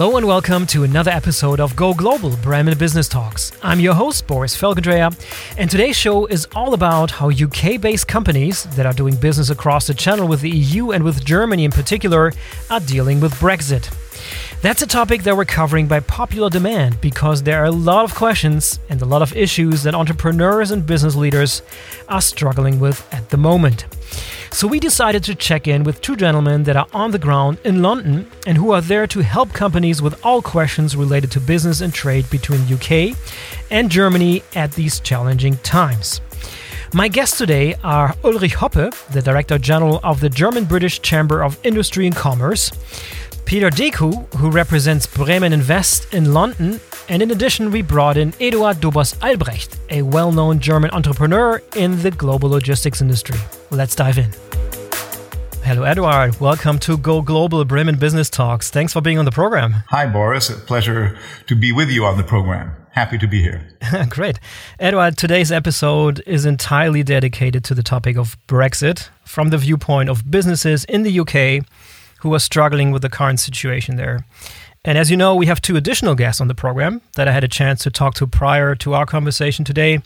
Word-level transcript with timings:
Hello 0.00 0.16
and 0.16 0.26
welcome 0.26 0.66
to 0.68 0.84
another 0.84 1.10
episode 1.10 1.60
of 1.60 1.76
Go 1.76 1.92
Global 1.92 2.34
Bremen 2.36 2.78
Business 2.78 3.06
Talks. 3.06 3.52
I'm 3.62 3.80
your 3.80 3.92
host, 3.92 4.26
Boris 4.26 4.56
Felgendreher, 4.56 5.14
and 5.58 5.70
today's 5.70 5.94
show 5.94 6.24
is 6.24 6.48
all 6.54 6.72
about 6.72 7.10
how 7.10 7.30
UK 7.30 7.78
based 7.78 8.08
companies 8.08 8.64
that 8.76 8.86
are 8.86 8.94
doing 8.94 9.14
business 9.14 9.50
across 9.50 9.86
the 9.86 9.92
channel 9.92 10.26
with 10.26 10.40
the 10.40 10.48
EU 10.48 10.92
and 10.92 11.04
with 11.04 11.22
Germany 11.22 11.66
in 11.66 11.70
particular 11.70 12.32
are 12.70 12.80
dealing 12.80 13.20
with 13.20 13.34
Brexit. 13.34 13.94
That's 14.62 14.80
a 14.80 14.86
topic 14.86 15.24
that 15.24 15.36
we're 15.36 15.44
covering 15.44 15.86
by 15.86 16.00
popular 16.00 16.48
demand 16.48 17.02
because 17.02 17.42
there 17.42 17.60
are 17.60 17.66
a 17.66 17.70
lot 17.70 18.04
of 18.04 18.14
questions 18.14 18.78
and 18.88 19.02
a 19.02 19.06
lot 19.06 19.20
of 19.20 19.36
issues 19.36 19.82
that 19.82 19.94
entrepreneurs 19.94 20.70
and 20.70 20.86
business 20.86 21.14
leaders 21.14 21.60
are 22.08 22.22
struggling 22.22 22.80
with 22.80 23.06
at 23.12 23.28
the 23.28 23.36
moment. 23.36 23.84
So 24.52 24.66
we 24.66 24.80
decided 24.80 25.24
to 25.24 25.34
check 25.34 25.68
in 25.68 25.84
with 25.84 26.00
two 26.00 26.16
gentlemen 26.16 26.64
that 26.64 26.76
are 26.76 26.86
on 26.92 27.12
the 27.12 27.18
ground 27.18 27.58
in 27.64 27.82
London 27.82 28.30
and 28.46 28.58
who 28.58 28.72
are 28.72 28.80
there 28.80 29.06
to 29.06 29.20
help 29.20 29.52
companies 29.52 30.02
with 30.02 30.22
all 30.24 30.42
questions 30.42 30.96
related 30.96 31.30
to 31.32 31.40
business 31.40 31.80
and 31.80 31.94
trade 31.94 32.28
between 32.30 32.70
UK 32.70 33.16
and 33.70 33.90
Germany 33.90 34.42
at 34.54 34.72
these 34.72 35.00
challenging 35.00 35.56
times. 35.58 36.20
My 36.92 37.06
guests 37.06 37.38
today 37.38 37.76
are 37.84 38.14
Ulrich 38.24 38.56
Hoppe, 38.56 38.92
the 39.12 39.22
Director 39.22 39.56
General 39.56 40.00
of 40.02 40.20
the 40.20 40.28
German 40.28 40.64
British 40.64 41.00
Chamber 41.00 41.42
of 41.42 41.58
Industry 41.64 42.06
and 42.06 42.16
Commerce, 42.16 42.72
Peter 43.44 43.70
Deku, 43.70 44.32
who 44.34 44.50
represents 44.50 45.06
Bremen 45.06 45.52
Invest 45.52 46.12
in 46.12 46.34
London, 46.34 46.80
and 47.10 47.22
in 47.22 47.32
addition, 47.32 47.72
we 47.72 47.82
brought 47.82 48.16
in 48.16 48.32
Eduard 48.40 48.80
Dubbers-Albrecht, 48.80 49.78
a 49.90 50.00
well 50.02 50.30
known 50.30 50.60
German 50.60 50.92
entrepreneur 50.92 51.60
in 51.74 52.00
the 52.02 52.12
global 52.12 52.48
logistics 52.48 53.02
industry. 53.02 53.36
Let's 53.70 53.96
dive 53.96 54.16
in. 54.16 54.32
Hello, 55.64 55.82
Eduard. 55.82 56.38
Welcome 56.40 56.78
to 56.78 56.96
Go 56.96 57.20
Global 57.20 57.64
Bremen 57.64 57.98
Business 57.98 58.30
Talks. 58.30 58.70
Thanks 58.70 58.92
for 58.92 59.00
being 59.00 59.18
on 59.18 59.24
the 59.24 59.32
program. 59.32 59.82
Hi, 59.88 60.06
Boris. 60.06 60.50
A 60.50 60.54
pleasure 60.54 61.18
to 61.48 61.56
be 61.56 61.72
with 61.72 61.90
you 61.90 62.04
on 62.04 62.16
the 62.16 62.22
program. 62.22 62.76
Happy 62.92 63.18
to 63.18 63.26
be 63.26 63.42
here. 63.42 63.68
Great. 64.08 64.38
Eduard, 64.78 65.18
today's 65.18 65.50
episode 65.50 66.22
is 66.26 66.46
entirely 66.46 67.02
dedicated 67.02 67.64
to 67.64 67.74
the 67.74 67.82
topic 67.82 68.16
of 68.16 68.38
Brexit 68.46 69.08
from 69.24 69.50
the 69.50 69.58
viewpoint 69.58 70.08
of 70.08 70.30
businesses 70.30 70.84
in 70.84 71.02
the 71.02 71.18
UK 71.18 71.66
who 72.20 72.32
are 72.34 72.38
struggling 72.38 72.92
with 72.92 73.02
the 73.02 73.08
current 73.08 73.40
situation 73.40 73.96
there. 73.96 74.24
And 74.82 74.96
as 74.96 75.10
you 75.10 75.16
know, 75.16 75.34
we 75.34 75.44
have 75.44 75.60
two 75.60 75.76
additional 75.76 76.14
guests 76.14 76.40
on 76.40 76.48
the 76.48 76.54
program 76.54 77.02
that 77.14 77.28
I 77.28 77.32
had 77.32 77.44
a 77.44 77.48
chance 77.48 77.82
to 77.82 77.90
talk 77.90 78.14
to 78.14 78.26
prior 78.26 78.74
to 78.76 78.94
our 78.94 79.04
conversation 79.04 79.62
today. 79.62 80.00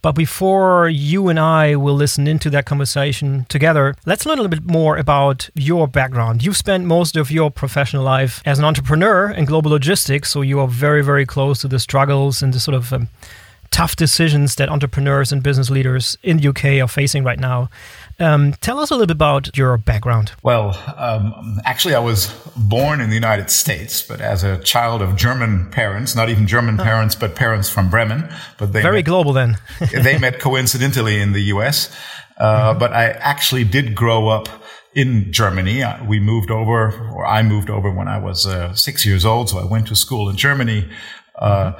But 0.00 0.12
before 0.12 0.88
you 0.88 1.28
and 1.28 1.38
I 1.38 1.76
will 1.76 1.94
listen 1.94 2.26
into 2.26 2.48
that 2.50 2.64
conversation 2.64 3.44
together, 3.50 3.94
let's 4.06 4.24
learn 4.24 4.38
a 4.38 4.42
little 4.42 4.56
bit 4.56 4.64
more 4.64 4.96
about 4.96 5.50
your 5.54 5.86
background. 5.86 6.42
You've 6.42 6.56
spent 6.56 6.86
most 6.86 7.16
of 7.16 7.30
your 7.30 7.50
professional 7.50 8.02
life 8.02 8.40
as 8.46 8.58
an 8.58 8.64
entrepreneur 8.64 9.30
in 9.30 9.44
global 9.44 9.72
logistics, 9.72 10.30
so 10.30 10.40
you 10.40 10.58
are 10.60 10.68
very, 10.68 11.04
very 11.04 11.26
close 11.26 11.60
to 11.60 11.68
the 11.68 11.78
struggles 11.78 12.40
and 12.40 12.54
the 12.54 12.60
sort 12.60 12.76
of 12.76 12.90
um, 12.94 13.08
tough 13.70 13.94
decisions 13.96 14.54
that 14.54 14.70
entrepreneurs 14.70 15.32
and 15.32 15.42
business 15.42 15.68
leaders 15.68 16.16
in 16.22 16.38
the 16.38 16.48
UK 16.48 16.64
are 16.82 16.88
facing 16.88 17.24
right 17.24 17.40
now. 17.40 17.68
Um, 18.20 18.54
tell 18.54 18.80
us 18.80 18.90
a 18.90 18.94
little 18.94 19.06
bit 19.06 19.12
about 19.12 19.56
your 19.56 19.76
background. 19.78 20.32
Well, 20.42 20.76
um, 20.96 21.60
actually, 21.64 21.94
I 21.94 22.00
was 22.00 22.32
born 22.56 23.00
in 23.00 23.10
the 23.10 23.14
United 23.14 23.50
States, 23.50 24.02
but 24.02 24.20
as 24.20 24.42
a 24.42 24.58
child 24.58 25.02
of 25.02 25.14
German 25.14 25.70
parents, 25.70 26.16
not 26.16 26.28
even 26.28 26.46
German 26.46 26.76
parents, 26.78 27.14
but 27.14 27.36
parents 27.36 27.70
from 27.70 27.90
Bremen. 27.90 28.28
But 28.58 28.72
they 28.72 28.82
very 28.82 28.98
met, 28.98 29.04
global 29.04 29.32
then. 29.32 29.58
they 29.92 30.18
met 30.18 30.40
coincidentally 30.40 31.20
in 31.20 31.32
the 31.32 31.42
U.S. 31.54 31.94
Uh, 32.38 32.70
mm-hmm. 32.70 32.78
But 32.78 32.92
I 32.92 33.10
actually 33.10 33.64
did 33.64 33.94
grow 33.94 34.28
up 34.28 34.48
in 34.94 35.32
Germany. 35.32 35.82
Uh, 35.82 36.04
we 36.04 36.18
moved 36.18 36.50
over, 36.50 37.10
or 37.14 37.24
I 37.24 37.42
moved 37.42 37.70
over 37.70 37.90
when 37.90 38.08
I 38.08 38.18
was 38.18 38.46
uh, 38.46 38.74
six 38.74 39.06
years 39.06 39.24
old. 39.24 39.48
So 39.50 39.58
I 39.58 39.64
went 39.64 39.86
to 39.88 39.96
school 39.96 40.28
in 40.28 40.36
Germany. 40.36 40.88
Uh, 41.38 41.72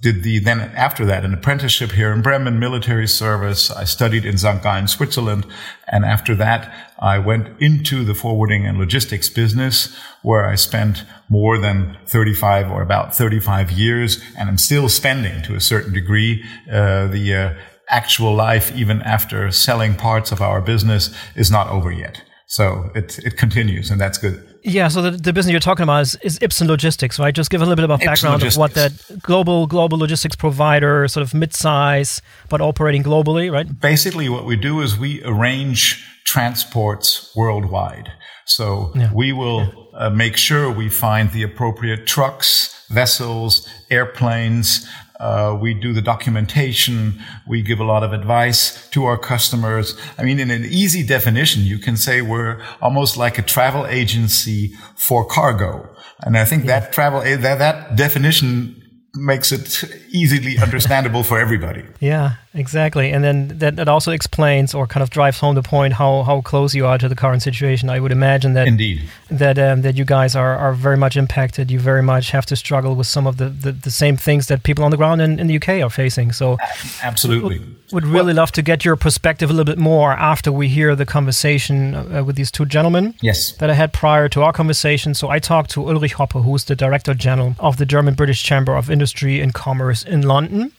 did 0.00 0.22
the 0.22 0.38
then 0.38 0.60
after 0.60 1.04
that 1.06 1.24
an 1.24 1.34
apprenticeship 1.34 1.92
here 1.92 2.12
in 2.12 2.22
Bremen, 2.22 2.58
military 2.58 3.08
service. 3.08 3.70
I 3.70 3.84
studied 3.84 4.24
in 4.24 4.38
St. 4.38 4.62
Gallen, 4.62 4.88
Switzerland, 4.88 5.46
and 5.86 6.04
after 6.04 6.34
that 6.36 6.72
I 6.98 7.18
went 7.18 7.60
into 7.60 8.04
the 8.04 8.14
forwarding 8.14 8.66
and 8.66 8.78
logistics 8.78 9.28
business, 9.28 9.96
where 10.22 10.46
I 10.46 10.54
spent 10.54 11.04
more 11.28 11.58
than 11.58 11.96
35 12.06 12.70
or 12.70 12.82
about 12.82 13.14
35 13.14 13.70
years, 13.72 14.22
and 14.38 14.48
I'm 14.48 14.58
still 14.58 14.88
spending 14.88 15.42
to 15.42 15.54
a 15.54 15.60
certain 15.60 15.92
degree 15.92 16.44
uh, 16.70 17.08
the 17.08 17.34
uh, 17.34 17.54
actual 17.88 18.34
life 18.34 18.74
even 18.76 19.02
after 19.02 19.50
selling 19.50 19.94
parts 19.94 20.32
of 20.32 20.40
our 20.40 20.60
business 20.60 21.14
is 21.34 21.50
not 21.50 21.68
over 21.68 21.92
yet. 21.92 22.22
So 22.46 22.90
it 22.94 23.18
it 23.18 23.36
continues, 23.36 23.90
and 23.90 24.00
that's 24.00 24.18
good. 24.18 24.45
Yeah, 24.66 24.88
so 24.88 25.00
the, 25.00 25.12
the 25.12 25.32
business 25.32 25.52
you're 25.52 25.60
talking 25.60 25.84
about 25.84 26.00
is, 26.00 26.16
is 26.22 26.38
Ipsen 26.40 26.66
Logistics, 26.66 27.20
right? 27.20 27.32
Just 27.32 27.50
give 27.50 27.62
a 27.62 27.64
little 27.64 27.76
bit 27.76 27.88
of 27.88 28.00
background 28.00 28.42
of 28.42 28.56
what 28.56 28.74
that 28.74 28.92
global 29.22 29.68
global 29.68 29.96
logistics 29.96 30.34
provider, 30.34 31.06
sort 31.06 31.22
of 31.22 31.32
mid-size, 31.34 32.20
but 32.48 32.60
operating 32.60 33.04
globally, 33.04 33.50
right? 33.50 33.80
Basically, 33.80 34.28
what 34.28 34.44
we 34.44 34.56
do 34.56 34.80
is 34.80 34.98
we 34.98 35.22
arrange 35.24 36.04
transports 36.24 37.32
worldwide. 37.36 38.12
So 38.44 38.90
yeah. 38.96 39.12
we 39.14 39.32
will 39.32 39.88
uh, 39.94 40.10
make 40.10 40.36
sure 40.36 40.68
we 40.70 40.88
find 40.88 41.30
the 41.30 41.44
appropriate 41.44 42.08
trucks, 42.08 42.84
vessels, 42.90 43.68
airplanes, 43.88 44.88
uh, 45.20 45.56
we 45.60 45.74
do 45.74 45.92
the 45.92 46.02
documentation. 46.02 47.22
We 47.46 47.62
give 47.62 47.80
a 47.80 47.84
lot 47.84 48.02
of 48.02 48.12
advice 48.12 48.88
to 48.90 49.04
our 49.04 49.18
customers. 49.18 49.98
I 50.18 50.24
mean, 50.24 50.38
in 50.38 50.50
an 50.50 50.64
easy 50.64 51.06
definition, 51.06 51.62
you 51.62 51.78
can 51.78 51.96
say 51.96 52.22
we're 52.22 52.62
almost 52.80 53.16
like 53.16 53.38
a 53.38 53.42
travel 53.42 53.86
agency 53.86 54.74
for 54.94 55.24
cargo. 55.24 55.88
And 56.20 56.36
I 56.36 56.44
think 56.44 56.64
yeah. 56.64 56.80
that 56.80 56.92
travel, 56.92 57.20
that, 57.20 57.58
that 57.58 57.96
definition 57.96 58.75
makes 59.16 59.52
it 59.52 59.84
easily 60.10 60.58
understandable 60.58 61.22
for 61.22 61.38
everybody. 61.40 61.84
Yeah, 61.98 62.34
exactly. 62.52 63.10
And 63.10 63.24
then 63.24 63.48
that, 63.58 63.76
that 63.76 63.88
also 63.88 64.12
explains 64.12 64.74
or 64.74 64.86
kind 64.86 65.02
of 65.02 65.10
drives 65.10 65.40
home 65.40 65.54
the 65.54 65.62
point 65.62 65.94
how, 65.94 66.22
how 66.22 66.40
close 66.42 66.74
you 66.74 66.86
are 66.86 66.98
to 66.98 67.08
the 67.08 67.16
current 67.16 67.42
situation. 67.42 67.88
I 67.88 68.00
would 68.00 68.12
imagine 68.12 68.52
that 68.52 68.68
indeed 68.68 69.02
that 69.30 69.58
um, 69.58 69.82
that 69.82 69.96
you 69.96 70.04
guys 70.04 70.36
are, 70.36 70.56
are 70.56 70.72
very 70.74 70.96
much 70.96 71.16
impacted. 71.16 71.70
You 71.70 71.80
very 71.80 72.02
much 72.02 72.30
have 72.30 72.46
to 72.46 72.56
struggle 72.56 72.94
with 72.94 73.06
some 73.06 73.26
of 73.26 73.38
the, 73.38 73.48
the, 73.48 73.72
the 73.72 73.90
same 73.90 74.16
things 74.16 74.46
that 74.48 74.62
people 74.62 74.84
on 74.84 74.90
the 74.90 74.96
ground 74.96 75.22
in, 75.22 75.40
in 75.40 75.46
the 75.46 75.56
UK 75.56 75.82
are 75.82 75.90
facing. 75.90 76.32
So 76.32 76.58
absolutely. 77.02 77.58
Would, 77.58 77.76
would 77.92 78.04
really 78.04 78.26
well, 78.26 78.36
love 78.36 78.52
to 78.52 78.62
get 78.62 78.84
your 78.84 78.96
perspective 78.96 79.48
a 79.50 79.52
little 79.52 79.72
bit 79.72 79.78
more 79.78 80.12
after 80.12 80.52
we 80.52 80.68
hear 80.68 80.94
the 80.94 81.06
conversation 81.06 81.94
uh, 81.94 82.22
with 82.24 82.36
these 82.36 82.50
two 82.50 82.66
gentlemen. 82.66 83.14
Yes. 83.22 83.52
That 83.52 83.70
I 83.70 83.74
had 83.74 83.92
prior 83.92 84.28
to 84.28 84.42
our 84.42 84.52
conversation. 84.52 85.14
So 85.14 85.28
I 85.30 85.38
talked 85.38 85.70
to 85.70 85.88
Ulrich 85.88 86.14
Hoppe, 86.14 86.44
who 86.44 86.54
is 86.54 86.64
the 86.64 86.76
Director 86.76 87.14
General 87.14 87.56
of 87.58 87.78
the 87.78 87.86
German 87.86 88.14
British 88.14 88.42
Chamber 88.42 88.76
of 88.76 88.90
Industry 88.90 89.05
and 89.42 89.54
Commerce 89.54 90.02
in 90.02 90.22
London 90.22 90.72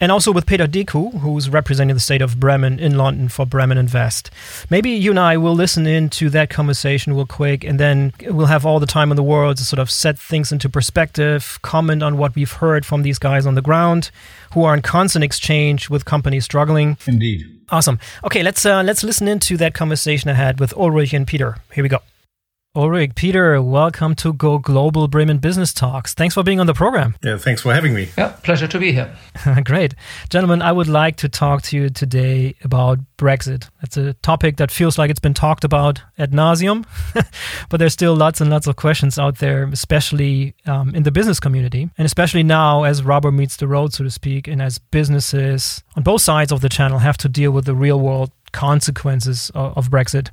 and 0.00 0.10
also 0.10 0.32
with 0.32 0.46
Peter 0.46 0.66
Deku, 0.66 1.20
who's 1.20 1.50
representing 1.50 1.94
the 1.94 2.00
state 2.00 2.22
of 2.22 2.40
Bremen 2.40 2.78
in 2.78 2.96
London 2.96 3.28
for 3.28 3.44
Bremen 3.44 3.76
Invest. 3.76 4.30
Maybe 4.70 4.90
you 4.90 5.10
and 5.10 5.20
I 5.20 5.36
will 5.36 5.54
listen 5.54 5.86
into 5.86 6.30
that 6.30 6.48
conversation 6.48 7.12
real 7.12 7.26
quick, 7.26 7.64
and 7.64 7.78
then 7.78 8.12
we'll 8.22 8.46
have 8.46 8.64
all 8.64 8.80
the 8.80 8.86
time 8.86 9.10
in 9.12 9.16
the 9.16 9.22
world 9.22 9.58
to 9.58 9.64
sort 9.64 9.78
of 9.78 9.90
set 9.90 10.18
things 10.18 10.50
into 10.50 10.68
perspective, 10.68 11.58
comment 11.62 12.02
on 12.02 12.16
what 12.16 12.34
we've 12.34 12.50
heard 12.50 12.86
from 12.86 13.02
these 13.02 13.18
guys 13.18 13.44
on 13.44 13.54
the 13.54 13.62
ground, 13.62 14.10
who 14.54 14.64
are 14.64 14.74
in 14.74 14.82
constant 14.82 15.22
exchange 15.22 15.90
with 15.90 16.04
companies 16.06 16.44
struggling. 16.44 16.96
Indeed. 17.06 17.58
Awesome. 17.68 18.00
Okay, 18.24 18.42
let's 18.42 18.66
uh, 18.66 18.82
let's 18.82 19.04
listen 19.04 19.28
into 19.28 19.56
that 19.58 19.74
conversation 19.74 20.28
I 20.30 20.34
had 20.34 20.58
with 20.58 20.76
Ulrich 20.76 21.12
and 21.12 21.26
Peter. 21.26 21.58
Here 21.72 21.84
we 21.84 21.88
go. 21.88 22.00
Ulrich, 22.76 23.16
Peter, 23.16 23.60
welcome 23.60 24.14
to 24.14 24.32
Go 24.32 24.58
Global 24.58 25.08
Bremen 25.08 25.38
Business 25.38 25.72
Talks. 25.72 26.14
Thanks 26.14 26.36
for 26.36 26.44
being 26.44 26.60
on 26.60 26.66
the 26.66 26.72
program. 26.72 27.16
Yeah, 27.20 27.36
thanks 27.36 27.62
for 27.62 27.74
having 27.74 27.92
me. 27.92 28.10
Yeah, 28.16 28.28
pleasure 28.44 28.68
to 28.68 28.78
be 28.78 28.92
here. 28.92 29.12
Great. 29.64 29.96
Gentlemen, 30.28 30.62
I 30.62 30.70
would 30.70 30.86
like 30.86 31.16
to 31.16 31.28
talk 31.28 31.62
to 31.62 31.76
you 31.76 31.90
today 31.90 32.54
about 32.62 33.00
Brexit. 33.18 33.68
It's 33.82 33.96
a 33.96 34.12
topic 34.12 34.58
that 34.58 34.70
feels 34.70 34.98
like 34.98 35.10
it's 35.10 35.18
been 35.18 35.34
talked 35.34 35.64
about 35.64 36.00
ad 36.16 36.30
nauseum, 36.30 36.86
but 37.70 37.78
there's 37.78 37.92
still 37.92 38.14
lots 38.14 38.40
and 38.40 38.50
lots 38.50 38.68
of 38.68 38.76
questions 38.76 39.18
out 39.18 39.38
there, 39.38 39.64
especially 39.64 40.54
um, 40.64 40.94
in 40.94 41.02
the 41.02 41.10
business 41.10 41.40
community. 41.40 41.90
And 41.98 42.06
especially 42.06 42.44
now, 42.44 42.84
as 42.84 43.02
rubber 43.02 43.32
meets 43.32 43.56
the 43.56 43.66
road, 43.66 43.94
so 43.94 44.04
to 44.04 44.10
speak, 44.10 44.46
and 44.46 44.62
as 44.62 44.78
businesses 44.78 45.82
on 45.96 46.04
both 46.04 46.22
sides 46.22 46.52
of 46.52 46.60
the 46.60 46.68
channel 46.68 47.00
have 47.00 47.16
to 47.16 47.28
deal 47.28 47.50
with 47.50 47.64
the 47.64 47.74
real 47.74 47.98
world 47.98 48.30
consequences 48.52 49.50
of, 49.56 49.76
of 49.76 49.90
Brexit. 49.90 50.30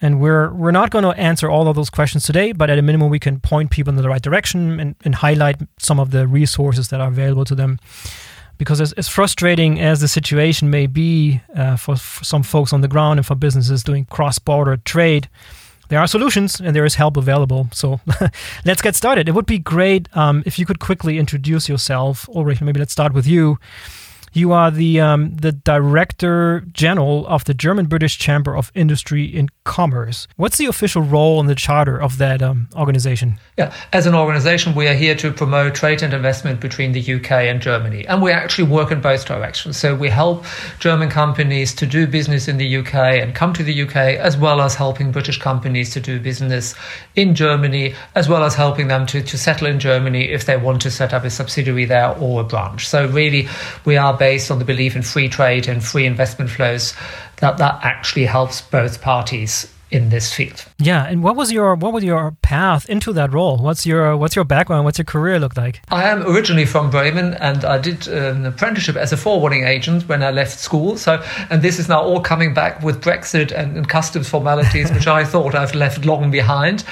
And 0.00 0.20
we're 0.20 0.52
we're 0.52 0.72
not 0.72 0.90
going 0.90 1.04
to 1.04 1.10
answer 1.10 1.48
all 1.48 1.68
of 1.68 1.76
those 1.76 1.90
questions 1.90 2.24
today, 2.24 2.52
but 2.52 2.68
at 2.68 2.78
a 2.78 2.82
minimum, 2.82 3.08
we 3.08 3.18
can 3.18 3.40
point 3.40 3.70
people 3.70 3.90
in 3.90 3.96
the 3.96 4.08
right 4.08 4.20
direction 4.20 4.78
and, 4.78 4.94
and 5.04 5.14
highlight 5.14 5.56
some 5.78 5.98
of 5.98 6.10
the 6.10 6.26
resources 6.26 6.88
that 6.88 7.00
are 7.00 7.08
available 7.08 7.44
to 7.46 7.54
them. 7.54 7.78
Because 8.58 8.80
as, 8.80 8.92
as 8.94 9.08
frustrating 9.08 9.80
as 9.80 10.00
the 10.00 10.08
situation 10.08 10.70
may 10.70 10.86
be 10.86 11.40
uh, 11.54 11.76
for, 11.76 11.96
for 11.96 12.24
some 12.24 12.42
folks 12.42 12.72
on 12.72 12.80
the 12.80 12.88
ground 12.88 13.18
and 13.18 13.26
for 13.26 13.34
businesses 13.34 13.82
doing 13.82 14.06
cross-border 14.06 14.78
trade, 14.78 15.28
there 15.88 16.00
are 16.00 16.06
solutions 16.06 16.60
and 16.60 16.74
there 16.74 16.84
is 16.84 16.94
help 16.94 17.16
available. 17.16 17.68
So 17.72 18.00
let's 18.64 18.82
get 18.82 18.96
started. 18.96 19.28
It 19.28 19.32
would 19.32 19.46
be 19.46 19.58
great 19.58 20.14
um, 20.16 20.42
if 20.46 20.58
you 20.58 20.66
could 20.66 20.80
quickly 20.80 21.18
introduce 21.18 21.68
yourself. 21.68 22.28
Ulrich, 22.34 22.60
maybe 22.60 22.80
let's 22.80 22.92
start 22.92 23.12
with 23.12 23.26
you. 23.26 23.58
You 24.36 24.52
are 24.52 24.70
the 24.70 25.00
um, 25.00 25.34
the 25.34 25.50
director 25.50 26.62
general 26.70 27.26
of 27.26 27.44
the 27.44 27.54
German 27.54 27.86
British 27.86 28.18
Chamber 28.18 28.54
of 28.54 28.70
Industry 28.74 29.34
and 29.34 29.50
Commerce. 29.64 30.28
What's 30.36 30.58
the 30.58 30.66
official 30.66 31.00
role 31.00 31.40
in 31.40 31.46
the 31.46 31.54
charter 31.54 31.98
of 31.98 32.18
that 32.18 32.42
um, 32.42 32.68
organization? 32.76 33.38
Yeah, 33.56 33.72
as 33.94 34.04
an 34.04 34.14
organization, 34.14 34.74
we 34.74 34.88
are 34.88 34.94
here 34.94 35.14
to 35.14 35.32
promote 35.32 35.74
trade 35.74 36.02
and 36.02 36.12
investment 36.12 36.60
between 36.60 36.92
the 36.92 37.14
UK 37.14 37.30
and 37.32 37.62
Germany, 37.62 38.06
and 38.06 38.20
we 38.20 38.30
actually 38.30 38.68
work 38.68 38.92
in 38.92 39.00
both 39.00 39.24
directions. 39.24 39.78
So 39.78 39.94
we 39.96 40.10
help 40.10 40.44
German 40.80 41.08
companies 41.08 41.74
to 41.76 41.86
do 41.86 42.06
business 42.06 42.46
in 42.46 42.58
the 42.58 42.76
UK 42.76 42.94
and 42.94 43.34
come 43.34 43.54
to 43.54 43.62
the 43.62 43.82
UK, 43.84 43.96
as 43.96 44.36
well 44.36 44.60
as 44.60 44.74
helping 44.74 45.12
British 45.12 45.38
companies 45.38 45.94
to 45.94 46.00
do 46.00 46.20
business 46.20 46.74
in 47.14 47.34
Germany, 47.34 47.94
as 48.14 48.28
well 48.28 48.44
as 48.44 48.54
helping 48.54 48.88
them 48.88 49.06
to, 49.06 49.22
to 49.22 49.38
settle 49.38 49.66
in 49.66 49.80
Germany 49.80 50.28
if 50.28 50.44
they 50.44 50.58
want 50.58 50.82
to 50.82 50.90
set 50.90 51.14
up 51.14 51.24
a 51.24 51.30
subsidiary 51.30 51.86
there 51.86 52.14
or 52.18 52.42
a 52.42 52.44
branch. 52.44 52.86
So 52.86 53.06
really, 53.06 53.48
we 53.86 53.96
are 53.96 54.25
based 54.26 54.50
on 54.50 54.58
the 54.58 54.64
belief 54.64 54.96
in 54.96 55.02
free 55.02 55.28
trade 55.28 55.68
and 55.68 55.84
free 55.84 56.04
investment 56.04 56.50
flows 56.50 56.94
that 57.36 57.58
that 57.58 57.78
actually 57.84 58.24
helps 58.24 58.60
both 58.60 59.00
parties 59.00 59.72
in 59.90 60.08
this 60.08 60.34
field. 60.34 60.66
Yeah, 60.78 61.06
and 61.06 61.22
what 61.22 61.36
was 61.36 61.52
your 61.52 61.76
what 61.76 61.92
was 61.92 62.02
your 62.02 62.32
path 62.42 62.88
into 62.88 63.12
that 63.12 63.32
role? 63.32 63.56
What's 63.58 63.86
your 63.86 64.16
what's 64.16 64.34
your 64.34 64.44
background? 64.44 64.84
What's 64.84 64.98
your 64.98 65.04
career 65.04 65.38
look 65.38 65.56
like? 65.56 65.80
I 65.90 66.04
am 66.08 66.26
originally 66.26 66.66
from 66.66 66.90
Bremen, 66.90 67.34
and 67.34 67.64
I 67.64 67.78
did 67.78 68.08
an 68.08 68.44
apprenticeship 68.44 68.96
as 68.96 69.12
a 69.12 69.16
forwarding 69.16 69.64
agent 69.64 70.08
when 70.08 70.24
I 70.24 70.32
left 70.32 70.58
school. 70.58 70.96
So, 70.96 71.22
and 71.50 71.62
this 71.62 71.78
is 71.78 71.88
now 71.88 72.02
all 72.02 72.20
coming 72.20 72.52
back 72.52 72.82
with 72.82 73.00
Brexit 73.00 73.52
and, 73.52 73.76
and 73.76 73.88
customs 73.88 74.28
formalities, 74.28 74.90
which 74.90 75.06
I 75.06 75.24
thought 75.24 75.54
I've 75.54 75.74
left 75.74 76.04
long 76.04 76.32
behind. 76.32 76.84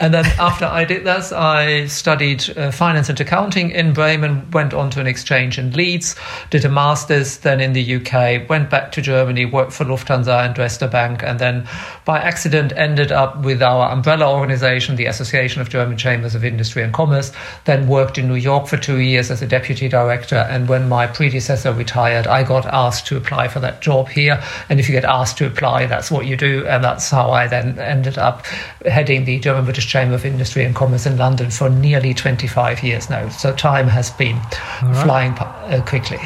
And 0.00 0.12
then 0.12 0.26
after 0.40 0.64
I 0.64 0.84
did 0.84 1.04
that, 1.04 1.32
I 1.32 1.86
studied 1.86 2.56
uh, 2.58 2.72
finance 2.72 3.08
and 3.08 3.20
accounting 3.20 3.70
in 3.70 3.92
Bremen, 3.92 4.50
went 4.50 4.74
on 4.74 4.90
to 4.90 5.00
an 5.00 5.06
exchange 5.06 5.56
in 5.56 5.70
Leeds, 5.72 6.16
did 6.50 6.64
a 6.64 6.68
master's 6.68 7.38
then 7.38 7.60
in 7.60 7.74
the 7.74 7.96
UK, 7.96 8.48
went 8.48 8.70
back 8.70 8.90
to 8.92 9.00
Germany, 9.00 9.44
worked 9.44 9.72
for 9.72 9.84
Lufthansa 9.84 10.46
and 10.46 10.54
Dresdner 10.54 10.90
Bank, 10.90 11.22
and 11.22 11.38
then 11.38 11.68
by 12.04 12.18
accident 12.18 12.39
accident 12.40 12.72
ended 12.74 13.12
up 13.12 13.36
with 13.44 13.62
our 13.62 13.92
umbrella 13.92 14.26
organization, 14.26 14.96
the 14.96 15.04
Association 15.04 15.60
of 15.60 15.68
German 15.68 15.98
Chambers 15.98 16.34
of 16.34 16.42
Industry 16.42 16.82
and 16.82 16.90
Commerce, 16.90 17.32
then 17.66 17.86
worked 17.86 18.16
in 18.16 18.28
New 18.28 18.34
York 18.34 18.66
for 18.66 18.78
two 18.78 18.96
years 18.96 19.30
as 19.30 19.42
a 19.42 19.46
deputy 19.46 19.90
director. 19.90 20.36
And 20.36 20.66
when 20.66 20.88
my 20.88 21.06
predecessor 21.06 21.70
retired, 21.70 22.26
I 22.26 22.42
got 22.42 22.64
asked 22.64 23.06
to 23.08 23.18
apply 23.18 23.48
for 23.48 23.60
that 23.60 23.82
job 23.82 24.08
here. 24.08 24.42
And 24.70 24.80
if 24.80 24.88
you 24.88 24.94
get 24.94 25.04
asked 25.04 25.36
to 25.36 25.46
apply, 25.46 25.84
that's 25.84 26.10
what 26.10 26.24
you 26.24 26.34
do. 26.34 26.66
And 26.66 26.82
that's 26.82 27.10
how 27.10 27.30
I 27.30 27.46
then 27.46 27.78
ended 27.78 28.16
up 28.16 28.46
heading 28.86 29.26
the 29.26 29.38
German 29.38 29.66
British 29.66 29.86
Chamber 29.86 30.14
of 30.14 30.24
Industry 30.24 30.64
and 30.64 30.74
Commerce 30.74 31.04
in 31.04 31.18
London 31.18 31.50
for 31.50 31.68
nearly 31.68 32.14
25 32.14 32.82
years 32.82 33.10
now. 33.10 33.28
So 33.28 33.54
time 33.54 33.86
has 33.88 34.10
been 34.12 34.36
right. 34.36 35.04
flying 35.04 35.32
uh, 35.32 35.84
quickly 35.86 36.20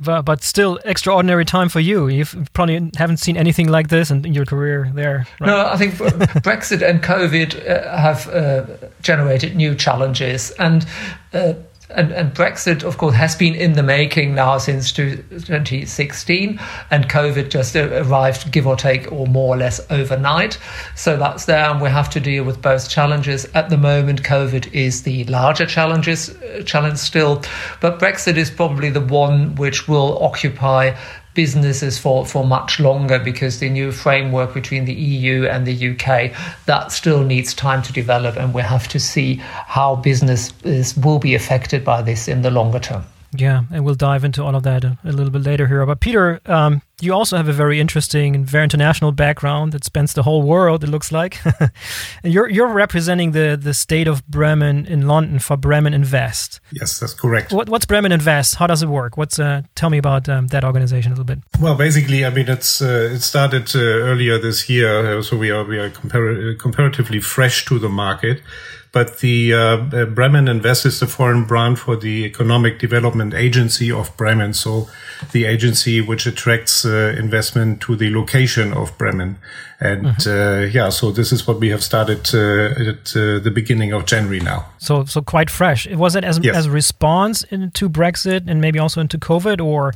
but 0.00 0.42
still 0.42 0.78
extraordinary 0.84 1.44
time 1.44 1.68
for 1.68 1.80
you. 1.80 2.08
You 2.08 2.24
probably 2.52 2.90
haven't 2.96 3.18
seen 3.18 3.36
anything 3.36 3.68
like 3.68 3.88
this 3.88 4.10
in, 4.10 4.24
your 4.32 4.44
career 4.44 4.90
there. 4.94 5.26
Right? 5.40 5.46
No, 5.46 5.66
I 5.66 5.76
think 5.76 5.94
Brexit 6.42 6.88
and 6.88 7.02
COVID 7.02 7.68
uh, 7.68 7.96
have 7.96 8.28
uh, 8.28 8.66
generated 9.02 9.56
new 9.56 9.74
challenges, 9.74 10.50
and 10.52 10.86
uh, 11.32 11.54
and, 11.90 12.12
and, 12.12 12.34
Brexit, 12.34 12.82
of 12.82 12.98
course, 12.98 13.14
has 13.14 13.34
been 13.34 13.54
in 13.54 13.72
the 13.72 13.82
making 13.82 14.34
now 14.34 14.58
since 14.58 14.92
2016, 14.92 16.60
and 16.90 17.08
COVID 17.08 17.48
just 17.48 17.74
arrived, 17.74 18.52
give 18.52 18.66
or 18.66 18.76
take, 18.76 19.10
or 19.10 19.26
more 19.26 19.54
or 19.54 19.56
less 19.56 19.80
overnight. 19.90 20.58
So 20.94 21.16
that's 21.16 21.46
there, 21.46 21.70
and 21.70 21.80
we 21.80 21.88
have 21.88 22.10
to 22.10 22.20
deal 22.20 22.44
with 22.44 22.60
both 22.60 22.90
challenges. 22.90 23.46
At 23.54 23.70
the 23.70 23.78
moment, 23.78 24.22
COVID 24.22 24.72
is 24.74 25.02
the 25.02 25.24
larger 25.24 25.64
challenges 25.64 26.28
uh, 26.28 26.62
challenge 26.66 26.98
still, 26.98 27.42
but 27.80 27.98
Brexit 27.98 28.36
is 28.36 28.50
probably 28.50 28.90
the 28.90 29.00
one 29.00 29.54
which 29.54 29.88
will 29.88 30.22
occupy 30.22 30.94
businesses 31.38 31.96
for, 31.96 32.26
for 32.26 32.44
much 32.44 32.80
longer 32.80 33.16
because 33.16 33.60
the 33.60 33.70
new 33.70 33.92
framework 33.92 34.52
between 34.52 34.86
the 34.86 34.92
EU 34.92 35.46
and 35.46 35.68
the 35.68 35.90
UK 35.90 36.32
that 36.66 36.90
still 36.90 37.22
needs 37.22 37.54
time 37.54 37.80
to 37.80 37.92
develop 37.92 38.34
and 38.34 38.52
we 38.52 38.60
have 38.60 38.88
to 38.88 38.98
see 38.98 39.36
how 39.36 39.94
businesses 39.94 40.96
will 40.96 41.20
be 41.20 41.36
affected 41.36 41.84
by 41.84 42.02
this 42.02 42.26
in 42.26 42.42
the 42.42 42.50
longer 42.50 42.80
term. 42.80 43.04
Yeah, 43.32 43.62
and 43.70 43.84
we'll 43.84 43.94
dive 43.94 44.24
into 44.24 44.42
all 44.42 44.54
of 44.54 44.62
that 44.62 44.84
a, 44.84 44.96
a 45.04 45.12
little 45.12 45.30
bit 45.30 45.42
later 45.42 45.66
here. 45.66 45.84
But 45.84 46.00
Peter, 46.00 46.40
um, 46.46 46.80
you 47.00 47.12
also 47.12 47.36
have 47.36 47.48
a 47.48 47.52
very 47.52 47.78
interesting 47.78 48.34
and 48.34 48.46
very 48.46 48.64
international 48.64 49.12
background 49.12 49.72
that 49.72 49.84
spans 49.84 50.14
the 50.14 50.22
whole 50.22 50.42
world. 50.42 50.82
It 50.82 50.88
looks 50.88 51.12
like, 51.12 51.38
and 51.60 52.32
you're 52.32 52.48
you're 52.48 52.68
representing 52.68 53.32
the 53.32 53.58
the 53.60 53.74
state 53.74 54.08
of 54.08 54.26
Bremen 54.26 54.86
in 54.86 55.06
London 55.06 55.38
for 55.38 55.56
Bremen 55.56 55.92
Invest. 55.92 56.60
Yes, 56.72 56.98
that's 56.98 57.12
correct. 57.12 57.52
What, 57.52 57.68
what's 57.68 57.84
Bremen 57.84 58.12
Invest? 58.12 58.54
How 58.56 58.66
does 58.66 58.82
it 58.82 58.88
work? 58.88 59.16
What's 59.16 59.38
uh, 59.38 59.62
tell 59.74 59.90
me 59.90 59.98
about 59.98 60.28
um, 60.28 60.46
that 60.48 60.64
organization 60.64 61.12
a 61.12 61.14
little 61.14 61.24
bit. 61.24 61.40
Well, 61.60 61.74
basically, 61.74 62.24
I 62.24 62.30
mean, 62.30 62.48
it's 62.48 62.80
uh, 62.80 63.10
it 63.12 63.20
started 63.20 63.74
uh, 63.76 63.78
earlier 63.78 64.38
this 64.38 64.68
year, 64.70 65.18
uh, 65.18 65.22
so 65.22 65.36
we 65.36 65.50
are 65.50 65.64
we 65.64 65.78
are 65.78 65.90
compar- 65.90 66.58
comparatively 66.58 67.20
fresh 67.20 67.66
to 67.66 67.78
the 67.78 67.90
market. 67.90 68.40
But 68.90 69.18
the 69.18 69.52
uh, 69.52 69.58
uh, 69.58 70.04
Bremen 70.06 70.48
Invest 70.48 70.86
is 70.86 71.00
the 71.00 71.06
foreign 71.06 71.44
brand 71.44 71.78
for 71.78 71.96
the 71.96 72.24
Economic 72.24 72.78
Development 72.78 73.34
Agency 73.34 73.92
of 73.92 74.16
Bremen. 74.16 74.54
So 74.54 74.88
the 75.32 75.44
agency 75.44 76.00
which 76.00 76.26
attracts 76.26 76.84
uh, 76.84 77.14
investment 77.18 77.80
to 77.82 77.96
the 77.96 78.14
location 78.14 78.72
of 78.72 78.96
Bremen. 78.96 79.38
And 79.80 80.06
mm-hmm. 80.06 80.30
uh, 80.30 80.66
yeah, 80.66 80.88
so 80.88 81.12
this 81.12 81.32
is 81.32 81.46
what 81.46 81.60
we 81.60 81.68
have 81.68 81.82
started 81.82 82.34
uh, 82.34 82.90
at 82.90 83.14
uh, 83.14 83.38
the 83.38 83.52
beginning 83.54 83.92
of 83.92 84.06
January 84.06 84.40
now. 84.40 84.66
So, 84.78 85.04
so 85.04 85.20
quite 85.20 85.50
fresh. 85.50 85.86
It 85.86 85.96
was 85.96 86.16
it 86.16 86.24
as, 86.24 86.40
yes. 86.42 86.56
as 86.56 86.66
a 86.66 86.70
response 86.70 87.44
into 87.44 87.88
Brexit 87.88 88.48
and 88.48 88.60
maybe 88.60 88.78
also 88.78 89.00
into 89.00 89.18
COVID, 89.18 89.64
or 89.64 89.92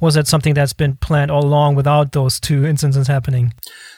was 0.00 0.14
that 0.14 0.26
something 0.26 0.54
that's 0.54 0.72
been 0.72 0.96
planned 0.96 1.30
all 1.30 1.44
along 1.44 1.74
without 1.74 2.12
those 2.12 2.38
two 2.40 2.66
instances 2.66 3.06
happening? 3.06 3.54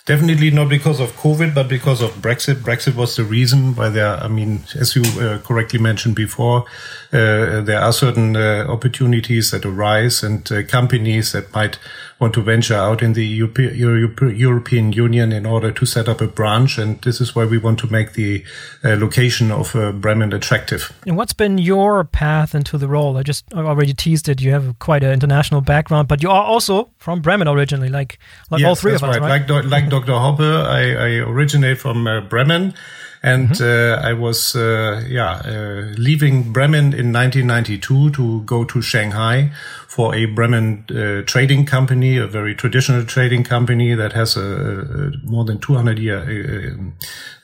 Definitely 0.06 0.50
not 0.50 0.68
because 0.68 1.00
of 1.00 1.12
COVID, 1.16 1.54
but 1.54 1.68
because 1.68 2.00
of 2.00 2.10
Brexit. 2.22 2.56
Brexit 2.56 2.94
was 2.94 3.16
the 3.16 3.24
reason 3.24 3.74
why 3.74 3.90
there, 3.90 4.16
I 4.16 4.28
mean, 4.28 4.64
as 4.74 4.96
you 4.96 5.02
uh, 5.20 5.38
correctly 5.38 5.78
mentioned 5.78 6.14
before, 6.14 6.64
uh, 7.12 7.60
there 7.60 7.80
are 7.80 7.92
certain 7.92 8.36
uh, 8.36 8.64
opportunities 8.68 9.50
that 9.50 9.66
arise 9.66 10.22
and 10.22 10.50
uh, 10.50 10.62
companies 10.64 11.32
that 11.32 11.52
might 11.52 11.78
want 12.20 12.34
to 12.34 12.42
venture 12.42 12.74
out 12.74 13.02
in 13.02 13.12
the 13.12 13.24
European 13.24 14.92
Union 14.92 15.32
in 15.32 15.46
order 15.46 15.70
to 15.70 15.86
set 15.86 16.08
up 16.08 16.20
a 16.20 16.26
branch. 16.26 16.76
And 16.78 17.00
this 17.02 17.20
is 17.20 17.34
why 17.34 17.44
we 17.44 17.58
want 17.58 17.78
to 17.80 17.86
make 17.86 18.14
the 18.14 18.44
uh, 18.84 18.96
location 18.96 19.52
of 19.52 19.76
uh, 19.76 19.92
Bremen 19.92 20.32
attractive. 20.32 20.92
And 21.06 21.16
what's 21.16 21.32
been 21.32 21.58
your 21.58 22.04
path 22.04 22.54
into 22.54 22.76
the 22.76 22.88
role? 22.88 23.16
I 23.16 23.22
just 23.22 23.44
I 23.54 23.60
already 23.60 23.94
teased 23.94 24.28
it. 24.28 24.40
You 24.40 24.50
have 24.50 24.78
quite 24.80 25.04
an 25.04 25.12
international 25.12 25.60
background, 25.60 26.08
but 26.08 26.22
you 26.22 26.30
are 26.30 26.44
also 26.44 26.90
from 26.98 27.20
Bremen 27.20 27.46
originally, 27.46 27.88
like, 27.88 28.18
like 28.50 28.60
yes, 28.60 28.68
all 28.68 28.74
three 28.74 28.94
of 28.94 29.04
us, 29.04 29.18
right? 29.18 29.20
right? 29.20 29.48
Like, 29.48 29.64
like 29.64 29.88
Dr. 29.88 30.12
Hoppe, 30.12 30.66
I, 30.66 30.94
I 30.94 31.08
originate 31.30 31.78
from 31.78 32.06
uh, 32.06 32.20
Bremen. 32.22 32.74
And 33.22 33.48
mm-hmm. 33.48 34.02
uh, 34.04 34.08
I 34.08 34.12
was, 34.12 34.54
uh, 34.54 35.04
yeah, 35.08 35.42
uh, 35.44 35.94
leaving 35.96 36.52
Bremen 36.52 36.92
in 36.94 37.12
1992 37.12 38.10
to 38.10 38.42
go 38.42 38.64
to 38.64 38.80
Shanghai 38.80 39.50
for 39.88 40.14
a 40.14 40.26
Bremen 40.26 40.84
uh, 40.90 41.22
trading 41.26 41.66
company, 41.66 42.16
a 42.16 42.26
very 42.26 42.54
traditional 42.54 43.04
trading 43.04 43.42
company 43.42 43.94
that 43.94 44.12
has 44.12 44.36
a, 44.36 44.40
a 44.40 45.26
more 45.26 45.44
than 45.44 45.58
200 45.58 45.98
year 45.98 46.92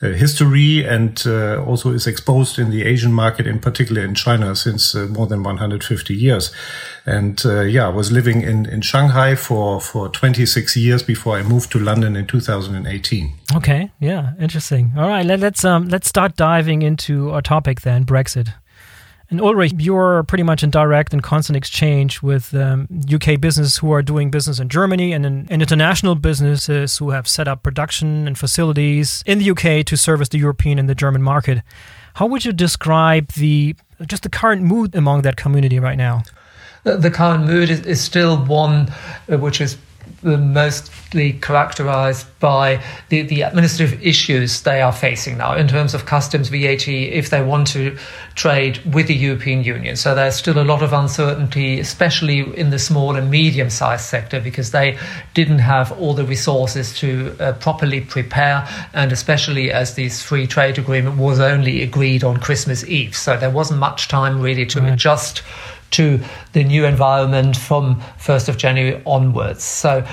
history 0.01 0.85
and 0.85 1.25
also 1.27 1.91
is 1.91 2.07
exposed 2.07 2.57
in 2.57 2.69
the 2.69 2.83
Asian 2.83 3.11
market, 3.11 3.45
in 3.45 3.59
particular 3.59 4.03
in 4.03 4.15
China, 4.15 4.55
since 4.55 4.95
more 4.95 5.27
than 5.27 5.43
150 5.43 6.13
years. 6.13 6.51
And 7.05 7.43
yeah, 7.45 7.85
I 7.85 7.89
was 7.89 8.11
living 8.11 8.41
in, 8.41 8.65
in 8.65 8.81
Shanghai 8.81 9.35
for, 9.35 9.79
for 9.79 10.09
26 10.09 10.75
years 10.75 11.03
before 11.03 11.37
I 11.37 11.43
moved 11.43 11.71
to 11.73 11.79
London 11.79 12.15
in 12.15 12.25
2018. 12.25 13.33
Okay, 13.55 13.91
yeah, 13.99 14.33
interesting. 14.39 14.91
All 14.97 15.07
right, 15.07 15.25
let, 15.25 15.39
let's 15.39 15.63
um, 15.63 15.87
let's 15.87 16.07
start 16.07 16.35
diving 16.35 16.81
into 16.81 17.31
our 17.31 17.41
topic 17.41 17.81
then, 17.81 18.05
Brexit. 18.05 18.53
And 19.29 19.41
Ulrich, 19.41 19.73
you're 19.79 20.23
pretty 20.23 20.43
much 20.43 20.61
in 20.61 20.69
direct 20.69 21.11
and 21.11 21.21
constant 21.23 21.57
exchange 21.57 22.21
with 22.21 22.53
um, 22.53 22.87
UK 23.11 23.39
businesses 23.41 23.77
who 23.77 23.91
are 23.91 24.03
doing 24.03 24.29
business 24.29 24.59
in 24.59 24.69
Germany 24.69 25.13
and, 25.13 25.25
in, 25.25 25.47
and 25.49 25.61
international 25.61 26.13
businesses 26.13 26.97
who 26.97 27.09
have 27.09 27.27
set 27.27 27.47
up 27.47 27.63
production 27.63 28.27
and 28.27 28.37
facilities 28.37 29.23
in 29.25 29.39
the 29.39 29.49
UK 29.49 29.85
to 29.87 29.97
service 29.97 30.29
the 30.29 30.37
European 30.37 30.77
and 30.77 30.87
the 30.87 30.93
German 30.93 31.23
market. 31.23 31.63
How 32.15 32.27
would 32.27 32.45
you 32.45 32.53
describe 32.53 33.29
the 33.29 33.75
just 34.05 34.23
the 34.23 34.29
current 34.29 34.61
mood 34.61 34.93
among 34.93 35.23
that 35.23 35.37
community 35.37 35.79
right 35.79 35.97
now? 35.97 36.23
The 36.85 37.11
current 37.11 37.45
mood 37.45 37.69
is, 37.69 37.81
is 37.81 37.99
still 37.99 38.37
one 38.45 38.93
uh, 39.27 39.37
which 39.37 39.59
is 39.59 39.77
mostly 40.21 41.33
characterized 41.33 42.27
by 42.39 42.81
the, 43.09 43.21
the 43.23 43.41
administrative 43.41 44.01
issues 44.05 44.61
they 44.61 44.81
are 44.81 44.91
facing 44.91 45.37
now 45.37 45.55
in 45.55 45.67
terms 45.67 45.93
of 45.93 46.05
customs 46.05 46.49
VAT 46.49 46.87
if 46.87 47.29
they 47.29 47.43
want 47.43 47.67
to 47.67 47.97
trade 48.33 48.77
with 48.93 49.07
the 49.07 49.13
European 49.13 49.63
Union. 49.63 49.95
So 49.95 50.15
there's 50.15 50.35
still 50.35 50.59
a 50.59 50.63
lot 50.63 50.81
of 50.81 50.93
uncertainty, 50.93 51.79
especially 51.79 52.39
in 52.57 52.69
the 52.69 52.79
small 52.79 53.15
and 53.15 53.29
medium 53.29 53.69
sized 53.69 54.05
sector, 54.05 54.39
because 54.39 54.71
they 54.71 54.97
didn't 55.33 55.59
have 55.59 55.91
all 55.99 56.13
the 56.13 56.25
resources 56.25 56.97
to 56.99 57.35
uh, 57.39 57.53
properly 57.53 58.01
prepare, 58.01 58.67
and 58.93 59.11
especially 59.11 59.71
as 59.71 59.95
this 59.95 60.21
free 60.21 60.47
trade 60.47 60.77
agreement 60.77 61.17
was 61.17 61.39
only 61.39 61.81
agreed 61.81 62.23
on 62.23 62.37
Christmas 62.37 62.83
Eve. 62.85 63.15
So 63.15 63.37
there 63.37 63.51
wasn't 63.51 63.79
much 63.79 64.07
time 64.07 64.41
really 64.41 64.65
to 64.67 64.81
right. 64.81 64.93
adjust 64.93 65.43
to 65.91 66.19
the 66.53 66.63
new 66.63 66.85
environment 66.85 67.55
from 67.55 68.01
1st 68.19 68.49
of 68.49 68.57
January 68.57 69.01
onwards. 69.05 69.63
So 69.63 70.05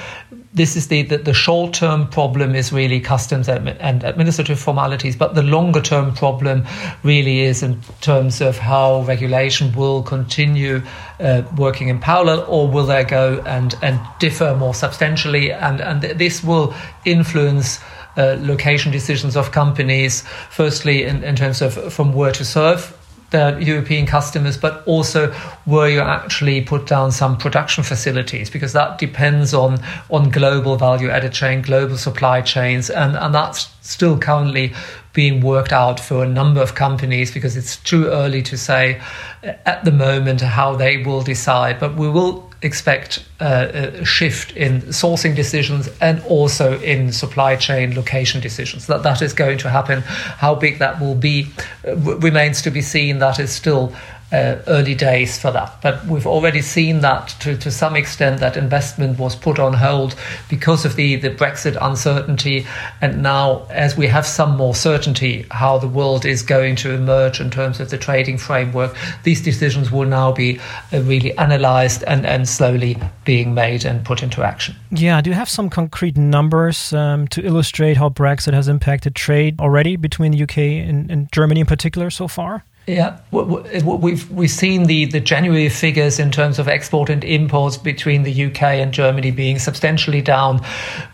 this 0.54 0.76
is 0.76 0.88
the, 0.88 1.02
the, 1.02 1.18
the 1.18 1.32
short 1.32 1.72
term 1.72 2.06
problem 2.08 2.54
is 2.54 2.72
really 2.72 3.00
customs 3.00 3.48
and 3.48 4.04
administrative 4.04 4.60
formalities, 4.60 5.16
but 5.16 5.34
the 5.34 5.42
longer 5.42 5.80
term 5.80 6.14
problem 6.14 6.66
really 7.02 7.40
is 7.40 7.62
in 7.62 7.80
terms 8.00 8.40
of 8.40 8.58
how 8.58 9.02
regulation 9.02 9.72
will 9.72 10.02
continue 10.02 10.82
uh, 11.20 11.42
working 11.56 11.88
in 11.88 11.98
parallel 11.98 12.44
or 12.48 12.68
will 12.68 12.86
they 12.86 13.02
go 13.02 13.42
and, 13.46 13.74
and 13.82 13.98
differ 14.18 14.54
more 14.54 14.74
substantially. 14.74 15.52
And, 15.52 15.80
and 15.80 16.02
this 16.02 16.44
will 16.44 16.74
influence 17.04 17.80
uh, 18.16 18.36
location 18.40 18.92
decisions 18.92 19.36
of 19.36 19.52
companies, 19.52 20.22
firstly, 20.50 21.04
in, 21.04 21.24
in 21.24 21.34
terms 21.34 21.62
of 21.62 21.92
from 21.92 22.12
where 22.12 22.32
to 22.32 22.44
serve 22.44 22.98
their 23.32 23.60
European 23.60 24.06
customers, 24.06 24.56
but 24.56 24.82
also 24.86 25.32
where 25.64 25.88
you 25.88 26.00
actually 26.00 26.60
put 26.60 26.86
down 26.86 27.10
some 27.10 27.36
production 27.36 27.82
facilities, 27.82 28.48
because 28.48 28.72
that 28.72 28.98
depends 28.98 29.52
on 29.52 29.78
on 30.10 30.30
global 30.30 30.76
value 30.76 31.10
added 31.10 31.32
chain, 31.32 31.62
global 31.62 31.96
supply 31.96 32.40
chains, 32.40 32.88
and, 32.90 33.16
and 33.16 33.34
that's 33.34 33.68
still 33.80 34.16
currently 34.18 34.72
being 35.12 35.40
worked 35.40 35.72
out 35.72 36.00
for 36.00 36.22
a 36.22 36.28
number 36.28 36.60
of 36.60 36.74
companies 36.74 37.30
because 37.32 37.56
it's 37.56 37.76
too 37.76 38.06
early 38.06 38.42
to 38.42 38.56
say 38.56 39.00
at 39.42 39.84
the 39.84 39.92
moment 39.92 40.40
how 40.40 40.74
they 40.74 41.02
will 41.02 41.22
decide. 41.22 41.78
But 41.78 41.96
we 41.96 42.08
will 42.08 42.50
expect 42.62 43.24
uh, 43.40 43.68
a 43.72 44.04
shift 44.04 44.56
in 44.56 44.82
sourcing 44.82 45.34
decisions 45.34 45.88
and 46.00 46.22
also 46.24 46.80
in 46.80 47.12
supply 47.12 47.56
chain 47.56 47.94
location 47.94 48.40
decisions. 48.40 48.86
That 48.86 49.02
that 49.02 49.20
is 49.20 49.32
going 49.32 49.58
to 49.58 49.68
happen. 49.70 50.02
How 50.02 50.54
big 50.54 50.78
that 50.78 51.00
will 51.00 51.16
be 51.16 51.48
uh, 51.86 51.96
remains 51.96 52.62
to 52.62 52.70
be 52.70 52.80
seen. 52.80 53.18
That 53.18 53.38
is 53.38 53.52
still 53.52 53.92
uh, 54.32 54.56
early 54.66 54.94
days 54.94 55.38
for 55.38 55.50
that. 55.50 55.80
But 55.82 56.04
we've 56.06 56.26
already 56.26 56.62
seen 56.62 57.00
that 57.00 57.28
to, 57.40 57.56
to 57.58 57.70
some 57.70 57.96
extent 57.96 58.40
that 58.40 58.56
investment 58.56 59.18
was 59.18 59.36
put 59.36 59.58
on 59.58 59.74
hold 59.74 60.16
because 60.48 60.84
of 60.84 60.96
the, 60.96 61.16
the 61.16 61.30
Brexit 61.30 61.76
uncertainty. 61.80 62.66
And 63.00 63.22
now, 63.22 63.66
as 63.70 63.96
we 63.96 64.06
have 64.06 64.26
some 64.26 64.56
more 64.56 64.74
certainty 64.74 65.46
how 65.50 65.78
the 65.78 65.88
world 65.88 66.24
is 66.24 66.42
going 66.42 66.76
to 66.76 66.94
emerge 66.94 67.40
in 67.40 67.50
terms 67.50 67.78
of 67.78 67.90
the 67.90 67.98
trading 67.98 68.38
framework, 68.38 68.96
these 69.22 69.42
decisions 69.42 69.92
will 69.92 70.08
now 70.08 70.32
be 70.32 70.58
uh, 70.92 71.02
really 71.02 71.36
analyzed 71.38 72.02
and, 72.04 72.24
and 72.24 72.48
slowly 72.48 72.96
being 73.24 73.54
made 73.54 73.84
and 73.84 74.04
put 74.04 74.22
into 74.22 74.42
action. 74.42 74.74
Yeah, 74.90 75.20
do 75.20 75.30
you 75.30 75.34
have 75.34 75.48
some 75.48 75.68
concrete 75.68 76.16
numbers 76.16 76.92
um, 76.92 77.28
to 77.28 77.44
illustrate 77.44 77.96
how 77.96 78.08
Brexit 78.08 78.54
has 78.54 78.68
impacted 78.68 79.14
trade 79.14 79.60
already 79.60 79.96
between 79.96 80.32
the 80.32 80.42
UK 80.42 80.58
and, 80.58 81.10
and 81.10 81.30
Germany 81.32 81.60
in 81.60 81.66
particular 81.66 82.10
so 82.10 82.28
far? 82.28 82.64
Yeah, 82.86 83.20
we've 83.30 84.28
we've 84.28 84.50
seen 84.50 84.84
the, 84.84 85.04
the 85.04 85.20
January 85.20 85.68
figures 85.68 86.18
in 86.18 86.32
terms 86.32 86.58
of 86.58 86.66
export 86.66 87.10
and 87.10 87.22
imports 87.22 87.76
between 87.76 88.24
the 88.24 88.46
UK 88.46 88.62
and 88.62 88.92
Germany 88.92 89.30
being 89.30 89.60
substantially 89.60 90.20
down. 90.20 90.60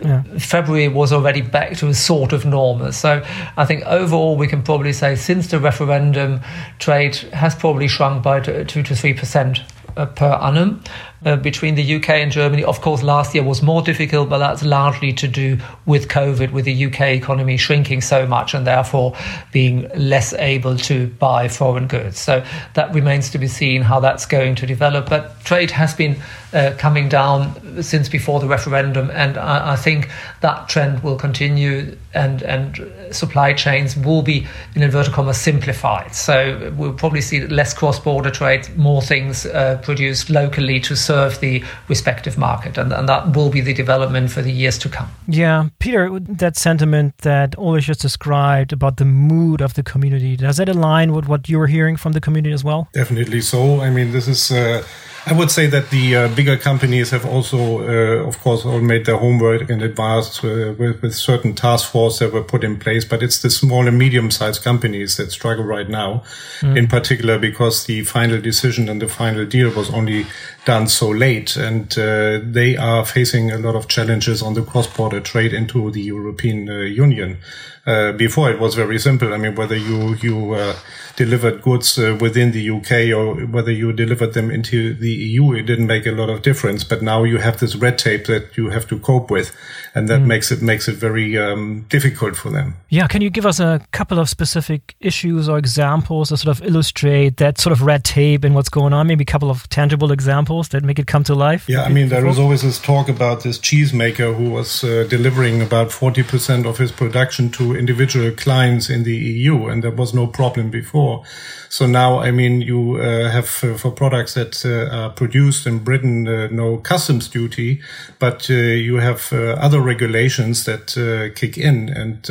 Yeah. 0.01 0.23
February 0.39 0.89
was 0.89 1.13
already 1.13 1.43
back 1.43 1.77
to 1.79 1.89
a 1.89 1.95
sort 1.95 2.33
of 2.33 2.47
normal. 2.47 2.93
So 2.93 3.23
I 3.59 3.67
think 3.67 3.85
overall 3.85 4.35
we 4.39 4.47
can 4.47 4.63
probably 4.63 4.95
say 4.95 5.15
since 5.15 5.49
the 5.49 5.61
referendum, 5.61 6.41
trade 6.79 7.17
has 7.35 7.55
probably 7.55 7.87
shrunk 7.87 8.23
by 8.23 8.41
two 8.41 8.83
to 8.83 8.97
three 8.97 9.13
percent 9.13 9.61
uh, 9.99 10.07
per 10.07 10.33
annum 10.41 10.83
uh, 11.25 11.37
between 11.37 11.75
the 11.75 11.97
UK 11.97 12.11
and 12.11 12.31
Germany. 12.31 12.65
Of 12.65 12.81
course, 12.81 13.03
last 13.03 13.35
year 13.35 13.45
was 13.45 13.63
more 13.63 13.83
difficult, 13.83 14.29
but 14.29 14.39
that's 14.39 14.63
largely 14.63 15.13
to 15.15 15.29
do 15.29 15.59
with 15.87 16.09
COVID, 16.09 16.53
with 16.53 16.65
the 16.65 16.87
UK 16.87 17.01
economy 17.13 17.57
shrinking 17.57 18.01
so 18.01 18.27
much 18.27 18.55
and 18.55 18.67
therefore 18.67 19.17
being 19.53 19.89
less 19.97 20.33
able 20.35 20.77
to 20.79 21.09
buy 21.09 21.49
foreign 21.49 21.87
goods. 21.87 22.19
So 22.19 22.45
that 22.75 22.95
remains 22.95 23.31
to 23.31 23.39
be 23.39 23.49
seen 23.49 23.83
how 23.83 24.01
that's 24.01 24.27
going 24.27 24.55
to 24.57 24.67
develop. 24.67 25.09
But 25.09 25.41
trade 25.45 25.71
has 25.73 25.95
been 25.95 26.17
uh, 26.53 26.75
coming 26.79 27.09
down 27.09 27.83
since 27.83 28.09
before 28.09 28.41
the 28.41 28.47
referendum, 28.47 29.11
and 29.11 29.37
I, 29.37 29.73
I, 29.73 29.77
think 29.77 30.09
that 30.41 30.69
trend 30.69 31.03
will 31.03 31.17
continue, 31.17 31.95
and 32.15 32.43
and 32.43 32.91
supply 33.15 33.53
chains 33.53 33.97
will 33.97 34.23
be 34.23 34.47
in 34.75 34.83
inverted 34.83 35.13
commas 35.13 35.37
simplified. 35.37 36.15
So 36.15 36.73
we'll 36.77 36.95
probably 36.95 37.21
see 37.21 37.47
less 37.47 37.75
cross-border 37.75 38.31
trade, 38.31 38.75
more 38.79 39.03
things 39.03 39.45
uh, 39.45 39.79
produced 39.83 40.31
locally 40.31 40.81
to 40.81 40.97
serve 41.09 41.33
the 41.41 41.55
respective 41.89 42.37
market, 42.39 42.79
and, 42.79 42.93
and 42.93 43.09
that 43.09 43.23
will 43.35 43.51
be 43.51 43.61
the 43.61 43.75
development 43.75 44.31
for 44.31 44.43
the 44.43 44.53
years 44.63 44.79
to 44.79 44.89
come. 44.89 45.09
Yeah, 45.27 45.69
Peter, 45.79 46.03
that 46.45 46.57
sentiment 46.57 47.11
that 47.19 47.49
Ulrich 47.59 47.87
just 47.87 48.03
described 48.09 48.73
about 48.73 48.95
the 48.97 49.05
mood 49.05 49.61
of 49.61 49.73
the 49.75 49.83
community 49.83 50.37
does 50.37 50.57
that 50.57 50.69
align 50.69 51.13
with 51.13 51.27
what 51.29 51.49
you're 51.49 51.67
hearing 51.67 51.97
from 51.97 52.13
the 52.13 52.21
community 52.21 52.53
as 52.53 52.65
well? 52.65 52.89
Definitely 52.93 53.41
so. 53.41 53.81
I 53.81 53.91
mean, 53.91 54.13
this 54.13 54.29
is. 54.29 54.51
Uh, 54.51 54.83
I 55.27 55.33
would 55.33 55.51
say 55.51 55.67
that 55.67 55.91
the 55.91 56.17
uh, 56.17 56.29
bigger 56.35 56.57
companies 56.57 57.11
have 57.11 57.27
also, 57.27 57.59
uh, 57.81 58.27
of 58.27 58.39
course, 58.41 58.65
all 58.65 58.81
made 58.81 59.05
their 59.05 59.19
homework 59.19 59.69
in 59.69 59.83
advance 59.83 60.43
uh, 60.43 60.75
with, 60.79 61.03
with, 61.03 61.15
certain 61.15 61.55
task 61.55 61.91
force 61.91 62.19
that 62.21 62.33
were 62.33 62.43
put 62.43 62.65
in 62.65 62.79
place. 62.79 63.05
But 63.05 63.23
it's 63.23 63.43
the 63.43 63.51
small 63.51 63.87
and 63.87 63.99
medium 63.99 64.31
sized 64.31 64.63
companies 64.63 65.17
that 65.17 65.31
struggle 65.31 65.65
right 65.65 65.89
now, 65.89 66.23
mm. 66.61 66.79
in 66.79 66.87
particular 66.87 67.39
because 67.39 67.85
the 67.85 68.05
final 68.05 68.41
decision 68.41 68.89
and 68.89 69.03
the 69.03 69.09
final 69.09 69.45
deal 69.45 69.71
was 69.71 69.91
only 69.91 70.25
done 70.69 70.87
so 70.87 71.09
late, 71.09 71.57
and 71.57 71.99
uh, 71.99 72.39
they 72.43 72.77
are 72.77 73.03
facing 73.03 73.51
a 73.51 73.57
lot 73.57 73.75
of 73.75 73.89
challenges 73.89 74.43
on 74.43 74.53
the 74.53 74.63
cross 74.63 74.87
border 74.87 75.19
trade 75.19 75.55
into 75.55 75.91
the 75.91 76.03
European 76.03 76.69
uh, 76.69 76.81
Union. 76.81 77.39
Uh, 77.89 78.13
before 78.13 78.51
it 78.51 78.61
was 78.61 78.75
very 78.75 78.99
simple. 78.99 79.33
I 79.33 79.39
mean, 79.39 79.55
whether 79.55 79.75
you 79.75 80.15
you 80.17 80.53
uh, 80.53 80.77
delivered 81.17 81.63
goods 81.63 81.99
uh, 81.99 82.17
within 82.21 82.53
the 82.53 82.71
UK 82.71 83.17
or 83.17 83.47
whether 83.47 83.73
you 83.73 83.95
delivered 83.95 84.35
them 84.35 84.51
into 84.51 84.93
the 84.93 85.11
EU, 85.11 85.55
it 85.55 85.63
didn't 85.63 85.87
make 85.87 86.05
a 86.05 86.13
lot 86.13 86.29
of 86.29 86.43
difference. 86.43 86.85
But 86.85 87.01
now 87.01 87.25
you 87.25 87.39
have 87.39 87.61
this 87.61 87.75
red 87.77 87.97
tape 87.97 88.27
that 88.27 88.59
you 88.59 88.69
have 88.69 88.87
to 88.89 88.99
cope 88.99 89.31
with, 89.31 89.57
and 89.95 90.07
that 90.09 90.21
mm. 90.21 90.27
makes 90.27 90.53
it 90.53 90.61
makes 90.61 90.87
it 90.87 90.97
very 90.97 91.39
um, 91.39 91.87
difficult 91.89 92.37
for 92.37 92.51
them. 92.51 92.75
Yeah, 92.91 93.07
can 93.07 93.23
you 93.23 93.31
give 93.31 93.47
us 93.47 93.59
a 93.59 93.81
couple 93.93 94.19
of 94.19 94.29
specific 94.29 94.95
issues 95.01 95.49
or 95.49 95.57
examples 95.57 96.29
to 96.29 96.37
sort 96.37 96.61
of 96.61 96.67
illustrate 96.67 97.39
that 97.39 97.57
sort 97.59 97.73
of 97.73 97.81
red 97.81 98.05
tape 98.05 98.45
and 98.45 98.55
what's 98.55 98.69
going 98.69 98.93
on? 98.93 99.07
Maybe 99.07 99.23
a 99.23 99.33
couple 99.33 99.51
of 99.51 99.67
tangible 99.71 100.13
examples 100.13 100.69
that 100.69 100.85
make 100.85 100.99
it 100.99 101.07
come 101.07 101.25
to 101.25 101.35
life. 101.35 101.67
Yeah, 101.71 101.85
I 101.85 101.89
mean, 101.89 102.11
there 102.11 102.27
was 102.27 102.39
always 102.39 102.61
this 102.61 102.79
talk 102.79 103.09
about 103.09 103.45
this 103.45 103.59
cheesemaker 103.59 104.37
who 104.37 104.51
was 104.51 104.85
uh, 104.85 105.07
delivering 105.09 105.63
about 105.63 105.91
forty 105.91 106.23
percent 106.23 106.67
of 106.67 106.77
his 106.77 106.93
production 106.93 107.51
to 107.53 107.78
individual 107.79 108.33
clients 108.33 108.91
in 108.91 109.05
the 109.05 109.17
EU, 109.17 109.67
and 109.67 109.83
there 109.83 109.91
was 109.91 110.13
no 110.13 110.27
problem 110.27 110.71
before. 110.71 111.25
So 111.71 111.87
now, 111.87 112.21
I 112.21 112.31
mean, 112.31 112.63
you 112.63 112.97
uh, 112.97 113.31
have 113.31 113.63
uh, 113.63 113.77
for 113.77 113.91
products 113.91 114.35
that 114.35 114.65
uh, 114.65 114.95
are 114.95 115.11
produced 115.11 115.67
in 115.67 115.81
Britain 115.81 116.27
uh, 116.27 116.49
no 116.51 116.79
customs 116.79 117.29
duty, 117.29 117.81
but 118.19 118.49
you 118.49 118.97
have 118.97 119.33
other 119.33 119.81
regulations 119.81 120.65
that 120.65 120.95
kick 121.37 121.59
in. 121.59 121.89
And 121.89 122.29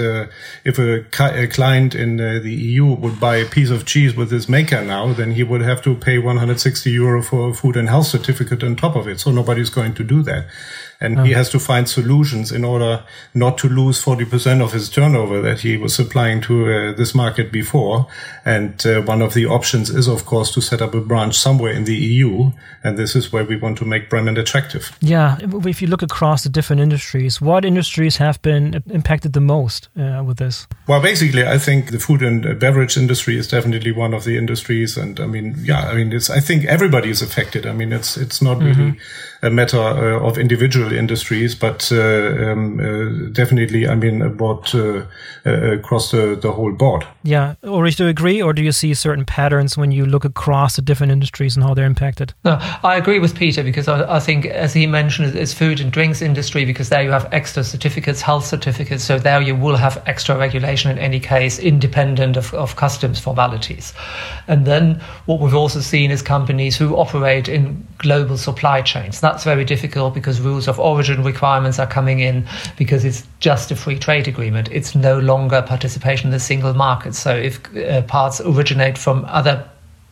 if 0.64 0.80
a, 0.80 1.06
a, 1.20 1.48
client 1.48 1.96
in 1.96 2.18
the 2.18 2.54
EU 2.54 2.86
would 2.86 3.20
buy 3.20 3.38
a 3.38 3.46
piece 3.46 3.70
of 3.70 3.86
cheese 3.86 4.16
with 4.16 4.30
this 4.30 4.50
maker 4.50 4.84
now, 4.84 5.14
then 5.14 5.34
he 5.34 5.44
would 5.44 5.62
have 5.62 5.82
to 5.84 5.96
pay 5.96 6.18
160 6.18 6.92
euro 6.92 7.22
for 7.22 7.50
a 7.50 7.54
food 7.54 7.78
and 7.78 7.90
health 7.90 8.08
certificate 8.08 8.64
on 8.64 8.76
top 8.76 8.96
of 8.96 9.08
it. 9.08 9.20
So 9.20 9.32
nobody's 9.32 9.70
going 9.70 9.94
to 9.96 10.04
do 10.04 10.24
that 10.24 10.48
and 11.00 11.20
he 11.28 11.34
has 11.34 11.50
to 11.52 11.60
find 11.60 11.88
solutions 11.88 12.52
in 12.52 12.64
order 12.64 13.04
not 13.34 13.58
to 13.60 13.70
lose 13.70 14.04
40% 14.04 14.64
of 14.64 14.74
his 14.74 14.90
turnover 14.90 15.42
that 15.42 15.60
he 15.60 15.78
was 15.78 15.94
supplying 15.94 16.42
to 16.42 16.66
uh, 16.66 16.94
this 16.94 17.14
market 17.14 17.52
before. 17.52 18.08
And 18.44 18.84
uh, 18.86 19.02
one 19.02 19.22
of 19.22 19.36
the 19.36 19.46
options 19.46 19.92
is, 19.92 20.08
of 20.08 20.26
course, 20.26 20.52
to 20.56 20.62
set 20.62 20.82
up 20.82 20.96
a 20.96 21.02
branch 21.02 21.38
somewhere 21.38 21.72
in 21.72 21.84
the 21.84 21.96
EU. 21.96 22.52
And 22.84 22.98
this 22.98 23.16
is 23.16 23.32
where 23.32 23.44
we 23.44 23.58
want 23.58 23.78
to 23.80 23.86
make 23.86 24.10
Bremen 24.10 24.38
attractive. 24.38 24.98
Yeah. 25.00 25.38
If 25.42 25.82
you 25.82 25.88
look 25.88 26.02
across 26.02 26.44
the 26.44 26.50
different 26.50 26.82
industries, 26.82 27.40
what 27.40 27.64
industries 27.64 28.18
have 28.18 28.42
been 28.42 28.84
impacted 28.90 29.34
the 29.34 29.42
most 29.42 29.90
uh, 30.00 30.24
with 30.26 30.38
this? 30.38 30.68
Well, 30.88 31.02
basically, 31.02 31.46
I 31.46 31.60
think 31.60 31.92
the 31.92 32.00
food 32.00 32.24
and 32.24 32.60
beverage 32.60 32.98
industry 32.98 33.38
is 33.38 33.48
definitely 33.48 33.92
one 33.92 34.16
of 34.16 34.24
the 34.24 34.36
industries. 34.36 34.98
And 34.98 35.20
I 35.20 35.28
mean, 35.28 35.56
yeah, 35.62 35.90
I 35.90 35.94
mean, 35.94 36.12
it's, 36.12 36.32
I 36.32 36.40
think 36.40 36.66
everybody 36.66 37.12
is 37.12 37.22
affected. 37.22 37.68
I 37.68 37.74
mean, 37.74 37.94
it's, 37.94 38.18
it's 38.18 38.42
not 38.42 38.58
mm-hmm. 38.58 38.82
really 38.82 39.00
a 39.42 39.50
matter 39.50 39.80
uh, 39.80 40.20
of 40.20 40.38
individual 40.38 40.92
industries, 40.92 41.54
but 41.56 41.92
uh, 41.92 41.98
um, 41.98 42.80
uh, 42.80 43.30
definitely, 43.32 43.88
I 43.88 43.96
mean, 43.96 44.22
about 44.22 44.74
across 45.46 46.12
the, 46.12 46.38
the 46.42 46.52
whole 46.52 46.74
board. 46.74 47.06
Yeah, 47.24 47.56
Ulrich, 47.64 47.96
do 47.96 48.04
you 48.04 48.10
agree, 48.10 48.42
or 48.42 48.52
do 48.54 48.62
you 48.62 48.72
see 48.72 48.94
certain 48.94 49.24
patterns 49.26 49.78
when 49.78 49.92
you 49.92 50.06
look 50.06 50.26
across 50.26 50.76
the 50.76 50.82
different 50.82 51.12
industries 51.12 51.56
and 51.56 51.64
how 51.64 51.74
they're 51.74 51.86
impacted? 51.86 52.34
No, 52.44 52.58
I 52.84 52.98
agree 52.98 53.20
with 53.20 53.36
Peter 53.36 53.64
because 53.64 53.88
I, 53.88 54.18
I 54.18 54.20
think, 54.20 54.46
as 54.46 54.74
he 54.74 54.88
mentioned, 54.88 55.36
it's 55.36 55.54
food 55.54 55.80
and 55.80 55.92
drinks 55.92 56.22
industry 56.22 56.66
because 56.66 56.90
there 56.90 57.02
you 57.02 57.12
have 57.12 57.32
extra 57.32 57.64
certificates, 57.64 58.22
health 58.22 58.46
certificates, 58.46 59.04
so 59.04 59.20
there 59.20 59.42
you 59.42 59.56
will 59.56 59.78
have 59.78 60.04
extra 60.06 60.38
regulation 60.38 60.92
in 60.92 60.98
any 60.98 61.20
case, 61.20 61.60
independent 61.60 62.38
of, 62.38 62.54
of 62.54 62.76
customs 62.76 63.20
formalities. 63.20 63.94
And 64.48 64.66
then 64.66 65.02
what 65.26 65.40
we've 65.40 65.56
also 65.56 65.80
seen 65.80 66.12
is 66.12 66.22
companies 66.22 66.76
who 66.76 66.96
operate 66.96 67.48
in 67.48 67.86
global 68.00 68.38
supply 68.38 68.82
chains 68.82 69.22
that's 69.28 69.44
very 69.44 69.66
difficult 69.66 70.14
because 70.14 70.40
rules 70.40 70.68
of 70.70 70.80
origin 70.80 71.22
requirements 71.22 71.80
are 71.80 71.88
coming 71.88 72.20
in 72.22 72.48
because 72.78 73.04
it's 73.04 73.28
just 73.42 73.72
a 73.72 73.76
free 73.76 74.00
trade 74.00 74.28
agreement. 74.28 74.70
It's 74.72 74.96
no 74.96 75.20
longer 75.20 75.62
participation 75.62 76.28
in 76.28 76.32
the 76.32 76.40
single 76.40 76.74
market. 76.74 77.14
So 77.14 77.36
if 77.36 77.54
uh, 77.76 78.04
parts 78.04 78.40
originate 78.40 78.98
from 78.98 79.26
other 79.26 79.68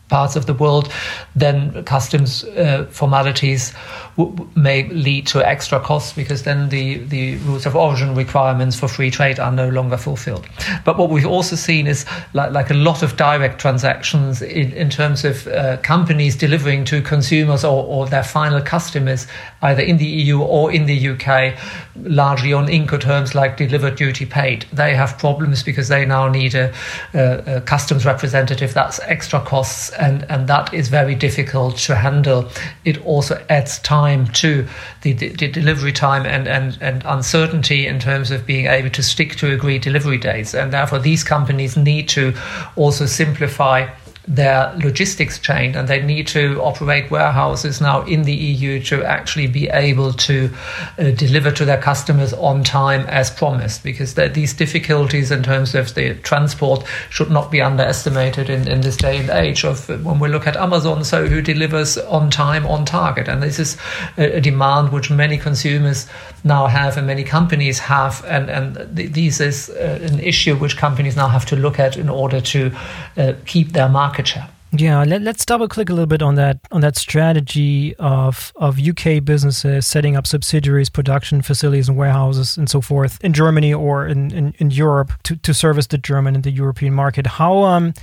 parts 0.10 0.36
of 0.36 0.48
the 0.48 0.54
world, 0.54 0.92
then 1.36 1.84
customs 1.86 2.44
uh, 2.44 2.88
formalities 2.92 3.74
w- 4.18 4.48
may 4.56 4.88
lead 4.90 5.28
to 5.28 5.46
extra 5.46 5.80
costs 5.80 6.14
because 6.14 6.44
then 6.44 6.70
the, 6.70 6.98
the 6.98 7.36
rules 7.38 7.66
of 7.66 7.76
origin 7.76 8.16
requirements 8.16 8.80
for 8.80 8.88
free 8.88 9.12
trade 9.12 9.40
are 9.40 9.52
no 9.52 9.70
longer 9.70 9.98
fulfilled. 9.98 10.48
But 10.84 10.98
what 10.98 11.10
we've 11.10 11.26
also 11.26 11.56
seen 11.56 11.88
is 11.88 12.06
like, 12.34 12.52
like 12.52 12.70
a 12.70 12.76
lot 12.76 13.04
of 13.04 13.18
direct 13.18 13.60
transactions 13.60 14.42
in, 14.42 14.72
in 14.74 14.90
terms 14.90 15.26
of 15.26 15.48
uh, 15.48 15.78
companies 15.78 16.36
delivering 16.36 16.86
to 16.86 17.02
consumers 17.02 17.64
or, 17.64 17.84
or 17.86 18.08
their 18.08 18.24
final 18.24 18.62
customers, 18.62 19.28
either 19.62 19.82
in 19.82 19.98
the 19.98 20.06
EU 20.06 20.42
or 20.42 20.72
in 20.72 20.86
the 20.86 21.10
UK, 21.10 21.58
largely 21.96 22.54
on 22.54 22.68
Incoterms 22.68 23.36
like 23.36 23.58
delivered 23.58 23.96
duty 23.96 24.26
paid. 24.26 24.66
They 24.72 24.96
have 24.96 25.18
problems 25.18 25.64
because 25.64 25.88
they 25.88 26.06
now 26.06 26.28
need 26.28 26.56
a, 26.56 26.74
a, 27.14 27.58
a 27.58 27.62
customs 27.62 28.06
representative. 28.06 28.74
That's 28.74 29.00
extra 29.02 29.42
costs 29.42 29.90
and, 29.92 30.26
and 30.30 30.48
that 30.48 30.74
is 30.74 30.88
very 30.90 31.16
difficult 31.16 31.78
to 31.78 31.96
handle. 31.96 32.50
It 32.86 33.04
also 33.06 33.44
adds 33.50 33.80
time 33.80 34.05
to 34.34 34.68
the, 35.02 35.14
the, 35.14 35.30
the, 35.30 35.48
delivery 35.48 35.92
time 35.92 36.26
and, 36.26 36.48
and, 36.48 36.78
and 36.82 37.04
uncertainty 37.06 37.88
in 37.88 38.00
terms 38.00 38.32
of 38.32 38.46
being 38.46 38.68
able 38.68 38.90
to 38.90 39.04
stick 39.04 39.36
to 39.38 39.52
agreed 39.52 39.82
delivery 39.82 40.18
dates. 40.18 40.54
And 40.54 40.72
therefore, 40.72 41.00
these 41.00 41.24
companies 41.24 41.76
need 41.76 42.08
to 42.10 42.34
also 42.76 43.06
simplify 43.06 43.90
their 44.28 44.74
logistics 44.78 45.38
chain 45.38 45.76
and 45.76 45.88
they 45.88 46.02
need 46.02 46.26
to 46.26 46.60
operate 46.62 47.12
warehouses 47.12 47.80
now 47.80 48.02
in 48.02 48.24
the 48.24 48.34
EU 48.34 48.82
to 48.82 49.04
actually 49.04 49.46
be 49.46 49.68
able 49.70 50.12
to 50.14 50.52
uh, 50.98 51.12
deliver 51.12 51.52
to 51.52 51.64
their 51.64 51.80
customers 51.82 52.34
on 52.34 52.64
time 52.64 53.02
as 53.02 53.30
promised 53.30 53.84
because 53.84 54.16
these 54.16 54.54
difficulties 54.54 55.30
in 55.30 55.44
terms 55.44 55.76
of 55.76 55.94
the 55.94 56.16
transport 56.16 56.84
should 57.10 57.30
not 57.30 57.52
be 57.52 57.62
underestimated 57.62 58.50
in, 58.50 58.68
in 58.68 58.82
this 58.82 58.98
day 58.98 59.20
and 59.20 59.30
age 59.30 59.64
of 59.64 59.88
when 60.04 60.20
we 60.20 60.28
look 60.28 60.48
at 60.48 60.56
Amazon 60.56 61.04
so 61.04 61.28
who 61.28 61.42
delivers 61.42 61.98
on 61.98 62.32
time 62.32 62.66
on 62.66 62.84
target. 62.84 63.28
And 63.28 63.44
this 63.44 63.60
is 63.60 63.78
a, 64.18 64.38
a 64.38 64.42
demand 64.42 64.92
which 64.92 65.12
many 65.12 65.38
consumers 65.38 66.08
now 66.44 66.66
have 66.66 66.98
and 66.98 67.06
many 67.06 67.24
companies 67.24 67.78
have 67.80 68.24
and, 68.26 68.50
and 68.50 68.96
th- 68.96 69.12
this 69.12 69.40
is 69.40 69.70
uh, 69.70 70.00
an 70.02 70.20
issue 70.20 70.56
which 70.56 70.78
companies 70.78 71.16
now 71.16 71.28
have 71.28 71.46
to 71.46 71.56
look 71.56 71.80
at 71.80 71.96
in 71.96 72.10
order 72.10 72.42
to 72.42 72.72
uh, 73.18 73.34
keep 73.46 73.74
their 73.74 73.90
market 73.90 74.15
market 74.16 74.28
share. 74.28 74.48
Yeah, 74.72 75.04
let, 75.04 75.26
us 75.26 75.46
double 75.46 75.68
click 75.68 75.90
a 75.90 75.94
little 75.94 76.08
bit 76.08 76.22
on 76.22 76.36
that 76.36 76.60
on 76.72 76.82
that 76.82 76.98
strategy 76.98 77.96
of 77.96 78.52
of 78.56 78.78
UK 78.80 79.24
businesses 79.24 79.88
setting 79.88 80.18
up 80.18 80.26
subsidiaries, 80.28 80.90
production 80.90 81.42
facilities, 81.42 81.88
and 81.88 81.98
warehouses 81.98 82.58
and 82.58 82.70
so 82.70 82.82
forth 82.82 83.24
in 83.24 83.34
Germany 83.34 83.74
or 83.74 84.08
in, 84.08 84.32
in, 84.32 84.54
in 84.58 84.72
Europe 84.72 85.12
to, 85.24 85.36
to 85.38 85.54
service 85.54 85.88
the 85.88 85.98
German 85.98 86.36
and 86.36 86.44
the 86.44 86.52
European 86.52 86.94
market. 86.94 87.28
How 87.28 87.64
um 87.64 87.94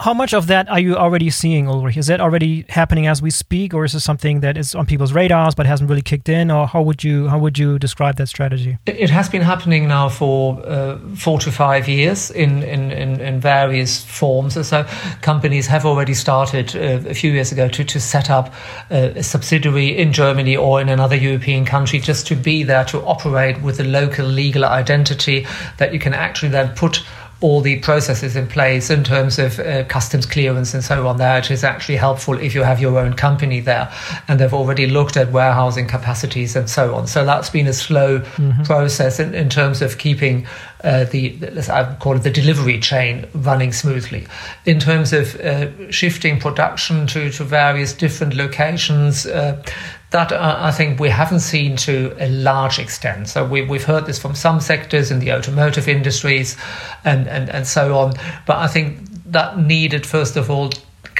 how 0.00 0.14
much 0.14 0.32
of 0.32 0.46
that 0.46 0.68
are 0.68 0.78
you 0.78 0.96
already 0.96 1.30
seeing, 1.30 1.68
Ulrich? 1.68 1.96
Is 1.96 2.06
that 2.06 2.20
already 2.20 2.64
happening 2.68 3.06
as 3.06 3.20
we 3.20 3.30
speak, 3.30 3.74
or 3.74 3.84
is 3.84 3.94
it 3.94 4.00
something 4.00 4.40
that 4.40 4.56
is 4.56 4.74
on 4.74 4.86
people's 4.86 5.12
radars 5.12 5.54
but 5.54 5.66
hasn't 5.66 5.90
really 5.90 6.02
kicked 6.02 6.28
in? 6.28 6.50
Or 6.50 6.66
how 6.66 6.82
would 6.82 7.02
you 7.02 7.28
how 7.28 7.38
would 7.38 7.58
you 7.58 7.78
describe 7.78 8.16
that 8.16 8.28
strategy? 8.28 8.78
It 8.86 9.10
has 9.10 9.28
been 9.28 9.42
happening 9.42 9.88
now 9.88 10.08
for 10.08 10.64
uh, 10.66 10.98
four 11.16 11.38
to 11.40 11.50
five 11.50 11.88
years 11.88 12.30
in 12.30 12.62
in, 12.62 12.90
in, 12.92 13.20
in 13.20 13.40
various 13.40 14.02
forms. 14.04 14.54
So 14.66 14.86
companies 15.22 15.66
have 15.66 15.84
already 15.84 16.14
started 16.14 16.76
uh, 16.76 17.08
a 17.08 17.14
few 17.14 17.32
years 17.32 17.52
ago 17.52 17.68
to 17.68 17.84
to 17.84 18.00
set 18.00 18.30
up 18.30 18.52
uh, 18.90 19.10
a 19.16 19.22
subsidiary 19.22 19.96
in 19.96 20.12
Germany 20.12 20.56
or 20.56 20.80
in 20.80 20.88
another 20.88 21.16
European 21.16 21.64
country 21.64 21.98
just 21.98 22.26
to 22.28 22.36
be 22.36 22.62
there 22.62 22.84
to 22.84 23.00
operate 23.02 23.60
with 23.62 23.80
a 23.80 23.84
local 23.84 24.26
legal 24.26 24.64
identity 24.64 25.46
that 25.78 25.92
you 25.92 25.98
can 25.98 26.14
actually 26.14 26.50
then 26.50 26.68
put 26.74 27.02
all 27.40 27.62
the 27.62 27.78
processes 27.78 28.36
in 28.36 28.46
place 28.46 28.90
in 28.90 29.02
terms 29.02 29.38
of 29.38 29.58
uh, 29.60 29.82
customs 29.84 30.26
clearance 30.26 30.74
and 30.74 30.84
so 30.84 31.06
on 31.06 31.16
there, 31.16 31.38
it 31.38 31.50
is 31.50 31.64
actually 31.64 31.96
helpful 31.96 32.38
if 32.38 32.54
you 32.54 32.62
have 32.62 32.80
your 32.80 32.98
own 32.98 33.14
company 33.14 33.60
there. 33.60 33.90
And 34.28 34.38
they've 34.38 34.52
already 34.52 34.86
looked 34.86 35.16
at 35.16 35.32
warehousing 35.32 35.86
capacities 35.86 36.54
and 36.54 36.68
so 36.68 36.94
on. 36.94 37.06
So 37.06 37.24
that's 37.24 37.48
been 37.48 37.66
a 37.66 37.72
slow 37.72 38.20
mm-hmm. 38.20 38.62
process 38.64 39.18
in, 39.18 39.34
in, 39.34 39.48
terms 39.48 39.80
of 39.80 39.96
keeping 39.96 40.46
uh, 40.84 41.04
the, 41.04 41.38
I 41.70 41.96
call 41.98 42.16
it 42.16 42.20
the 42.20 42.30
delivery 42.30 42.78
chain 42.78 43.26
running 43.34 43.72
smoothly. 43.72 44.26
In 44.66 44.78
terms 44.78 45.12
of 45.12 45.34
uh, 45.40 45.90
shifting 45.90 46.38
production 46.38 47.06
to, 47.08 47.30
to 47.30 47.44
various 47.44 47.94
different 47.94 48.34
locations, 48.34 49.26
uh, 49.26 49.62
that 50.10 50.32
uh, 50.32 50.56
I 50.58 50.72
think 50.72 50.98
we 50.98 51.08
haven't 51.08 51.40
seen 51.40 51.76
to 51.76 52.14
a 52.18 52.28
large 52.28 52.78
extent. 52.78 53.28
So 53.28 53.44
we, 53.44 53.62
we've 53.62 53.84
heard 53.84 54.06
this 54.06 54.18
from 54.18 54.34
some 54.34 54.60
sectors 54.60 55.10
in 55.10 55.20
the 55.20 55.32
automotive 55.32 55.88
industries 55.88 56.56
and, 57.04 57.28
and, 57.28 57.48
and 57.48 57.66
so 57.66 57.96
on. 57.96 58.14
But 58.46 58.56
I 58.56 58.66
think 58.66 58.98
that 59.26 59.58
needed, 59.58 60.04
first 60.04 60.36
of 60.36 60.50
all, 60.50 60.70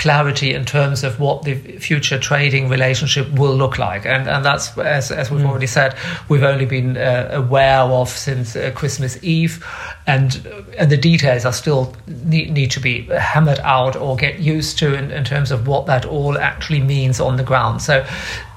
clarity 0.01 0.55
in 0.55 0.65
terms 0.65 1.05
of 1.05 1.21
what 1.21 1.43
the 1.43 1.55
future 1.79 2.19
trading 2.19 2.71
relationship 2.71 3.31
will 3.39 3.55
look 3.55 3.79
like. 3.79 4.07
And, 4.07 4.27
and 4.27 4.43
that's, 4.43 4.77
as, 4.79 5.13
as 5.13 5.31
we've 5.31 5.43
mm. 5.43 5.49
already 5.49 5.67
said, 5.67 5.95
we've 6.31 6.43
only 6.43 6.65
been 6.65 6.97
uh, 6.97 7.29
aware 7.33 7.81
of 7.81 8.09
since 8.09 8.57
uh, 8.57 8.73
Christmas 8.75 9.23
Eve. 9.23 9.65
And, 10.07 10.45
and 10.79 10.91
the 10.91 10.97
details 10.97 11.45
are 11.45 11.53
still 11.53 11.95
need, 12.07 12.51
need 12.51 12.71
to 12.73 12.81
be 12.81 13.03
hammered 13.03 13.61
out 13.61 13.95
or 13.95 14.17
get 14.17 14.41
used 14.41 14.79
to 14.79 14.95
in, 14.95 15.11
in 15.11 15.23
terms 15.23 15.53
of 15.53 15.69
what 15.69 15.85
that 15.87 16.07
all 16.07 16.39
actually 16.39 16.81
means 16.81 17.21
on 17.21 17.37
the 17.37 17.45
ground. 17.45 17.83
So 17.83 18.07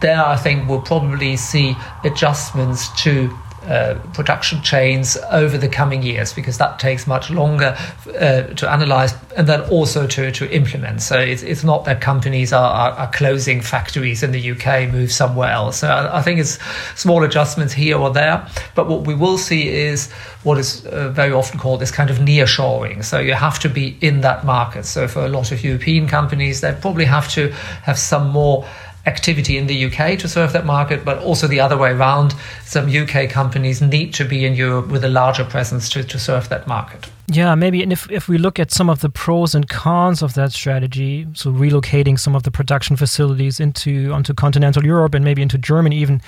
there, 0.02 0.26
I 0.26 0.38
think 0.38 0.70
we'll 0.70 0.82
probably 0.82 1.36
see 1.36 1.76
adjustments 2.06 2.90
to 3.04 3.30
uh, 3.66 3.98
production 4.14 4.62
chains 4.62 5.18
over 5.32 5.58
the 5.58 5.70
coming 5.70 6.04
years 6.04 6.34
because 6.34 6.58
that 6.58 6.80
takes 6.80 7.08
much 7.08 7.30
longer 7.30 7.78
uh, 8.20 8.44
to 8.44 8.70
analyze 8.70 9.14
and 9.38 9.48
then 9.48 9.62
also 9.70 10.06
to, 10.06 10.32
to 10.32 10.50
implement. 10.54 11.02
So 11.02 11.18
it's, 11.18 11.44
it's 11.44 11.64
not 11.64 11.86
that 11.86 12.02
companies 12.02 12.52
are, 12.52 12.72
are, 12.72 12.92
are, 12.92 13.12
closing 13.12 13.62
factories 13.62 14.22
in 14.22 14.32
the 14.32 14.52
UK, 14.52 14.92
move 14.92 15.12
somewhere 15.12 15.50
else. 15.50 15.78
So 15.78 15.88
I, 15.88 16.20
I, 16.20 16.22
think 16.22 16.40
it's 16.40 16.60
small 16.96 17.24
adjustments 17.24 17.74
here 17.74 17.98
or 17.98 18.10
there. 18.10 18.48
But 18.76 18.88
what 18.88 19.08
we 19.08 19.16
will 19.16 19.38
see 19.38 19.70
is 19.70 20.12
what 20.44 20.58
is 20.58 20.86
uh, 20.86 21.10
very 21.10 21.32
often 21.32 21.60
called 21.60 21.80
this 21.80 21.92
kind 21.92 22.10
of 22.10 22.18
nearshoring. 22.18 23.04
So 23.04 23.20
you 23.20 23.34
have 23.34 23.60
to 23.60 23.70
be 23.70 23.98
in 24.02 24.22
that 24.22 24.46
market. 24.46 24.86
So 24.86 25.08
for 25.08 25.26
a 25.26 25.30
lot 25.30 25.52
of 25.52 25.64
European 25.64 26.08
companies, 26.08 26.62
they 26.62 26.78
probably 26.82 27.06
have 27.06 27.30
to 27.30 27.52
have 27.84 27.98
some 27.98 28.30
more 28.30 28.66
activity 29.06 29.58
in 29.58 29.68
the 29.68 29.86
UK 29.86 30.18
to 30.20 30.28
serve 30.28 30.54
that 30.54 30.66
market, 30.66 31.04
but 31.04 31.18
also 31.20 31.48
the 31.48 31.60
other 31.60 31.78
way 31.78 31.92
around. 31.92 32.34
Some 32.64 32.90
UK 32.90 33.30
companies 33.30 33.82
need 33.82 34.14
to 34.14 34.26
be 34.26 34.46
in 34.46 34.56
Europe 34.56 34.88
with 34.88 35.04
a 35.04 35.10
larger 35.10 35.44
presence 35.44 35.90
to, 35.90 36.04
to 36.04 36.18
serve 36.18 36.50
that 36.50 36.68
market. 36.68 37.10
Yeah, 37.28 37.56
maybe. 37.56 37.82
And 37.82 37.92
if, 37.92 38.10
if 38.12 38.28
we 38.28 38.38
look 38.38 38.60
at 38.60 38.72
some 38.72 38.90
of 38.90 39.00
the 39.02 39.10
pros 39.10 39.56
and 39.56 39.68
cons 39.68 40.22
of 40.22 40.34
that 40.36 40.52
strategy, 40.52 41.26
so 41.34 41.52
relocating 41.52 42.20
some 42.20 42.36
of 42.36 42.44
the 42.44 42.52
production 42.52 42.96
facilities 42.96 43.60
into 43.60 44.12
onto 44.12 44.34
continental 44.34 44.86
Europe 44.86 45.14
and 45.14 45.24
maybe 45.24 45.42
into 45.42 45.58
Germany 45.58 45.98
even, 45.98 46.22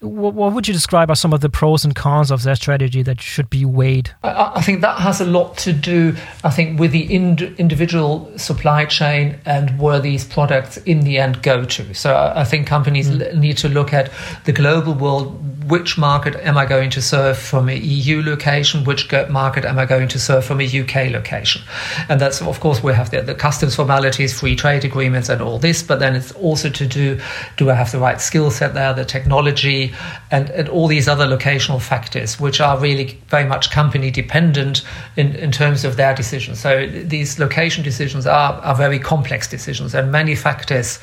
what, 0.00 0.34
what, 0.34 0.52
would 0.52 0.68
you 0.68 0.74
describe 0.74 1.10
as 1.10 1.18
some 1.18 1.32
of 1.32 1.40
the 1.40 1.48
pros 1.48 1.84
and 1.84 1.94
cons 1.94 2.30
of 2.30 2.42
that 2.44 2.56
strategy 2.56 3.02
that 3.02 3.20
should 3.20 3.50
be 3.50 3.64
weighed? 3.64 4.14
I, 4.22 4.52
I 4.56 4.62
think 4.62 4.80
that 4.82 4.98
has 4.98 5.20
a 5.20 5.24
lot 5.24 5.56
to 5.58 5.72
do, 5.72 6.14
I 6.44 6.50
think, 6.50 6.78
with 6.78 6.92
the 6.92 7.12
ind- 7.12 7.54
individual 7.58 8.30
supply 8.38 8.84
chain 8.84 9.38
and 9.44 9.78
where 9.78 9.98
these 9.98 10.24
products 10.24 10.76
in 10.78 11.00
the 11.00 11.18
end 11.18 11.42
go 11.42 11.64
to. 11.64 11.94
So 11.94 12.14
I, 12.14 12.42
I 12.42 12.44
think 12.44 12.66
companies 12.66 13.10
mm. 13.10 13.20
l- 13.20 13.36
need 13.36 13.56
to 13.58 13.68
look 13.68 13.92
at 13.92 14.12
the 14.44 14.52
global 14.52 14.94
world. 14.94 15.47
Which 15.68 15.98
market 15.98 16.34
am 16.36 16.56
I 16.58 16.66
going 16.66 16.90
to 16.90 17.02
serve 17.02 17.38
from 17.38 17.68
a 17.68 17.76
EU 17.76 18.22
location? 18.22 18.84
Which 18.84 19.10
market 19.28 19.64
am 19.64 19.78
I 19.78 19.86
going 19.86 20.08
to 20.08 20.18
serve 20.18 20.44
from 20.44 20.60
a 20.60 20.64
UK 20.64 21.10
location? 21.12 21.62
And 22.08 22.20
that's, 22.20 22.40
of 22.42 22.60
course, 22.60 22.82
we 22.82 22.92
have 22.94 23.10
the, 23.10 23.22
the 23.22 23.34
customs 23.34 23.76
formalities, 23.76 24.38
free 24.38 24.56
trade 24.56 24.84
agreements, 24.84 25.28
and 25.28 25.40
all 25.40 25.58
this. 25.58 25.82
But 25.82 25.98
then 26.00 26.16
it's 26.16 26.32
also 26.32 26.70
to 26.70 26.86
do: 26.86 27.20
do 27.56 27.70
I 27.70 27.74
have 27.74 27.92
the 27.92 27.98
right 27.98 28.20
skill 28.20 28.50
set 28.50 28.74
there, 28.74 28.92
the 28.94 29.04
technology? 29.04 29.94
and, 30.30 30.50
and 30.50 30.68
all 30.68 30.88
these 30.88 31.08
other 31.08 31.26
locational 31.26 31.80
factors, 31.80 32.38
which 32.38 32.60
are 32.60 32.78
really 32.78 33.18
very 33.28 33.44
much 33.44 33.70
company 33.70 34.10
dependent 34.10 34.82
in, 35.16 35.34
in 35.36 35.50
terms 35.52 35.84
of 35.84 35.96
their 35.96 36.14
decisions. 36.14 36.60
So 36.60 36.86
these 36.86 37.38
location 37.38 37.82
decisions 37.82 38.26
are, 38.26 38.54
are 38.54 38.74
very 38.74 38.98
complex 38.98 39.48
decisions, 39.48 39.94
and 39.94 40.12
many 40.12 40.34
factors 40.34 40.98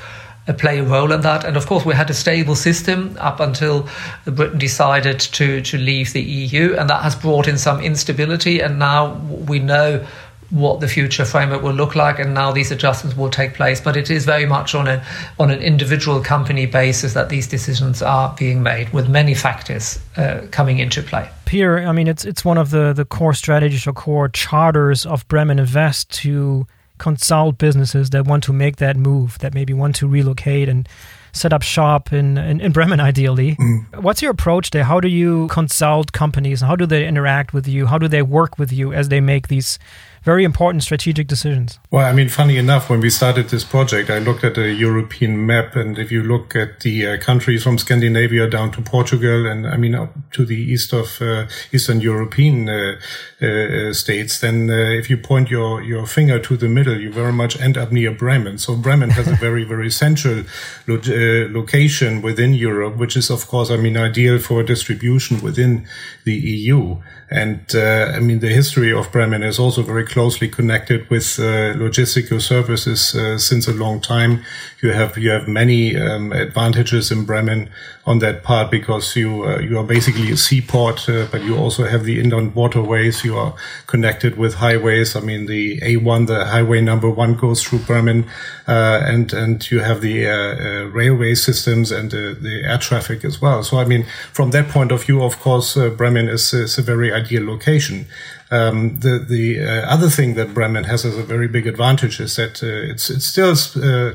play 0.54 0.80
a 0.80 0.84
role 0.84 1.12
in 1.12 1.22
that. 1.22 1.44
And 1.44 1.58
of 1.58 1.66
course, 1.66 1.86
we 1.86 1.94
had 1.94 2.10
a 2.10 2.14
stable 2.14 2.56
system 2.56 3.18
up 3.20 3.40
until 3.40 3.88
Britain 4.26 4.60
decided 4.60 5.20
to, 5.20 5.62
to 5.62 5.78
leave 5.78 6.14
the 6.14 6.22
EU, 6.22 6.76
and 6.76 6.90
that 6.90 7.02
has 7.02 7.16
brought 7.16 7.48
in 7.48 7.58
some 7.58 7.80
instability. 7.82 8.60
And 8.60 8.80
now 8.80 9.16
we 9.48 9.60
know 9.60 10.06
what 10.52 10.80
the 10.80 10.88
future 10.88 11.26
framework 11.26 11.62
will 11.62 11.74
look 11.74 11.96
like, 11.96 12.20
and 12.20 12.34
now 12.34 12.52
these 12.52 12.72
adjustments 12.72 13.18
will 13.18 13.30
take 13.30 13.54
place. 13.54 13.82
But 13.82 13.98
it 13.98 14.10
is 14.10 14.26
very 14.26 14.46
much 14.46 14.76
on 14.76 14.88
a 14.88 15.04
on 15.40 15.52
an 15.52 15.62
individual 15.62 16.22
company 16.22 16.66
basis 16.66 17.14
that 17.14 17.30
these 17.30 17.48
decisions 17.48 18.02
are 18.02 18.34
being 18.38 18.62
made, 18.64 18.90
with 18.94 19.10
many 19.10 19.34
factors 19.34 20.00
uh, 20.18 20.42
coming 20.52 20.80
into 20.80 21.02
play. 21.02 21.30
Peter, 21.46 21.80
I 21.80 21.92
mean, 21.92 22.08
it's 22.08 22.26
it's 22.26 22.46
one 22.46 22.58
of 22.58 22.70
the 22.70 22.94
the 22.94 23.06
core 23.06 23.34
strategies 23.34 23.88
or 23.88 23.94
core 23.94 24.30
charters 24.30 25.06
of 25.06 25.28
Bremen 25.28 25.60
Invest 25.60 26.12
to 26.22 26.68
consult 26.98 27.58
businesses 27.58 28.10
that 28.12 28.26
want 28.26 28.44
to 28.46 28.54
make 28.54 28.78
that 28.78 28.98
move, 28.98 29.38
that 29.40 29.54
maybe 29.54 29.74
want 29.74 29.96
to 29.98 30.08
relocate 30.08 30.70
and 30.70 30.88
set 31.32 31.52
up 31.52 31.62
shop 31.62 32.14
in, 32.14 32.38
in, 32.38 32.62
in 32.62 32.72
Bremen, 32.72 33.00
ideally. 33.00 33.56
Mm. 33.58 34.02
What's 34.02 34.22
your 34.22 34.32
approach 34.32 34.72
there? 34.72 34.86
How 34.86 35.02
do 35.02 35.10
you 35.10 35.48
consult 35.50 36.14
companies? 36.14 36.62
How 36.62 36.76
do 36.76 36.86
they 36.86 37.06
interact 37.06 37.54
with 37.54 37.68
you? 37.68 37.88
How 37.88 37.98
do 37.98 38.08
they 38.08 38.22
work 38.22 38.58
with 38.58 38.72
you 38.72 38.94
as 38.94 39.10
they 39.10 39.20
make 39.20 39.50
these 39.50 39.78
very 40.26 40.44
important 40.44 40.82
strategic 40.82 41.28
decisions. 41.28 41.80
Well, 41.92 42.06
I 42.06 42.12
mean, 42.12 42.30
funny 42.30 42.58
enough, 42.58 42.90
when 42.90 43.00
we 43.00 43.12
started 43.12 43.50
this 43.50 43.64
project, 43.64 44.10
I 44.10 44.18
looked 44.18 44.44
at 44.44 44.58
a 44.58 44.74
European 44.74 45.46
map, 45.46 45.76
and 45.76 46.00
if 46.00 46.12
you 46.12 46.24
look 46.24 46.56
at 46.56 46.80
the 46.80 47.08
uh, 47.08 47.18
countries 47.20 47.64
from 47.64 47.78
Scandinavia 47.78 48.50
down 48.50 48.72
to 48.72 48.82
Portugal, 48.82 49.46
and 49.46 49.68
I 49.68 49.78
mean 49.78 49.94
up 49.94 50.14
to 50.32 50.44
the 50.44 50.58
east 50.58 50.94
of 50.94 51.22
uh, 51.22 51.46
Eastern 51.72 52.02
European 52.02 52.68
uh, 52.68 52.96
uh 53.42 53.94
states, 53.94 54.40
then 54.40 54.70
uh, 54.70 55.00
if 55.00 55.10
you 55.12 55.18
point 55.18 55.52
your 55.52 55.84
your 55.84 56.08
finger 56.08 56.40
to 56.40 56.58
the 56.58 56.68
middle, 56.68 57.00
you 57.00 57.12
very 57.12 57.34
much 57.34 57.60
end 57.62 57.78
up 57.78 57.92
near 57.92 58.12
Bremen. 58.12 58.58
So 58.58 58.76
Bremen 58.76 59.12
has 59.12 59.28
a 59.28 59.36
very 59.36 59.64
very 59.64 59.92
central 59.92 60.44
lo 60.88 60.96
uh, 60.96 61.54
location 61.54 62.22
within 62.24 62.54
Europe, 62.54 62.98
which 62.98 63.16
is 63.16 63.30
of 63.30 63.46
course, 63.48 63.70
I 63.70 63.78
mean, 63.78 63.96
ideal 63.96 64.40
for 64.40 64.64
distribution 64.64 65.40
within 65.42 65.86
the 66.24 66.34
EU. 66.34 66.98
And 67.30 67.60
I 67.76 68.20
mean, 68.20 68.40
the 68.40 68.54
history 68.54 68.94
of 68.94 69.12
Bremen 69.12 69.44
is 69.44 69.60
also 69.60 69.82
very 69.82 70.06
closely 70.16 70.48
connected 70.48 71.10
with 71.10 71.38
uh, 71.40 71.76
logistical 71.76 72.40
services 72.40 73.14
uh, 73.16 73.38
since 73.38 73.68
a 73.68 73.74
long 73.74 74.00
time. 74.00 74.42
You 74.82 74.94
have 74.94 75.18
you 75.18 75.30
have 75.32 75.46
many 75.46 75.98
um, 75.98 76.32
advantages 76.32 77.12
in 77.12 77.26
Bremen 77.26 77.70
on 78.06 78.20
that 78.20 78.42
part 78.42 78.72
because 78.72 79.16
you 79.18 79.44
uh, 79.44 79.60
you 79.60 79.78
are 79.78 79.84
basically 79.84 80.32
a 80.32 80.38
seaport, 80.38 81.10
uh, 81.10 81.28
but 81.32 81.44
you 81.44 81.58
also 81.58 81.84
have 81.84 82.06
the 82.06 82.22
inland 82.22 82.56
waterways. 82.56 83.26
You 83.26 83.36
are 83.38 83.54
connected 83.88 84.38
with 84.38 84.54
highways. 84.56 85.18
I 85.18 85.20
mean, 85.20 85.48
the 85.48 85.82
A1, 85.82 86.28
the 86.28 86.46
highway 86.46 86.80
number 86.80 87.10
one, 87.10 87.36
goes 87.36 87.62
through 87.62 87.80
Bremen, 87.80 88.24
uh, 88.70 89.02
and 89.14 89.34
and 89.34 89.70
you 89.70 89.82
have 89.82 90.00
the 90.00 90.18
uh, 90.28 90.86
railway 91.00 91.36
systems 91.36 91.92
and 91.92 92.12
the 92.12 92.62
air 92.64 92.78
traffic 92.78 93.26
as 93.26 93.42
well. 93.42 93.64
So 93.64 93.80
I 93.80 93.86
mean, 93.86 94.06
from 94.32 94.52
that 94.52 94.70
point 94.70 94.94
of 94.94 95.04
view, 95.06 95.22
of 95.24 95.40
course, 95.40 95.76
Bremen 95.98 96.30
is, 96.30 96.54
is 96.54 96.78
a 96.78 96.82
very 96.82 97.12
ideal 97.12 97.46
location. 97.46 98.06
Um, 98.52 99.00
the 99.00 99.20
the 99.20 99.60
uh, 99.60 99.94
other 99.94 100.10
thing 100.10 100.36
that 100.36 100.54
Bremen 100.54 100.84
has 100.84 101.06
as 101.06 101.18
a 101.18 101.24
very 101.24 101.48
big 101.48 101.66
advantage 101.68 102.20
is 102.20 102.36
that 102.36 102.62
uh, 102.62 102.92
it's 102.92 103.10
it's 103.10 103.26
still 103.26 103.56
uh, 103.82 104.14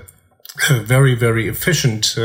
very 0.84 1.14
very 1.14 1.48
efficient 1.48 2.16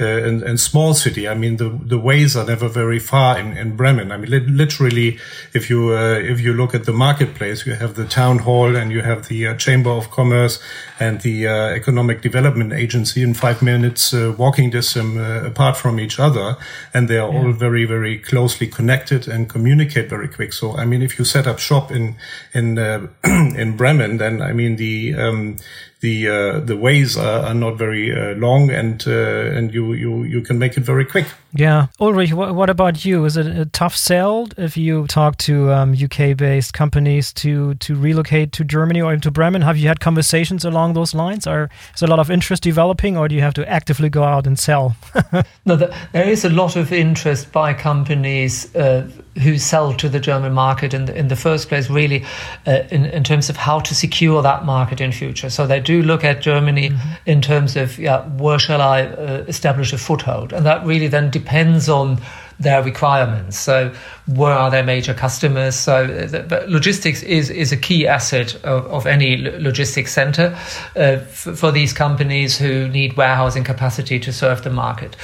uh, 0.00 0.12
uh, 0.12 0.28
and, 0.28 0.42
and, 0.42 0.60
small 0.60 0.94
city. 0.94 1.28
I 1.28 1.34
mean, 1.34 1.56
the 1.56 1.70
the 1.70 1.98
ways 1.98 2.36
are 2.36 2.44
never 2.44 2.68
very 2.68 2.98
far 2.98 3.38
in, 3.38 3.56
in 3.56 3.76
Bremen. 3.76 4.12
I 4.12 4.16
mean, 4.16 4.30
li 4.30 4.40
literally, 4.40 5.18
if 5.54 5.70
you 5.70 5.94
uh, 5.94 6.32
if 6.32 6.40
you 6.40 6.52
look 6.52 6.74
at 6.74 6.84
the 6.84 6.92
marketplace, 6.92 7.66
you 7.66 7.74
have 7.74 7.94
the 7.94 8.04
town 8.04 8.38
hall 8.38 8.76
and 8.76 8.92
you 8.92 9.02
have 9.02 9.28
the 9.28 9.46
uh, 9.46 9.54
chamber 9.56 9.90
of 9.90 10.10
commerce 10.10 10.60
and 11.00 11.20
the 11.20 11.46
uh, 11.46 11.80
economic 11.80 12.20
development 12.20 12.72
agency 12.72 13.22
in 13.22 13.34
five 13.34 13.62
minutes 13.62 14.12
uh, 14.12 14.34
walking 14.36 14.70
distance 14.70 15.16
apart 15.46 15.76
from 15.76 15.98
each 15.98 16.18
other, 16.18 16.56
and 16.94 17.08
they 17.08 17.18
are 17.18 17.32
yeah. 17.32 17.38
all 17.38 17.52
very 17.52 17.84
very 17.84 18.18
closely 18.18 18.66
connected 18.66 19.28
and 19.28 19.48
communicate 19.48 20.08
very 20.08 20.28
quick. 20.28 20.52
So, 20.52 20.76
I 20.76 20.84
mean, 20.84 21.02
if 21.02 21.18
you 21.18 21.24
set 21.24 21.46
up 21.46 21.58
shop 21.58 21.90
in 21.90 22.16
in 22.52 22.78
in 23.62 23.76
Bremen, 23.76 24.18
then 24.18 24.42
I 24.42 24.52
mean 24.52 24.76
the 24.76 25.14
um, 25.14 25.56
the 26.02 26.28
uh, 26.28 26.60
the 26.60 26.76
ways 26.76 27.16
are, 27.16 27.44
are 27.46 27.54
not 27.54 27.78
very 27.78 28.12
uh, 28.12 28.34
long 28.34 28.70
and 28.70 29.02
uh, 29.06 29.56
and 29.56 29.72
you, 29.72 29.81
you 29.92 30.22
you 30.24 30.40
can 30.40 30.58
make 30.58 30.76
it 30.76 30.84
very 30.84 31.04
quick. 31.04 31.26
Yeah, 31.54 31.88
Ulrich, 32.00 32.32
what, 32.32 32.54
what 32.54 32.70
about 32.70 33.04
you? 33.04 33.26
Is 33.26 33.36
it 33.36 33.46
a 33.46 33.66
tough 33.66 33.94
sell 33.94 34.48
if 34.56 34.76
you 34.76 35.06
talk 35.06 35.36
to 35.38 35.70
um, 35.70 35.92
UK 35.92 36.34
based 36.34 36.72
companies 36.72 37.30
to 37.34 37.74
to 37.74 37.94
relocate 37.94 38.52
to 38.52 38.64
Germany 38.64 39.02
or 39.02 39.12
into 39.12 39.30
Bremen? 39.30 39.60
Have 39.60 39.76
you 39.76 39.86
had 39.86 40.00
conversations 40.00 40.64
along 40.64 40.94
those 40.94 41.14
lines? 41.14 41.46
Or 41.46 41.68
is 41.94 42.02
a 42.02 42.06
lot 42.06 42.18
of 42.18 42.30
interest 42.30 42.62
developing, 42.62 43.18
or 43.18 43.28
do 43.28 43.34
you 43.34 43.42
have 43.42 43.54
to 43.54 43.68
actively 43.68 44.08
go 44.08 44.24
out 44.24 44.46
and 44.46 44.58
sell? 44.58 44.96
no, 45.66 45.76
there 45.76 46.28
is 46.28 46.44
a 46.46 46.50
lot 46.50 46.74
of 46.76 46.90
interest 46.90 47.52
by 47.52 47.74
companies 47.74 48.74
uh, 48.74 49.10
who 49.40 49.58
sell 49.58 49.94
to 49.94 50.08
the 50.08 50.20
German 50.20 50.52
market 50.52 50.92
in 50.92 51.06
the, 51.06 51.16
in 51.16 51.28
the 51.28 51.36
first 51.36 51.68
place, 51.68 51.88
really, 51.88 52.24
uh, 52.66 52.82
in, 52.90 53.06
in 53.06 53.24
terms 53.24 53.48
of 53.48 53.56
how 53.56 53.80
to 53.80 53.94
secure 53.94 54.42
that 54.42 54.64
market 54.64 55.00
in 55.00 55.10
future. 55.10 55.48
So 55.48 55.66
they 55.66 55.80
do 55.80 56.02
look 56.02 56.22
at 56.22 56.42
Germany 56.42 56.90
mm-hmm. 56.90 57.12
in 57.26 57.40
terms 57.40 57.76
of, 57.76 57.98
yeah, 57.98 58.26
where 58.36 58.58
shall 58.58 58.82
I 58.82 59.02
uh, 59.02 59.44
establish 59.48 59.92
a 59.92 59.98
foothold? 59.98 60.52
And 60.52 60.66
that 60.66 60.84
really 60.84 61.08
then 61.08 61.30
depends 61.42 61.88
on 61.88 62.18
their 62.62 62.82
requirements. 62.82 63.58
So, 63.58 63.92
where 64.26 64.52
are 64.52 64.70
their 64.70 64.84
major 64.84 65.14
customers? 65.14 65.74
So, 65.74 66.04
uh, 66.04 66.42
but 66.42 66.68
logistics 66.68 67.22
is 67.22 67.50
is 67.50 67.72
a 67.72 67.76
key 67.76 68.06
asset 68.06 68.54
of, 68.64 68.86
of 68.86 69.06
any 69.06 69.36
logistics 69.36 70.12
center 70.12 70.56
uh, 70.96 71.18
for, 71.18 71.54
for 71.54 71.72
these 71.72 71.92
companies 71.92 72.58
who 72.58 72.88
need 72.88 73.16
warehousing 73.16 73.64
capacity 73.64 74.18
to 74.20 74.32
serve 74.32 74.62
the 74.62 74.70
market, 74.70 75.16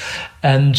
and 0.43 0.77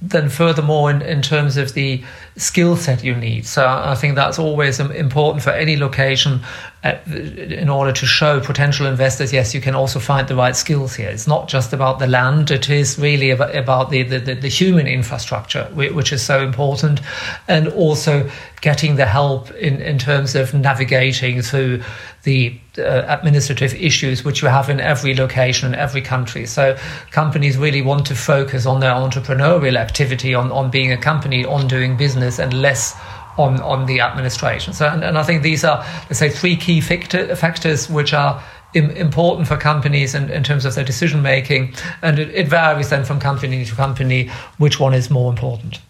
then 0.00 0.28
furthermore 0.28 0.90
in, 0.90 1.02
in 1.02 1.22
terms 1.22 1.56
of 1.56 1.72
the 1.74 2.04
skill 2.38 2.76
set 2.76 3.02
you 3.02 3.14
need 3.14 3.44
so 3.44 3.66
i 3.66 3.94
think 3.94 4.14
that's 4.14 4.38
always 4.38 4.80
important 4.80 5.42
for 5.42 5.50
any 5.50 5.76
location 5.76 6.40
uh, 6.84 6.94
in 7.06 7.68
order 7.68 7.92
to 7.92 8.06
show 8.06 8.40
potential 8.40 8.86
investors 8.86 9.32
yes 9.32 9.54
you 9.54 9.60
can 9.60 9.74
also 9.74 9.98
find 9.98 10.28
the 10.28 10.36
right 10.36 10.54
skills 10.54 10.94
here 10.94 11.08
it's 11.08 11.26
not 11.26 11.48
just 11.48 11.72
about 11.72 11.98
the 11.98 12.06
land 12.06 12.50
it 12.50 12.70
is 12.70 12.98
really 12.98 13.30
about, 13.30 13.54
about 13.54 13.90
the, 13.90 14.02
the, 14.02 14.34
the 14.34 14.48
human 14.48 14.86
infrastructure 14.86 15.64
which 15.74 16.12
is 16.12 16.24
so 16.24 16.40
important 16.40 17.00
and 17.48 17.68
also 17.68 18.28
getting 18.60 18.96
the 18.96 19.06
help 19.06 19.50
in, 19.52 19.80
in 19.80 19.98
terms 19.98 20.34
of 20.34 20.52
navigating 20.54 21.42
through 21.42 21.82
the 22.24 22.58
uh, 22.78 23.04
administrative 23.08 23.72
issues 23.74 24.24
which 24.24 24.42
you 24.42 24.48
have 24.48 24.68
in 24.68 24.80
every 24.80 25.14
location 25.14 25.72
in 25.72 25.78
every 25.78 26.00
country. 26.02 26.46
So 26.46 26.76
companies 27.10 27.56
really 27.56 27.82
want 27.82 28.06
to 28.06 28.14
focus 28.14 28.66
on 28.66 28.80
their 28.80 28.92
entrepreneurial 28.92 29.76
activity, 29.76 30.34
on, 30.34 30.50
on 30.50 30.70
being 30.70 30.92
a 30.92 30.96
company, 30.96 31.44
on 31.44 31.68
doing 31.68 31.96
business, 31.96 32.27
and 32.36 32.52
less 32.52 32.96
on, 33.38 33.60
on 33.60 33.86
the 33.86 34.00
administration. 34.00 34.72
So, 34.72 34.88
and, 34.88 35.04
and 35.04 35.16
I 35.16 35.22
think 35.22 35.42
these 35.42 35.64
are, 35.64 35.78
let's 36.08 36.18
say, 36.18 36.28
three 36.28 36.56
key 36.56 36.80
factor, 36.80 37.34
factors 37.36 37.88
which 37.88 38.12
are 38.12 38.42
important 38.74 39.48
for 39.48 39.56
companies 39.56 40.14
in, 40.14 40.30
in 40.30 40.42
terms 40.42 40.64
of 40.64 40.74
their 40.74 40.84
decision 40.84 41.22
making. 41.22 41.74
And 42.02 42.18
it, 42.18 42.30
it 42.34 42.48
varies 42.48 42.90
then 42.90 43.04
from 43.04 43.20
company 43.20 43.64
to 43.64 43.74
company 43.74 44.30
which 44.58 44.78
one 44.78 44.92
is 44.92 45.10
more 45.10 45.30
important. 45.30 45.80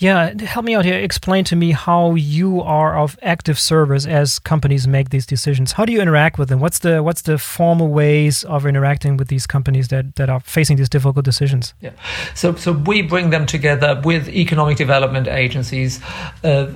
Yeah, 0.00 0.32
help 0.44 0.64
me 0.64 0.74
out 0.74 0.86
here. 0.86 0.98
Explain 0.98 1.44
to 1.44 1.56
me 1.56 1.72
how 1.72 2.14
you 2.14 2.62
are 2.62 2.98
of 2.98 3.18
active 3.20 3.58
service 3.58 4.06
as 4.06 4.38
companies 4.38 4.88
make 4.88 5.10
these 5.10 5.26
decisions. 5.26 5.72
How 5.72 5.84
do 5.84 5.92
you 5.92 6.00
interact 6.00 6.38
with 6.38 6.48
them? 6.48 6.58
What's 6.58 6.78
the 6.78 7.02
what's 7.02 7.22
the 7.22 7.36
formal 7.36 7.88
ways 7.88 8.42
of 8.44 8.64
interacting 8.64 9.18
with 9.18 9.28
these 9.28 9.46
companies 9.46 9.88
that, 9.88 10.16
that 10.16 10.30
are 10.30 10.40
facing 10.40 10.78
these 10.78 10.88
difficult 10.88 11.26
decisions? 11.26 11.74
Yeah, 11.82 11.90
so 12.34 12.54
so 12.54 12.72
we 12.72 13.02
bring 13.02 13.28
them 13.28 13.44
together 13.44 14.00
with 14.02 14.28
economic 14.30 14.78
development 14.78 15.28
agencies. 15.28 16.00
Uh, 16.42 16.72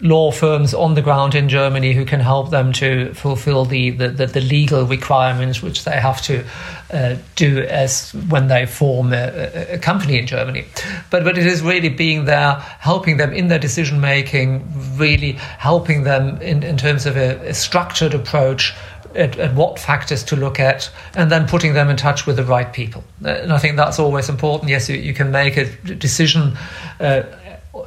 law 0.00 0.30
firms 0.30 0.74
on 0.74 0.94
the 0.94 1.02
ground 1.02 1.34
in 1.34 1.48
Germany 1.48 1.92
who 1.92 2.04
can 2.04 2.20
help 2.20 2.50
them 2.50 2.72
to 2.72 3.12
fulfill 3.14 3.64
the, 3.64 3.90
the, 3.90 4.08
the, 4.08 4.26
the 4.26 4.40
legal 4.40 4.84
requirements 4.84 5.60
which 5.60 5.84
they 5.84 5.98
have 5.98 6.22
to 6.22 6.44
uh, 6.92 7.16
do 7.34 7.60
as 7.62 8.12
when 8.28 8.46
they 8.46 8.64
form 8.64 9.12
a, 9.12 9.72
a, 9.74 9.78
company 9.78 10.18
in 10.18 10.26
Germany. 10.26 10.64
But, 11.10 11.24
but 11.24 11.36
it 11.36 11.46
is 11.46 11.62
really 11.62 11.88
being 11.88 12.26
there, 12.26 12.54
helping 12.78 13.16
them 13.16 13.32
in 13.32 13.48
their 13.48 13.58
decision 13.58 14.00
making, 14.00 14.64
really 14.96 15.32
helping 15.32 16.04
them 16.04 16.40
in, 16.40 16.62
in 16.62 16.76
terms 16.76 17.04
of 17.04 17.16
a, 17.16 17.48
a 17.48 17.54
structured 17.54 18.14
approach 18.14 18.74
at, 19.14 19.36
at, 19.38 19.54
what 19.54 19.78
factors 19.78 20.22
to 20.24 20.36
look 20.36 20.60
at, 20.60 20.90
and 21.14 21.30
then 21.30 21.48
putting 21.48 21.74
them 21.74 21.90
in 21.90 21.96
touch 21.96 22.24
with 22.26 22.36
the 22.36 22.44
right 22.44 22.72
people. 22.72 23.02
And 23.24 23.52
I 23.52 23.58
think 23.58 23.76
that's 23.76 23.98
always 23.98 24.28
important. 24.28 24.70
Yes, 24.70 24.88
you, 24.88 24.96
you 24.96 25.14
can 25.14 25.32
make 25.32 25.56
a 25.56 25.64
decision 25.96 26.56
uh, 27.00 27.22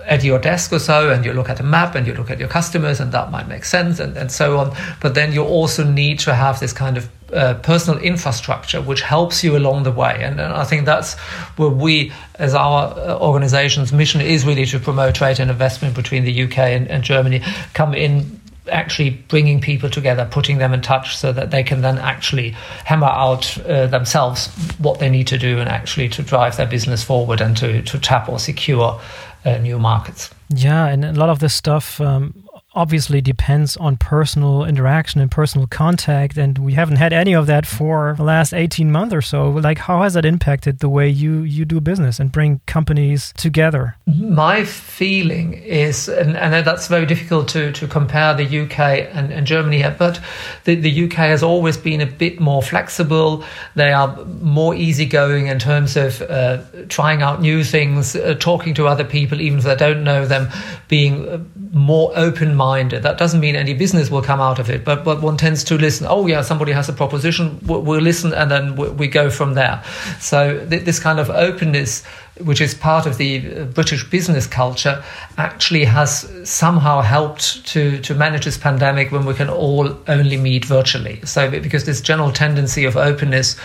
at 0.06 0.24
your 0.24 0.40
desk 0.40 0.72
or 0.74 0.80
so 0.80 1.10
and 1.10 1.26
you 1.26 1.34
look 1.34 1.50
at 1.50 1.60
a 1.60 1.64
map 1.64 1.96
and 1.96 2.06
you 2.08 2.14
look 2.14 2.30
at 2.30 2.40
your 2.40 2.48
customers 2.48 3.00
and 3.00 3.12
that 3.12 3.32
might 3.32 3.48
make 3.48 3.66
sense 3.66 4.00
and, 4.00 4.18
and 4.18 4.32
so 4.32 4.58
on. 4.58 4.76
But 5.00 5.16
then 5.16 5.34
you 5.34 5.44
also 5.44 5.84
need 5.84 6.20
to 6.20 6.34
have 6.34 6.60
this 6.60 6.74
kind 6.74 6.98
of 6.98 7.10
uh, 7.34 7.54
personal 7.56 7.98
infrastructure 8.02 8.82
which 8.82 9.02
helps 9.02 9.44
you 9.44 9.56
along 9.56 9.84
the 9.84 9.92
way. 9.92 10.18
And, 10.22 10.40
and, 10.40 10.52
i 10.54 10.66
think 10.66 10.86
that's 10.86 11.18
where 11.58 11.70
we 11.70 12.12
as 12.36 12.54
our 12.54 12.94
uh, 12.98 13.18
organization's 13.20 13.94
mission 13.94 14.20
is 14.20 14.46
really 14.46 14.66
to 14.66 14.80
promote 14.80 15.16
trade 15.16 15.40
and 15.40 15.50
investment 15.50 15.96
between 15.96 16.26
the 16.26 16.44
uk 16.44 16.58
and, 16.58 16.90
and 16.90 17.04
germany 17.04 17.42
come 17.74 17.94
in 17.94 18.41
actually 18.70 19.10
bringing 19.10 19.60
people 19.60 19.90
together, 19.90 20.28
putting 20.30 20.60
them 20.60 20.74
in 20.74 20.82
touch 20.82 21.18
so 21.18 21.32
that 21.32 21.52
they 21.52 21.64
can 21.64 21.82
then 21.82 21.98
actually 21.98 22.52
hammer 22.86 23.08
out 23.08 23.58
uh, 23.66 23.88
themselves 23.88 24.48
what 24.78 25.00
they 25.00 25.10
need 25.10 25.28
to 25.28 25.38
do 25.38 25.60
and 25.60 25.68
actually 25.70 26.08
to 26.10 26.22
drive 26.22 26.58
their 26.58 26.68
business 26.68 27.04
forward 27.04 27.42
and 27.42 27.58
to, 27.58 27.82
to 27.82 27.98
tap 27.98 28.30
or 28.30 28.40
secure 28.40 29.00
uh, 29.46 29.58
new 29.58 29.80
markets. 29.80 30.30
Yeah, 30.50 30.86
and 30.88 31.04
a 31.04 31.14
lot 31.14 31.30
of 31.30 31.40
this 31.40 31.54
stuff. 31.54 32.00
Um, 32.00 32.44
obviously 32.74 33.20
depends 33.20 33.76
on 33.78 33.98
personal 33.98 34.64
interaction 34.64 35.20
and 35.20 35.30
personal 35.30 35.68
contact 35.68 36.38
and 36.38 36.58
we 36.58 36.74
haven't 36.74 36.96
had 36.96 37.12
any 37.12 37.34
of 37.34 37.46
that 37.46 37.66
for 37.66 38.14
the 38.18 38.24
last 38.24 38.54
18 38.54 38.90
months 38.90 39.14
or 39.14 39.22
so. 39.22 39.50
Like 39.50 39.78
how 39.78 40.04
has 40.04 40.14
that 40.14 40.24
impacted 40.24 40.80
the 40.80 40.88
way 40.88 41.10
you 41.10 41.42
you 41.42 41.66
do 41.66 41.82
business 41.82 42.20
and 42.20 42.32
bring 42.32 42.62
companies 42.68 43.34
together? 43.36 43.98
My 44.06 44.64
feeling 44.64 45.54
is 45.54 46.08
and, 46.08 46.38
and 46.38 46.66
that's 46.66 46.88
very 46.88 47.06
difficult 47.06 47.50
to 47.50 47.74
to 47.74 47.88
compare 47.88 48.34
the 48.34 48.62
uk 48.62 48.80
and, 48.80 49.32
and 49.34 49.46
germany 49.46 49.78
here 49.78 49.96
but 49.98 50.22
the, 50.64 50.76
the 50.76 51.06
uk 51.06 51.14
has 51.14 51.44
always 51.44 51.78
been 51.78 52.00
a 52.00 52.06
bit 52.06 52.40
more 52.40 52.64
flexible. 52.64 53.44
They 53.76 53.92
are 53.92 54.16
more 54.42 54.76
easygoing 54.76 55.48
in 55.48 55.60
terms 55.60 55.98
of 55.98 56.22
uh, 56.22 56.64
trying 56.88 57.22
out 57.22 57.42
new 57.42 57.66
things 57.66 58.16
uh, 58.16 58.36
talking 58.40 58.74
to 58.76 58.88
other 58.88 59.04
people 59.04 59.42
even 59.42 59.60
if 59.60 59.66
they 59.66 59.76
don't 59.76 60.06
know 60.06 60.26
them 60.26 60.48
being 60.88 61.28
uh, 61.28 61.40
more 61.74 62.12
open 62.16 62.56
minded. 62.62 63.02
That 63.04 63.18
doesn't 63.18 63.40
mean 63.40 63.56
any 63.56 63.74
business 63.74 64.12
will 64.12 64.22
come 64.22 64.40
out 64.40 64.60
of 64.60 64.70
it, 64.70 64.86
but, 64.86 65.04
but 65.04 65.22
one 65.22 65.38
tends 65.38 65.64
to 65.66 65.78
listen. 65.78 66.06
Oh, 66.10 66.28
yeah, 66.28 66.42
somebody 66.44 66.72
has 66.74 66.88
a 66.90 66.94
proposition, 66.94 67.60
we'll, 67.66 67.82
we'll 67.82 68.02
listen, 68.02 68.34
and 68.34 68.52
then 68.52 68.76
we, 68.76 68.90
we, 69.02 69.08
go 69.08 69.30
from 69.30 69.56
there. 69.56 69.84
So, 70.20 70.66
th- 70.70 70.84
this 70.84 71.00
kind 71.00 71.20
of 71.20 71.30
openness 71.30 72.04
which 72.44 72.62
is 72.62 72.74
part 72.74 73.06
of 73.06 73.18
the 73.18 73.40
uh, 73.40 73.66
British 73.66 74.10
business 74.10 74.48
culture, 74.48 75.04
actually 75.38 75.86
has 75.86 76.30
somehow 76.44 77.02
helped 77.02 77.66
to, 77.68 78.00
to 78.02 78.16
manage 78.16 78.46
this 78.46 78.58
pandemic 78.58 79.12
when 79.12 79.26
we 79.26 79.34
can 79.34 79.50
all 79.50 79.98
only 80.08 80.38
meet 80.38 80.66
virtually. 80.66 81.22
So, 81.26 81.50
because 81.50 81.86
this 81.86 82.02
general 82.02 82.32
tendency 82.32 82.86
of 82.86 82.98
openness 82.98 83.56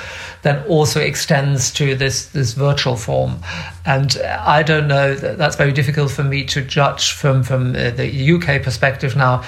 then 0.43 0.65
also 0.67 1.01
extends 1.01 1.73
to 1.73 1.95
this, 1.95 2.27
this 2.27 2.53
virtual 2.53 2.97
form. 2.97 3.39
And 3.85 4.17
I 4.25 4.63
don't 4.63 4.89
know, 4.89 5.15
that's 5.15 5.57
very 5.57 5.73
difficult 5.73 6.11
for 6.11 6.25
me 6.25 6.45
to 6.47 6.63
judge 6.63 7.13
from, 7.13 7.43
from 7.43 7.71
uh, 7.71 7.91
the 7.91 8.33
UK 8.33 8.63
perspective 8.63 9.17
now 9.17 9.43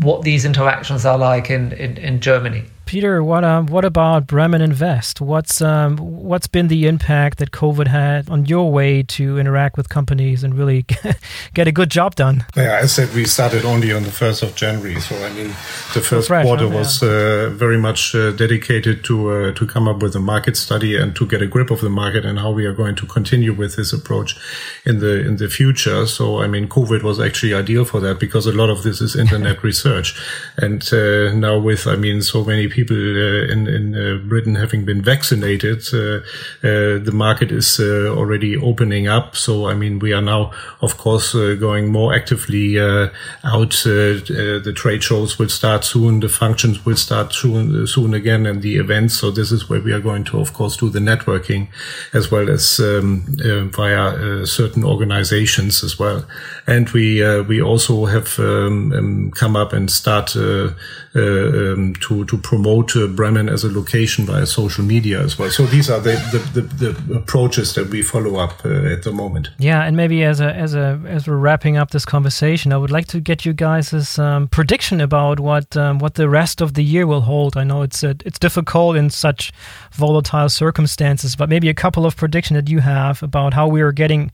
what 0.00 0.22
these 0.22 0.44
interactions 0.44 1.04
are 1.04 1.18
like 1.18 1.50
in, 1.50 1.72
in, 1.72 1.96
in 1.96 2.20
Germany. 2.20 2.64
Peter, 2.86 3.22
what 3.22 3.44
um, 3.44 3.66
what 3.66 3.84
about 3.84 4.26
Bremen 4.26 4.60
Invest? 4.60 5.20
What's 5.20 5.62
um, 5.62 5.96
what's 5.96 6.46
been 6.46 6.68
the 6.68 6.86
impact 6.86 7.38
that 7.38 7.50
COVID 7.50 7.88
had 7.88 8.28
on 8.28 8.46
your 8.46 8.70
way 8.70 9.02
to 9.02 9.38
interact 9.38 9.76
with 9.76 9.88
companies 9.88 10.44
and 10.44 10.54
really 10.54 10.82
get 11.54 11.66
a 11.66 11.72
good 11.72 11.90
job 11.90 12.14
done? 12.14 12.44
Yeah, 12.56 12.80
I 12.82 12.86
said 12.86 13.14
we 13.14 13.24
started 13.24 13.64
only 13.64 13.92
on 13.92 14.02
the 14.02 14.10
first 14.10 14.42
of 14.42 14.54
January, 14.54 15.00
so 15.00 15.16
I 15.24 15.30
mean 15.32 15.48
the 15.94 16.00
first 16.00 16.28
fresh, 16.28 16.44
quarter 16.44 16.68
huh? 16.68 16.76
was 16.76 17.02
uh, 17.02 17.50
very 17.54 17.78
much 17.78 18.14
uh, 18.14 18.32
dedicated 18.32 19.04
to 19.04 19.30
uh, 19.30 19.52
to 19.54 19.66
come 19.66 19.88
up 19.88 20.02
with 20.02 20.14
a 20.14 20.20
market 20.20 20.56
study 20.56 20.96
and 20.96 21.16
to 21.16 21.26
get 21.26 21.40
a 21.40 21.46
grip 21.46 21.70
of 21.70 21.80
the 21.80 21.90
market 21.90 22.24
and 22.24 22.38
how 22.38 22.50
we 22.50 22.66
are 22.66 22.74
going 22.74 22.96
to 22.96 23.06
continue 23.06 23.52
with 23.52 23.76
this 23.76 23.92
approach 23.92 24.36
in 24.84 24.98
the 24.98 25.26
in 25.26 25.36
the 25.36 25.48
future. 25.48 26.06
So 26.06 26.42
I 26.42 26.48
mean, 26.48 26.68
COVID 26.68 27.02
was 27.02 27.18
actually 27.18 27.54
ideal 27.54 27.84
for 27.84 28.00
that 28.00 28.20
because 28.20 28.46
a 28.46 28.52
lot 28.52 28.70
of 28.70 28.82
this 28.82 29.00
is 29.00 29.16
internet 29.16 29.62
research, 29.70 30.14
and 30.56 30.82
uh, 30.92 31.32
now 31.32 31.58
with 31.58 31.86
I 31.86 31.96
mean 31.96 32.20
so 32.22 32.44
many 32.44 32.68
people 32.74 32.96
uh, 32.96 33.52
in 33.52 33.66
in 33.68 33.94
uh, 33.94 34.18
Britain 34.28 34.54
having 34.56 34.84
been 34.84 35.02
vaccinated, 35.02 35.78
uh, 35.94 36.20
the 36.62 37.12
market 37.12 37.50
is 37.52 37.80
already 37.80 38.56
opening 38.56 39.08
up. 39.08 39.36
So 39.36 39.68
I 39.68 39.74
mean, 39.74 39.98
we 39.98 40.12
are 40.12 40.22
now, 40.22 40.52
of 40.80 40.96
course, 40.96 41.32
going 41.32 41.88
more 41.88 42.14
actively 42.14 42.78
out. 42.78 43.74
the 43.84 44.72
trade 44.74 45.02
shows 45.02 45.38
will 45.38 45.48
start 45.48 45.84
soon. 45.84 46.20
The 46.20 46.28
functions 46.28 46.84
will 46.84 46.96
start 46.96 47.32
soon 47.32 47.86
soon 47.86 48.14
again, 48.14 48.46
and 48.46 48.62
the 48.62 48.76
events. 48.76 49.14
So 49.14 49.30
this 49.30 49.52
is 49.52 49.68
where 49.68 49.80
we 49.80 49.92
are 49.92 50.00
going 50.00 50.24
to, 50.24 50.40
of 50.40 50.52
course, 50.52 50.76
do 50.76 50.90
the 50.90 51.00
networking 51.00 51.68
as 52.12 52.30
well 52.30 52.50
as 52.50 52.80
um, 52.80 53.24
via 53.72 54.46
certain 54.46 54.84
organizations 54.84 55.84
as 55.84 55.98
well. 55.98 56.24
And 56.66 56.88
we 56.90 57.22
we 57.42 57.62
also 57.62 58.06
have 58.06 58.38
um, 58.38 58.92
um, 58.92 59.30
come 59.30 59.56
up 59.56 59.72
and 59.72 59.90
start 59.90 60.36
um, 60.36 60.74
to 61.14 62.24
to 62.24 62.38
promote 62.38 62.63
promote 62.64 62.96
uh, 62.96 63.06
Bremen 63.06 63.48
as 63.48 63.62
a 63.64 63.70
location 63.70 64.24
via 64.24 64.46
social 64.46 64.84
media 64.84 65.20
as 65.20 65.38
well. 65.38 65.50
So 65.50 65.66
these 65.66 65.90
are 65.90 66.00
the 66.00 66.14
the, 66.32 66.60
the, 66.60 66.92
the 66.92 67.14
approaches 67.14 67.74
that 67.74 67.90
we 67.90 68.02
follow 68.02 68.36
up 68.36 68.64
uh, 68.64 68.92
at 68.92 69.02
the 69.02 69.12
moment. 69.12 69.50
Yeah, 69.58 69.82
and 69.84 69.96
maybe 69.96 70.24
as 70.24 70.40
a 70.40 70.54
as 70.54 70.74
a 70.74 71.00
as 71.06 71.28
we're 71.28 71.36
wrapping 71.36 71.76
up 71.76 71.90
this 71.90 72.04
conversation, 72.04 72.72
I 72.72 72.76
would 72.76 72.90
like 72.90 73.06
to 73.08 73.20
get 73.20 73.44
you 73.44 73.52
guys' 73.52 74.18
um, 74.18 74.48
prediction 74.48 75.00
about 75.00 75.40
what 75.40 75.76
um, 75.76 75.98
what 75.98 76.14
the 76.14 76.28
rest 76.28 76.60
of 76.60 76.72
the 76.72 76.82
year 76.82 77.06
will 77.06 77.22
hold. 77.22 77.56
I 77.56 77.64
know 77.64 77.82
it's 77.82 78.02
uh, 78.02 78.14
it's 78.24 78.38
difficult 78.38 78.96
in 78.96 79.10
such 79.10 79.52
volatile 79.92 80.48
circumstances, 80.48 81.36
but 81.36 81.48
maybe 81.48 81.68
a 81.68 81.74
couple 81.74 82.06
of 82.06 82.16
predictions 82.16 82.56
that 82.56 82.70
you 82.70 82.80
have 82.80 83.22
about 83.22 83.54
how 83.54 83.68
we 83.68 83.82
are 83.82 83.92
getting 83.92 84.30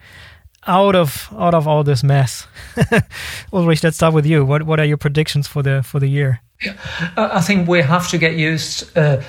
out 0.67 0.95
of 0.95 1.29
out 1.37 1.55
of 1.55 1.67
all 1.67 1.85
this 1.85 2.03
mess. 2.03 2.47
Ulrich, 3.53 3.83
let's 3.83 3.97
start 3.97 4.15
with 4.15 4.27
you. 4.27 4.45
What 4.45 4.63
what 4.63 4.79
are 4.79 4.87
your 4.87 4.99
predictions 4.99 5.49
for 5.49 5.63
the 5.63 5.83
for 5.83 6.01
the 6.01 6.09
year? 6.09 6.41
Yeah. 6.63 6.75
I 7.17 7.41
think 7.41 7.69
we 7.69 7.81
have 7.83 8.09
to 8.11 8.19
get 8.19 8.35
used. 8.35 8.97
Uh, 8.97 9.23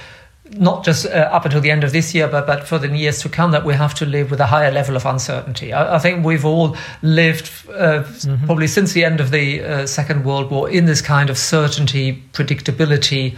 not 0.58 0.84
just 0.84 1.06
uh, 1.06 1.30
up 1.32 1.46
until 1.46 1.62
the 1.62 1.72
end 1.72 1.84
of 1.84 1.92
this 1.92 2.14
year, 2.14 2.28
but, 2.28 2.46
but 2.46 2.68
for 2.68 2.78
the 2.78 2.88
years 2.96 3.22
to 3.22 3.30
come, 3.30 3.52
that 3.52 3.64
we 3.64 3.74
have 3.74 3.94
to 3.96 4.06
live 4.06 4.32
with 4.32 4.40
a 4.40 4.46
higher 4.46 4.72
level 4.72 4.96
of 4.96 5.06
uncertainty. 5.06 5.72
I, 5.72 5.96
I 5.96 6.00
think 6.00 6.26
we've 6.26 6.46
all 6.46 6.76
lived 7.02 7.50
uh, 7.70 8.04
mm-hmm. 8.04 8.46
probably 8.46 8.68
since 8.68 8.94
the 8.94 9.06
end 9.06 9.22
of 9.22 9.32
the 9.32 9.64
uh, 9.64 9.86
Second 9.86 10.26
World 10.26 10.52
War 10.52 10.70
in 10.70 10.86
this 10.86 11.02
kind 11.02 11.30
of 11.30 11.38
certainty, 11.38 12.22
predictability, 12.34 13.38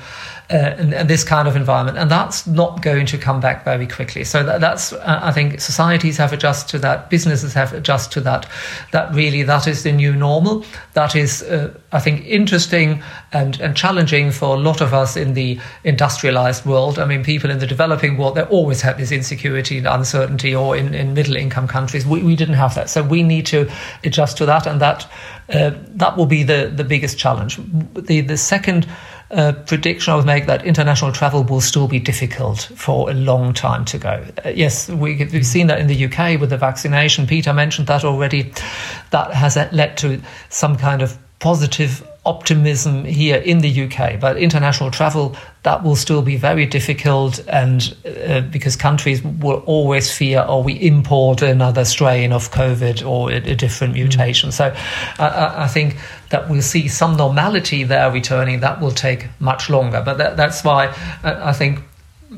uh, 0.49 0.55
and, 0.55 0.93
and, 0.93 1.09
this 1.09 1.23
kind 1.23 1.47
of 1.47 1.55
environment, 1.55 1.97
and 1.97 2.11
that's 2.11 2.45
not 2.45 2.81
going 2.81 3.05
to 3.05 3.17
come 3.17 3.39
back 3.39 3.63
very 3.63 3.87
quickly. 3.87 4.25
So 4.25 4.43
that, 4.43 4.59
that's 4.59 4.91
uh, 4.91 5.19
I 5.23 5.31
think 5.31 5.61
societies 5.61 6.17
have 6.17 6.33
adjusted 6.33 6.69
to 6.71 6.79
that, 6.79 7.09
businesses 7.09 7.53
have 7.53 7.71
adjusted 7.71 8.11
to 8.15 8.21
that. 8.21 8.45
That 8.91 9.13
really 9.15 9.43
that 9.43 9.67
is 9.67 9.83
the 9.83 9.93
new 9.93 10.13
normal. 10.13 10.65
That 10.93 11.15
is 11.15 11.43
uh, 11.43 11.73
I 11.93 11.99
think 12.01 12.25
interesting 12.25 13.01
and 13.31 13.59
and 13.61 13.75
challenging 13.75 14.31
for 14.31 14.55
a 14.55 14.59
lot 14.59 14.81
of 14.81 14.93
us 14.93 15.15
in 15.15 15.33
the 15.33 15.59
industrialized 15.85 16.65
world. 16.65 16.99
I 16.99 17.05
mean, 17.05 17.23
people 17.23 17.49
in 17.49 17.59
the 17.59 17.67
developing 17.67 18.17
world 18.17 18.35
they 18.35 18.43
always 18.43 18.81
have 18.81 18.97
this 18.97 19.13
insecurity 19.13 19.77
and 19.77 19.87
uncertainty, 19.87 20.53
or 20.53 20.75
in, 20.75 20.93
in 20.93 21.13
middle 21.13 21.37
income 21.37 21.69
countries 21.69 22.05
we, 22.05 22.21
we 22.21 22.35
didn't 22.35 22.55
have 22.55 22.75
that. 22.75 22.89
So 22.89 23.01
we 23.01 23.23
need 23.23 23.45
to 23.47 23.71
adjust 24.03 24.37
to 24.37 24.45
that, 24.45 24.67
and 24.67 24.81
that 24.81 25.09
uh, 25.53 25.71
that 25.95 26.17
will 26.17 26.25
be 26.25 26.43
the 26.43 26.69
the 26.75 26.83
biggest 26.83 27.17
challenge. 27.17 27.57
The 27.95 28.19
the 28.19 28.37
second 28.37 28.87
uh, 29.33 29.53
prediction 29.65 30.13
I 30.13 30.15
would 30.15 30.25
make 30.25 30.45
that 30.45 30.65
international 30.65 31.11
travel 31.11 31.43
will 31.43 31.61
still 31.61 31.87
be 31.87 31.99
difficult 31.99 32.71
for 32.75 33.09
a 33.09 33.13
long 33.13 33.53
time 33.53 33.85
to 33.85 33.97
go. 33.97 34.25
Uh, 34.45 34.49
yes, 34.49 34.89
we, 34.89 35.17
have 35.17 35.45
seen 35.45 35.67
that 35.67 35.79
in 35.79 35.87
the 35.87 36.05
UK 36.05 36.39
with 36.39 36.49
the 36.49 36.57
vaccination. 36.57 37.27
Peter 37.27 37.53
mentioned 37.53 37.87
that 37.87 38.03
already. 38.03 38.53
That 39.11 39.33
has 39.33 39.55
led 39.55 39.97
to 39.97 40.21
some 40.49 40.75
kind 40.75 41.01
of 41.01 41.17
positive 41.43 42.07
optimism 42.25 43.03
here 43.03 43.35
in 43.35 43.59
the 43.59 43.83
UK, 43.83 44.17
but 44.17 44.37
international 44.37 44.89
travel 44.89 45.35
that 45.63 45.83
will 45.83 45.97
still 45.97 46.21
be 46.21 46.37
very 46.37 46.65
difficult, 46.65 47.45
and 47.49 47.93
uh, 48.05 48.39
because 48.49 48.77
countries 48.77 49.21
will 49.21 49.61
always 49.65 50.09
fear, 50.09 50.39
or 50.39 50.47
oh, 50.47 50.61
we 50.61 50.73
import 50.75 51.41
another 51.41 51.83
strain 51.83 52.31
of 52.31 52.49
COVID 52.51 53.05
or 53.05 53.29
a, 53.29 53.35
a 53.35 53.55
different 53.55 53.93
mm. 53.93 54.03
mutation. 54.03 54.51
Mm. 54.51 54.53
So, 54.53 54.65
uh, 55.19 55.53
I 55.57 55.67
think 55.67 55.97
that 56.29 56.49
we'll 56.49 56.61
see 56.61 56.87
some 56.87 57.17
normality 57.17 57.83
there 57.83 58.09
returning. 58.09 58.61
That 58.61 58.79
will 58.79 58.91
take 58.91 59.27
much 59.41 59.69
longer, 59.69 60.01
but 60.03 60.17
that, 60.19 60.37
that's 60.37 60.63
why 60.63 60.87
uh, 61.25 61.41
I 61.43 61.51
think 61.51 61.79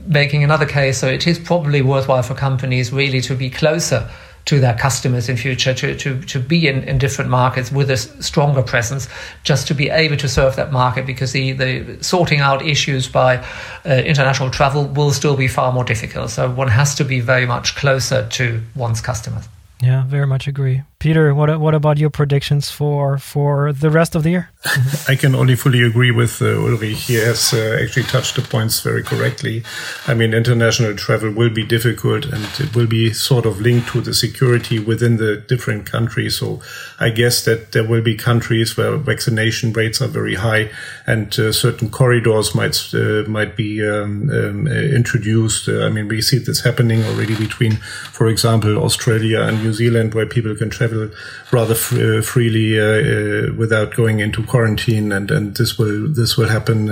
making 0.08 0.44
another 0.44 0.66
case. 0.66 0.98
So 0.98 1.08
it 1.08 1.28
is 1.28 1.38
probably 1.38 1.84
worthwhile 1.84 2.24
for 2.24 2.34
companies 2.34 2.92
really 2.92 3.22
to 3.22 3.36
be 3.36 3.52
closer 3.52 4.10
to 4.46 4.60
their 4.60 4.76
customers 4.76 5.28
in 5.28 5.38
future 5.38 5.74
to, 5.74 5.96
to, 5.96 6.22
to 6.22 6.40
be 6.40 6.68
in, 6.68 6.84
in 6.84 6.98
different 6.98 7.30
markets 7.30 7.72
with 7.72 7.90
a 7.90 7.98
stronger 7.98 8.62
presence 8.62 9.08
just 9.44 9.68
to 9.68 9.74
be 9.74 9.90
able 9.90 10.18
to 10.18 10.30
serve 10.30 10.56
that 10.56 10.72
market 10.72 11.06
because 11.06 11.32
the, 11.32 11.52
the 11.54 12.04
sorting 12.04 12.40
out 12.40 12.66
issues 12.66 13.08
by 13.08 13.38
uh, 13.86 13.90
international 13.90 14.50
travel 14.52 14.86
will 14.86 15.12
still 15.12 15.36
be 15.36 15.48
far 15.48 15.72
more 15.72 15.84
difficult. 15.84 16.30
So 16.30 16.50
one 16.50 16.68
has 16.68 16.96
to 16.96 17.04
be 17.04 17.20
very 17.20 17.46
much 17.46 17.76
closer 17.76 18.28
to 18.30 18.62
one's 18.76 19.02
customers. 19.02 19.48
Yeah 19.82 20.06
very 20.06 20.28
much 20.28 20.48
agree 20.48 20.84
Peter, 21.06 21.36
what 21.36 21.60
what 21.60 21.76
about 21.76 22.00
your 22.00 22.10
predictions 22.10 22.72
for 22.72 23.20
for 23.20 23.72
the 23.72 23.92
rest 23.92 24.16
of 24.16 24.24
the 24.24 24.32
year? 24.32 24.50
I 25.08 25.16
can 25.16 25.36
only 25.36 25.56
fully 25.56 25.84
agree 25.84 26.10
with 26.10 26.42
uh, 26.42 26.48
Ulrich. 26.48 27.06
He 27.06 27.14
has 27.14 27.54
uh, 27.54 27.78
actually 27.80 28.08
touched 28.08 28.36
the 28.36 28.42
points 28.42 28.80
very 28.80 29.04
correctly. 29.04 29.64
I 30.08 30.16
mean, 30.16 30.34
international 30.34 30.96
travel 30.96 31.30
will 31.30 31.52
be 31.52 31.64
difficult, 31.64 32.26
and 32.26 32.44
it 32.60 32.76
will 32.76 32.88
be 32.88 33.14
sort 33.14 33.46
of 33.46 33.62
linked 33.62 33.90
to 33.90 34.02
the 34.02 34.16
security 34.16 34.80
within 34.80 35.18
the 35.18 35.38
different 35.48 35.86
countries. 35.86 36.40
So, 36.40 36.60
I 37.00 37.12
guess 37.12 37.46
that 37.46 37.74
there 37.74 37.88
will 37.88 38.02
be 38.02 38.16
countries 38.16 38.76
where 38.76 38.98
vaccination 38.98 39.74
rates 39.74 40.02
are 40.02 40.08
very 40.08 40.34
high, 40.34 40.72
and 41.06 41.28
uh, 41.38 41.52
certain 41.52 41.92
corridors 41.92 42.56
might 42.56 42.76
uh, 42.96 43.30
might 43.30 43.56
be 43.56 43.86
um, 43.86 44.32
um, 44.32 44.68
introduced. 44.68 45.70
Uh, 45.70 45.86
I 45.86 45.90
mean, 45.90 46.08
we 46.08 46.24
see 46.24 46.40
this 46.40 46.64
happening 46.64 47.04
already 47.04 47.36
between, 47.36 47.74
for 48.12 48.28
example, 48.28 48.80
Australia 48.80 49.42
and 49.42 49.62
New 49.62 49.74
Zealand, 49.74 50.16
where 50.16 50.26
people 50.26 50.56
can 50.56 50.72
travel 50.72 50.95
travel 50.96 51.16
rather 51.52 51.74
uh, 51.74 52.22
freely 52.22 52.80
uh, 52.80 53.54
without 53.54 53.96
going 53.96 54.20
into 54.20 54.44
quarantine, 54.44 55.12
and, 55.12 55.32
and 55.32 55.56
this 55.58 55.78
will 55.78 56.08
this 56.08 56.38
will 56.38 56.48
happen, 56.48 56.90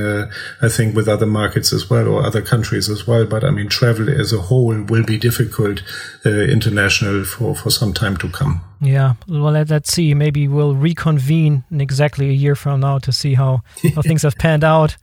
I 0.62 0.70
think, 0.70 0.96
with 0.96 1.08
other 1.08 1.26
markets 1.26 1.74
as 1.74 1.90
well 1.90 2.08
or 2.08 2.26
other 2.26 2.42
countries 2.42 2.90
as 2.90 3.08
well. 3.08 3.26
But 3.26 3.44
I 3.44 3.52
mean, 3.52 3.70
travel 3.70 4.10
as 4.10 4.34
a 4.34 4.42
whole 4.42 4.82
will 4.82 5.04
be 5.04 5.18
difficult 5.18 5.82
international 6.26 7.24
for 7.24 7.56
for 7.56 7.70
some 7.70 7.94
time 7.94 8.18
to 8.18 8.30
come. 8.30 8.62
Yeah, 8.82 9.14
well, 9.28 9.54
let, 9.54 9.72
us 9.72 9.88
see. 9.88 10.14
Maybe 10.14 10.48
we'll 10.48 10.76
reconvene 10.76 11.64
in 11.72 11.80
exactly 11.80 12.30
a 12.30 12.34
year 12.34 12.56
from 12.56 12.82
now 12.82 13.00
to 13.00 13.12
see 13.14 13.34
how, 13.34 13.62
how 13.96 14.02
things 14.10 14.24
have 14.24 14.38
panned 14.38 14.64
out 14.64 14.98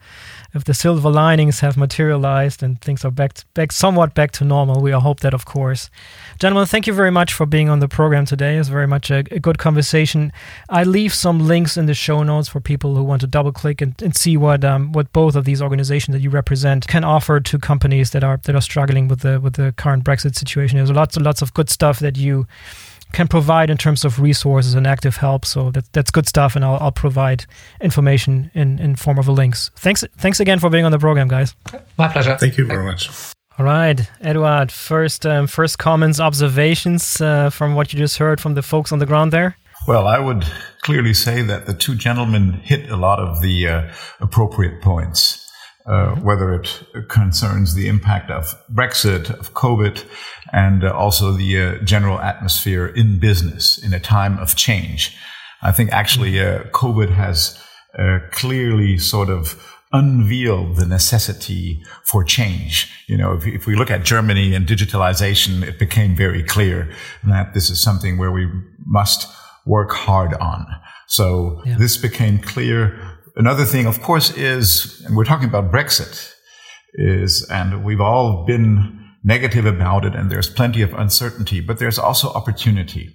if 0.52 0.64
the 0.64 0.74
silver 0.74 1.10
linings 1.10 1.60
have 1.60 1.76
materialized 1.76 2.62
and 2.62 2.80
things 2.80 3.04
are 3.04 3.10
back, 3.10 3.34
to, 3.34 3.44
back 3.54 3.72
somewhat 3.72 4.14
back 4.14 4.32
to 4.32 4.44
normal. 4.44 4.80
We 4.80 4.92
all 4.92 5.00
hope 5.00 5.20
that, 5.20 5.34
of 5.34 5.44
course. 5.44 5.90
Gentlemen, 6.38 6.66
thank 6.66 6.86
you 6.86 6.92
very 6.92 7.10
much 7.10 7.32
for 7.32 7.46
being 7.46 7.68
on 7.68 7.78
the 7.78 7.88
program 7.88 8.24
today. 8.24 8.56
It's 8.56 8.68
very 8.68 8.86
much 8.86 9.10
a, 9.10 9.24
a 9.30 9.38
good 9.38 9.58
conversation. 9.58 10.32
I 10.68 10.84
leave 10.84 11.14
some 11.14 11.46
links 11.46 11.76
in 11.76 11.86
the 11.86 11.94
show 11.94 12.22
notes 12.22 12.48
for 12.48 12.60
people 12.60 12.96
who 12.96 13.04
want 13.04 13.20
to 13.20 13.26
double 13.26 13.52
click 13.52 13.80
and, 13.80 14.00
and 14.02 14.16
see 14.16 14.36
what 14.36 14.64
um, 14.64 14.92
what 14.92 15.12
both 15.12 15.36
of 15.36 15.44
these 15.44 15.62
organizations 15.62 16.14
that 16.14 16.22
you 16.22 16.30
represent 16.30 16.86
can 16.88 17.04
offer 17.04 17.40
to 17.40 17.58
companies 17.58 18.10
that 18.10 18.24
are 18.24 18.38
that 18.44 18.54
are 18.54 18.60
struggling 18.60 19.08
with 19.08 19.20
the 19.20 19.40
with 19.40 19.54
the 19.54 19.72
current 19.76 20.04
Brexit 20.04 20.34
situation. 20.34 20.78
There's 20.78 20.90
lots 20.90 21.16
and 21.16 21.24
lots 21.24 21.42
of 21.42 21.54
good 21.54 21.70
stuff 21.70 22.00
that 22.00 22.16
you 22.16 22.46
can 23.12 23.28
provide 23.28 23.70
in 23.70 23.76
terms 23.76 24.04
of 24.04 24.20
resources 24.20 24.74
and 24.74 24.86
active 24.86 25.16
help. 25.16 25.44
So 25.44 25.70
that, 25.72 25.92
that's 25.92 26.10
good 26.10 26.26
stuff, 26.26 26.56
and 26.56 26.64
I'll, 26.64 26.78
I'll 26.80 26.92
provide 26.92 27.46
information 27.80 28.50
in, 28.54 28.78
in 28.78 28.96
form 28.96 29.18
of 29.18 29.28
links. 29.28 29.70
Thanks, 29.76 30.04
thanks 30.18 30.40
again 30.40 30.58
for 30.58 30.70
being 30.70 30.84
on 30.84 30.92
the 30.92 30.98
program, 30.98 31.28
guys. 31.28 31.54
My 31.98 32.08
pleasure. 32.08 32.36
Thank 32.38 32.58
you 32.58 32.66
very 32.66 32.84
much. 32.84 33.10
All 33.58 33.66
right, 33.66 34.00
Eduard. 34.22 34.72
First, 34.72 35.26
um, 35.26 35.46
first 35.46 35.78
comments, 35.78 36.18
observations 36.20 37.20
uh, 37.20 37.50
from 37.50 37.74
what 37.74 37.92
you 37.92 37.98
just 37.98 38.18
heard 38.18 38.40
from 38.40 38.54
the 38.54 38.62
folks 38.62 38.92
on 38.92 39.00
the 39.00 39.06
ground 39.06 39.32
there. 39.32 39.56
Well, 39.86 40.06
I 40.06 40.18
would 40.18 40.46
clearly 40.82 41.14
say 41.14 41.42
that 41.42 41.66
the 41.66 41.74
two 41.74 41.94
gentlemen 41.94 42.52
hit 42.52 42.90
a 42.90 42.96
lot 42.96 43.18
of 43.18 43.42
the 43.42 43.68
uh, 43.68 43.92
appropriate 44.20 44.80
points. 44.80 45.46
Uh, 45.86 46.14
whether 46.16 46.52
it 46.54 46.84
concerns 47.08 47.74
the 47.74 47.88
impact 47.88 48.30
of 48.30 48.54
Brexit, 48.70 49.30
of 49.30 49.54
COVID, 49.54 50.04
and 50.52 50.84
uh, 50.84 50.92
also 50.92 51.32
the 51.32 51.60
uh, 51.60 51.84
general 51.84 52.18
atmosphere 52.20 52.86
in 52.86 53.18
business 53.18 53.78
in 53.78 53.92
a 53.94 54.00
time 54.00 54.38
of 54.38 54.56
change. 54.56 55.16
I 55.62 55.72
think 55.72 55.92
actually 55.92 56.40
uh, 56.40 56.64
COVID 56.70 57.10
has 57.10 57.58
uh, 57.98 58.18
clearly 58.30 58.98
sort 58.98 59.28
of 59.28 59.66
unveiled 59.92 60.76
the 60.76 60.86
necessity 60.86 61.82
for 62.04 62.22
change. 62.22 62.92
You 63.08 63.18
know, 63.18 63.32
if, 63.32 63.46
if, 63.46 63.66
we 63.66 63.74
look 63.74 63.90
at 63.90 64.04
Germany 64.04 64.54
and 64.54 64.66
digitalization, 64.66 65.62
it 65.66 65.78
became 65.78 66.14
very 66.14 66.44
clear 66.44 66.88
that 67.24 67.54
this 67.54 67.70
is 67.70 67.82
something 67.82 68.16
where 68.16 68.30
we 68.30 68.48
must 68.86 69.26
work 69.66 69.90
hard 69.90 70.32
on. 70.34 70.66
So 71.08 71.60
yeah. 71.66 71.76
this 71.76 71.96
became 71.96 72.38
clear 72.38 73.10
Another 73.36 73.64
thing, 73.64 73.86
of 73.86 74.02
course, 74.02 74.36
is, 74.36 75.02
and 75.06 75.16
we're 75.16 75.24
talking 75.24 75.48
about 75.48 75.72
Brexit, 75.72 76.34
is, 76.94 77.48
and 77.48 77.84
we've 77.84 78.00
all 78.00 78.44
been 78.44 78.99
negative 79.22 79.66
about 79.66 80.04
it, 80.04 80.14
and 80.14 80.30
there's 80.30 80.48
plenty 80.48 80.82
of 80.82 80.94
uncertainty, 80.94 81.60
but 81.60 81.78
there's 81.78 81.98
also 81.98 82.28
opportunity. 82.30 83.14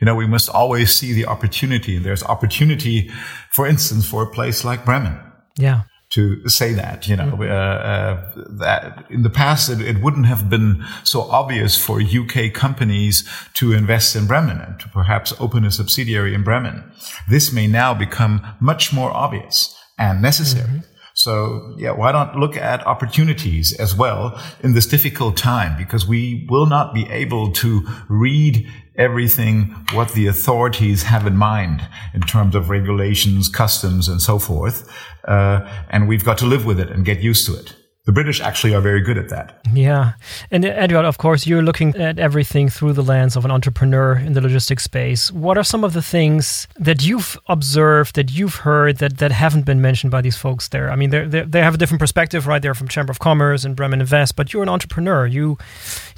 You 0.00 0.04
know, 0.04 0.14
we 0.14 0.26
must 0.26 0.48
always 0.50 0.94
see 0.94 1.12
the 1.12 1.26
opportunity. 1.26 1.96
and 1.96 2.04
There's 2.04 2.22
opportunity, 2.22 3.10
for 3.50 3.66
instance, 3.66 4.06
for 4.08 4.22
a 4.22 4.30
place 4.30 4.64
like 4.64 4.84
Bremen. 4.84 5.18
Yeah 5.56 5.82
to 6.10 6.48
say 6.48 6.72
that. 6.72 7.08
You 7.08 7.16
know, 7.16 7.32
mm-hmm. 7.32 7.42
uh, 7.42 7.44
uh, 7.44 8.32
that 8.58 9.06
in 9.10 9.22
the 9.22 9.30
past 9.30 9.68
it, 9.68 9.80
it, 9.80 10.02
wouldn't 10.02 10.26
have 10.26 10.48
been 10.48 10.84
so 11.04 11.22
obvious 11.22 11.76
for 11.82 12.00
UK 12.00 12.52
companies 12.52 13.28
to 13.54 13.72
invest 13.72 14.14
in 14.16 14.26
Bremen 14.26 14.60
and 14.60 14.78
to 14.80 14.88
perhaps 14.88 15.32
open 15.40 15.64
a 15.64 15.70
subsidiary 15.70 16.34
in 16.34 16.42
Bremen. 16.42 16.84
This 17.28 17.52
may 17.52 17.66
now 17.66 17.94
become 17.94 18.46
much 18.60 18.92
more 18.92 19.10
obvious 19.10 19.74
and 19.98 20.22
necessary. 20.22 20.68
Mm-hmm. 20.68 20.92
So 21.16 21.74
yeah, 21.78 21.92
why 21.92 22.12
not 22.12 22.36
look 22.36 22.58
at 22.58 22.86
opportunities 22.86 23.72
as 23.72 23.96
well 23.96 24.38
in 24.62 24.74
this 24.74 24.84
difficult 24.84 25.38
time? 25.38 25.74
Because 25.78 26.06
we 26.06 26.46
will 26.50 26.66
not 26.66 26.92
be 26.92 27.08
able 27.08 27.52
to 27.52 27.88
read 28.08 28.70
everything 28.96 29.74
what 29.92 30.12
the 30.12 30.26
authorities 30.26 31.04
have 31.04 31.26
in 31.26 31.34
mind 31.34 31.88
in 32.12 32.20
terms 32.20 32.54
of 32.54 32.68
regulations, 32.68 33.48
customs, 33.48 34.08
and 34.08 34.20
so 34.20 34.38
forth. 34.38 34.92
Uh, 35.26 35.66
and 35.88 36.06
we've 36.06 36.24
got 36.24 36.36
to 36.38 36.46
live 36.46 36.66
with 36.66 36.78
it 36.78 36.90
and 36.90 37.06
get 37.06 37.20
used 37.20 37.46
to 37.46 37.54
it 37.58 37.74
the 38.06 38.12
British 38.12 38.40
actually 38.40 38.72
are 38.72 38.80
very 38.80 39.00
good 39.00 39.18
at 39.18 39.28
that. 39.30 39.60
Yeah. 39.72 40.12
And 40.50 40.64
Edward, 40.64 41.04
of 41.04 41.18
course, 41.18 41.44
you're 41.46 41.62
looking 41.62 41.94
at 41.96 42.18
everything 42.18 42.68
through 42.68 42.92
the 42.92 43.02
lens 43.02 43.36
of 43.36 43.44
an 43.44 43.50
entrepreneur 43.50 44.16
in 44.16 44.32
the 44.32 44.40
logistics 44.40 44.84
space. 44.84 45.32
What 45.32 45.58
are 45.58 45.64
some 45.64 45.82
of 45.82 45.92
the 45.92 46.02
things 46.02 46.68
that 46.76 47.04
you've 47.04 47.36
observed, 47.48 48.14
that 48.14 48.32
you've 48.32 48.56
heard 48.56 48.98
that, 48.98 49.18
that 49.18 49.32
haven't 49.32 49.66
been 49.66 49.80
mentioned 49.80 50.12
by 50.12 50.22
these 50.22 50.36
folks 50.36 50.68
there? 50.68 50.90
I 50.90 50.96
mean, 50.96 51.10
they 51.10 51.26
they 51.26 51.62
have 51.62 51.74
a 51.74 51.78
different 51.78 52.00
perspective, 52.00 52.46
right? 52.46 52.62
They're 52.62 52.74
from 52.74 52.88
Chamber 52.88 53.10
of 53.10 53.18
Commerce 53.18 53.64
and 53.64 53.74
Bremen 53.74 54.00
Invest, 54.00 54.36
but 54.36 54.52
you're 54.52 54.62
an 54.62 54.68
entrepreneur. 54.68 55.26
You, 55.26 55.58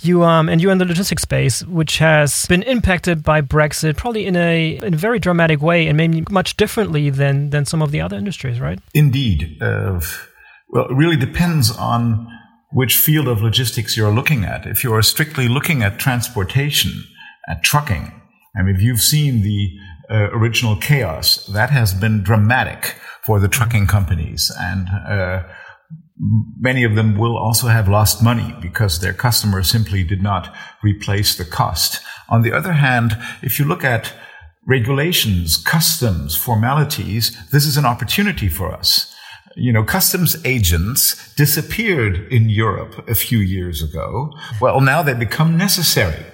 you, 0.00 0.24
um, 0.24 0.48
and 0.50 0.60
you're 0.60 0.72
in 0.72 0.78
the 0.78 0.84
logistics 0.84 1.22
space, 1.22 1.64
which 1.64 1.98
has 1.98 2.46
been 2.46 2.62
impacted 2.64 3.22
by 3.22 3.40
Brexit, 3.40 3.96
probably 3.96 4.26
in 4.26 4.36
a, 4.36 4.76
in 4.76 4.92
a 4.92 4.96
very 4.96 5.18
dramatic 5.18 5.62
way 5.62 5.86
and 5.86 5.96
maybe 5.96 6.22
much 6.30 6.56
differently 6.56 7.08
than, 7.08 7.48
than 7.50 7.64
some 7.64 7.80
of 7.80 7.92
the 7.92 8.00
other 8.02 8.16
industries, 8.16 8.60
right? 8.60 8.78
Indeed. 8.92 9.62
Uh, 9.62 10.00
well, 10.68 10.86
it 10.86 10.94
really 10.94 11.16
depends 11.16 11.70
on 11.70 12.28
which 12.70 12.96
field 12.96 13.28
of 13.28 13.40
logistics 13.40 13.96
you're 13.96 14.12
looking 14.12 14.44
at. 14.44 14.66
If 14.66 14.84
you're 14.84 15.02
strictly 15.02 15.48
looking 15.48 15.82
at 15.82 15.98
transportation, 15.98 17.04
at 17.48 17.62
trucking, 17.62 18.12
I 18.56 18.62
mean, 18.62 18.74
if 18.74 18.82
you've 18.82 19.00
seen 19.00 19.42
the 19.42 19.70
uh, 20.10 20.28
original 20.32 20.76
chaos, 20.76 21.46
that 21.46 21.70
has 21.70 21.94
been 21.94 22.22
dramatic 22.22 22.96
for 23.22 23.40
the 23.40 23.48
trucking 23.48 23.86
companies. 23.86 24.52
And 24.58 24.88
uh, 24.88 25.44
many 26.58 26.84
of 26.84 26.94
them 26.94 27.16
will 27.16 27.38
also 27.38 27.68
have 27.68 27.88
lost 27.88 28.22
money 28.22 28.54
because 28.60 29.00
their 29.00 29.14
customers 29.14 29.70
simply 29.70 30.04
did 30.04 30.22
not 30.22 30.54
replace 30.82 31.36
the 31.36 31.44
cost. 31.44 32.02
On 32.28 32.42
the 32.42 32.52
other 32.52 32.72
hand, 32.72 33.16
if 33.42 33.58
you 33.58 33.64
look 33.64 33.84
at 33.84 34.12
regulations, 34.66 35.56
customs, 35.56 36.36
formalities, 36.36 37.34
this 37.50 37.64
is 37.64 37.78
an 37.78 37.86
opportunity 37.86 38.48
for 38.48 38.74
us 38.74 39.14
you 39.58 39.72
know, 39.72 39.84
customs 39.84 40.36
agents 40.44 41.34
disappeared 41.34 42.30
in 42.32 42.48
Europe 42.48 43.08
a 43.08 43.14
few 43.14 43.38
years 43.38 43.82
ago. 43.82 44.32
Well, 44.60 44.80
now 44.80 45.02
they 45.02 45.14
become 45.14 45.56
necessary. 45.56 46.24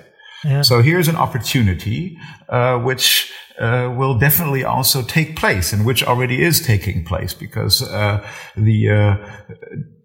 Yeah. 0.45 0.63
So 0.63 0.83
here's 0.83 1.09
an 1.09 1.17
opportunity, 1.17 2.19
uh, 2.49 2.79
which 2.79 3.33
uh, 3.59 3.95
will 3.97 4.19
definitely 4.19 4.65
also 4.65 5.03
take 5.03 5.37
place 5.37 5.73
and 5.73 5.87
which 5.87 6.03
already 6.05 6.43
is 6.43 6.61
taking 6.61 7.05
place 7.05 7.33
because 7.33 7.83
uh, 7.83 8.29
the 8.57 8.91
uh, 8.91 9.17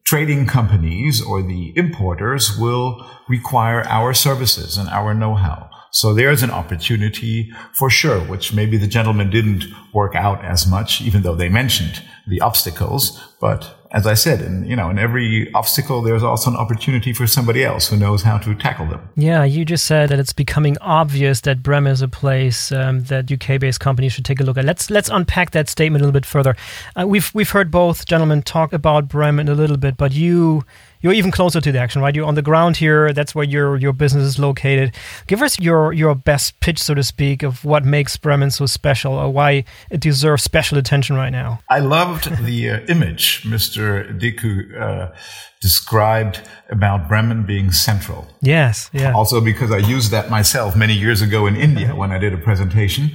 trading 0.05 0.45
companies 0.45 1.21
or 1.21 1.41
the 1.41 1.73
importers 1.75 2.57
will 2.57 3.05
require 3.27 3.83
our 3.87 4.13
services 4.13 4.77
and 4.77 4.87
our 4.89 5.13
know-how. 5.13 5.69
So 5.91 6.13
there's 6.13 6.43
an 6.43 6.51
opportunity 6.51 7.51
for 7.73 7.89
sure, 7.89 8.19
which 8.19 8.53
maybe 8.53 8.77
the 8.77 8.87
gentleman 8.87 9.29
didn't 9.29 9.65
work 9.93 10.15
out 10.15 10.45
as 10.45 10.67
much, 10.67 11.01
even 11.01 11.23
though 11.23 11.35
they 11.35 11.49
mentioned 11.49 12.03
the 12.29 12.41
obstacles. 12.41 13.19
But 13.39 13.75
as 13.91 14.05
I 14.05 14.13
said, 14.13 14.41
in, 14.41 14.65
you 14.65 14.75
know, 14.75 14.89
in 14.89 14.99
every 14.99 15.51
obstacle, 15.53 16.01
there's 16.01 16.21
also 16.21 16.51
an 16.51 16.55
opportunity 16.55 17.11
for 17.11 17.25
somebody 17.25 17.63
else 17.63 17.89
who 17.89 17.97
knows 17.97 18.21
how 18.21 18.37
to 18.37 18.53
tackle 18.53 18.85
them. 18.85 19.09
Yeah, 19.15 19.43
you 19.43 19.65
just 19.65 19.85
said 19.85 20.09
that 20.09 20.19
it's 20.19 20.33
becoming 20.33 20.77
obvious 20.79 21.41
that 21.41 21.63
Bremen 21.63 21.91
is 21.91 22.01
a 22.01 22.07
place 22.07 22.71
um, 22.71 23.01
that 23.05 23.31
UK-based 23.31 23.79
companies 23.79 24.13
should 24.13 24.25
take 24.25 24.39
a 24.39 24.43
look 24.43 24.57
at. 24.57 24.65
Let's 24.65 24.89
let's 24.91 25.09
unpack 25.09 25.51
that 25.51 25.69
statement 25.69 26.01
a 26.01 26.05
little 26.05 26.19
bit 26.19 26.25
further. 26.25 26.55
Uh, 26.95 27.07
we've 27.07 27.31
we've 27.33 27.49
heard 27.49 27.71
both 27.71 28.05
gentlemen 28.05 28.43
talk 28.43 28.73
about 28.73 29.07
Bremen 29.07 29.49
a 29.49 29.55
little 29.55 29.77
bit, 29.77 29.97
but 29.97 30.11
you 30.11 30.63
you're 31.01 31.13
even 31.13 31.31
closer 31.31 31.61
to 31.61 31.71
the 31.71 31.79
action, 31.79 32.01
right? 32.01 32.13
You're 32.13 32.25
on 32.25 32.35
the 32.35 32.41
ground 32.41 32.77
here. 32.77 33.13
That's 33.13 33.33
where 33.33 33.45
your 33.45 33.77
your 33.77 33.93
business 33.93 34.23
is 34.23 34.39
located. 34.39 34.95
Give 35.27 35.41
us 35.41 35.59
your 35.59 35.93
your 35.93 36.15
best 36.15 36.59
pitch, 36.59 36.79
so 36.79 36.93
to 36.93 37.03
speak, 37.03 37.43
of 37.43 37.63
what 37.63 37.85
makes 37.85 38.17
Bremen 38.17 38.51
so 38.51 38.65
special, 38.65 39.13
or 39.13 39.31
why 39.31 39.63
it 39.89 40.01
deserves 40.01 40.43
special 40.43 40.77
attention 40.77 41.15
right 41.15 41.31
now. 41.31 41.59
I 41.69 41.79
loved 41.79 42.45
the 42.45 42.69
uh, 42.69 42.79
image 42.87 43.43
Mr. 43.43 44.19
Deku 44.19 44.79
uh, 44.79 45.15
described 45.61 46.41
about 46.69 47.07
Bremen 47.07 47.45
being 47.45 47.71
central. 47.71 48.27
Yes, 48.41 48.89
yeah. 48.93 49.13
Also 49.13 49.41
because 49.41 49.71
I 49.71 49.77
used 49.77 50.11
that 50.11 50.29
myself 50.29 50.75
many 50.75 50.93
years 50.93 51.21
ago 51.21 51.47
in 51.47 51.55
India 51.55 51.95
when 51.95 52.11
I 52.11 52.17
did 52.17 52.33
a 52.33 52.37
presentation. 52.37 53.11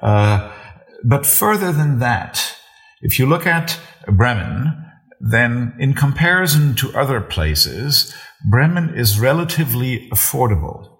Uh, 0.00 0.52
but 1.04 1.26
further 1.26 1.72
than 1.72 1.98
that, 1.98 2.56
if 3.00 3.18
you 3.18 3.26
look 3.26 3.46
at 3.46 3.78
Bremen 4.06 4.81
then 5.22 5.72
in 5.78 5.94
comparison 5.94 6.74
to 6.74 6.92
other 6.98 7.20
places, 7.20 8.12
Bremen 8.44 8.92
is 8.94 9.20
relatively 9.20 10.10
affordable. 10.10 10.98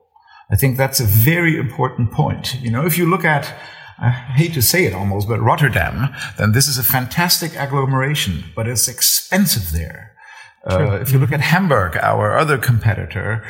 I 0.49 0.55
think 0.57 0.77
that's 0.77 1.01
a 1.01 1.05
very 1.05 1.57
important 1.57 2.13
point. 2.13 2.55
You 2.63 2.71
know, 2.71 2.87
if 2.87 2.97
you 2.97 3.05
look 3.05 3.25
at, 3.25 3.53
I 3.99 4.11
hate 4.11 4.55
to 4.55 4.63
say 4.63 4.85
it 4.85 4.95
almost, 4.95 5.29
but 5.29 5.41
Rotterdam, 5.41 6.15
then 6.39 6.53
this 6.53 6.69
is 6.69 6.79
a 6.79 6.85
fantastic 6.85 7.57
agglomeration, 7.57 8.45
but 8.55 8.69
it's 8.69 8.87
expensive 8.87 9.73
there. 9.73 10.15
Uh, 10.65 11.01
if 11.01 11.11
you 11.11 11.19
look 11.19 11.33
at 11.33 11.41
Hamburg, 11.41 11.97
our 11.97 12.39
other 12.39 12.57
competitor, 12.57 13.45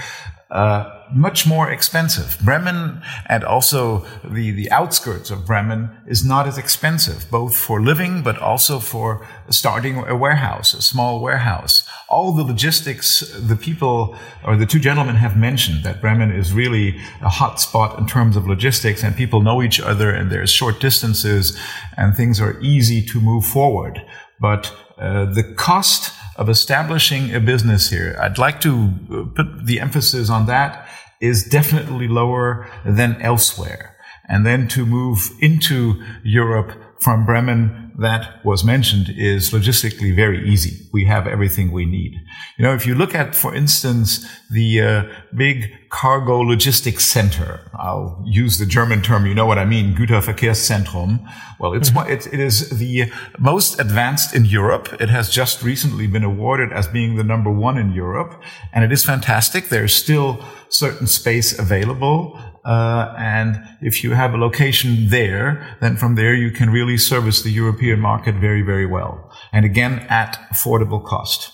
uh, 0.52 1.02
much 1.14 1.46
more 1.46 1.70
expensive. 1.70 2.38
Bremen 2.44 3.02
and 3.26 3.42
also 3.42 4.04
the, 4.22 4.50
the 4.50 4.70
outskirts 4.70 5.30
of 5.30 5.46
Bremen 5.46 5.90
is 6.06 6.24
not 6.24 6.46
as 6.46 6.58
expensive, 6.58 7.30
both 7.30 7.56
for 7.56 7.80
living, 7.80 8.22
but 8.22 8.38
also 8.38 8.78
for 8.78 9.26
starting 9.48 9.98
a 10.06 10.14
warehouse, 10.14 10.74
a 10.74 10.82
small 10.82 11.20
warehouse. 11.20 11.88
All 12.08 12.32
the 12.32 12.42
logistics, 12.42 13.20
the 13.38 13.56
people 13.56 14.14
or 14.44 14.56
the 14.56 14.66
two 14.66 14.78
gentlemen 14.78 15.16
have 15.16 15.36
mentioned 15.36 15.84
that 15.84 16.02
Bremen 16.02 16.30
is 16.30 16.52
really 16.52 16.98
a 17.22 17.30
hot 17.30 17.58
spot 17.58 17.98
in 17.98 18.06
terms 18.06 18.36
of 18.36 18.46
logistics 18.46 19.02
and 19.02 19.16
people 19.16 19.40
know 19.40 19.62
each 19.62 19.80
other 19.80 20.10
and 20.10 20.30
there's 20.30 20.50
short 20.50 20.80
distances 20.80 21.58
and 21.96 22.14
things 22.14 22.40
are 22.40 22.60
easy 22.60 23.02
to 23.06 23.20
move 23.20 23.46
forward. 23.46 24.02
But 24.38 24.74
uh, 24.98 25.26
the 25.26 25.44
cost 25.56 26.12
of 26.36 26.48
establishing 26.48 27.34
a 27.34 27.40
business 27.40 27.90
here, 27.90 28.16
I'd 28.20 28.38
like 28.38 28.60
to 28.62 28.90
uh, 29.10 29.24
put 29.34 29.66
the 29.66 29.80
emphasis 29.80 30.30
on 30.30 30.46
that 30.46 30.88
is 31.20 31.44
definitely 31.44 32.08
lower 32.08 32.68
than 32.84 33.20
elsewhere. 33.22 33.96
And 34.28 34.46
then 34.46 34.68
to 34.68 34.86
move 34.86 35.30
into 35.40 36.02
Europe 36.22 36.72
from 37.00 37.26
Bremen 37.26 37.81
that 37.98 38.44
was 38.44 38.64
mentioned 38.64 39.08
is 39.16 39.50
logistically 39.50 40.14
very 40.14 40.48
easy. 40.48 40.88
We 40.92 41.04
have 41.06 41.26
everything 41.26 41.72
we 41.72 41.84
need. 41.84 42.14
You 42.56 42.64
know, 42.64 42.74
if 42.74 42.86
you 42.86 42.94
look 42.94 43.14
at, 43.14 43.34
for 43.34 43.54
instance, 43.54 44.26
the 44.50 44.80
uh, 44.80 45.04
big 45.34 45.88
cargo 45.90 46.38
logistics 46.38 47.04
center, 47.04 47.70
I'll 47.74 48.22
use 48.24 48.58
the 48.58 48.66
German 48.66 49.02
term, 49.02 49.26
you 49.26 49.34
know 49.34 49.46
what 49.46 49.58
I 49.58 49.64
mean, 49.64 49.94
Güterverkehrszentrum. 49.94 51.26
Well, 51.58 51.74
it's, 51.74 51.90
mm-hmm. 51.90 52.10
it, 52.10 52.26
it 52.32 52.40
is 52.40 52.70
the 52.70 53.12
most 53.38 53.78
advanced 53.78 54.34
in 54.34 54.44
Europe. 54.44 54.88
It 55.00 55.08
has 55.08 55.30
just 55.30 55.62
recently 55.62 56.06
been 56.06 56.24
awarded 56.24 56.72
as 56.72 56.86
being 56.86 57.16
the 57.16 57.24
number 57.24 57.50
one 57.50 57.78
in 57.78 57.92
Europe. 57.92 58.42
And 58.72 58.84
it 58.84 58.92
is 58.92 59.04
fantastic. 59.04 59.68
There's 59.68 59.94
still 59.94 60.44
certain 60.68 61.06
space 61.06 61.58
available. 61.58 62.38
Uh, 62.64 63.14
and 63.18 63.60
if 63.80 64.04
you 64.04 64.12
have 64.12 64.34
a 64.34 64.36
location 64.36 65.08
there, 65.08 65.76
then 65.80 65.96
from 65.96 66.14
there 66.14 66.34
you 66.34 66.50
can 66.50 66.70
really 66.70 66.96
service 66.96 67.42
the 67.42 67.50
European 67.50 67.98
market 67.98 68.36
very, 68.36 68.62
very 68.62 68.86
well. 68.86 69.30
And 69.52 69.64
again, 69.64 70.06
at 70.08 70.38
affordable 70.52 71.04
cost. 71.04 71.52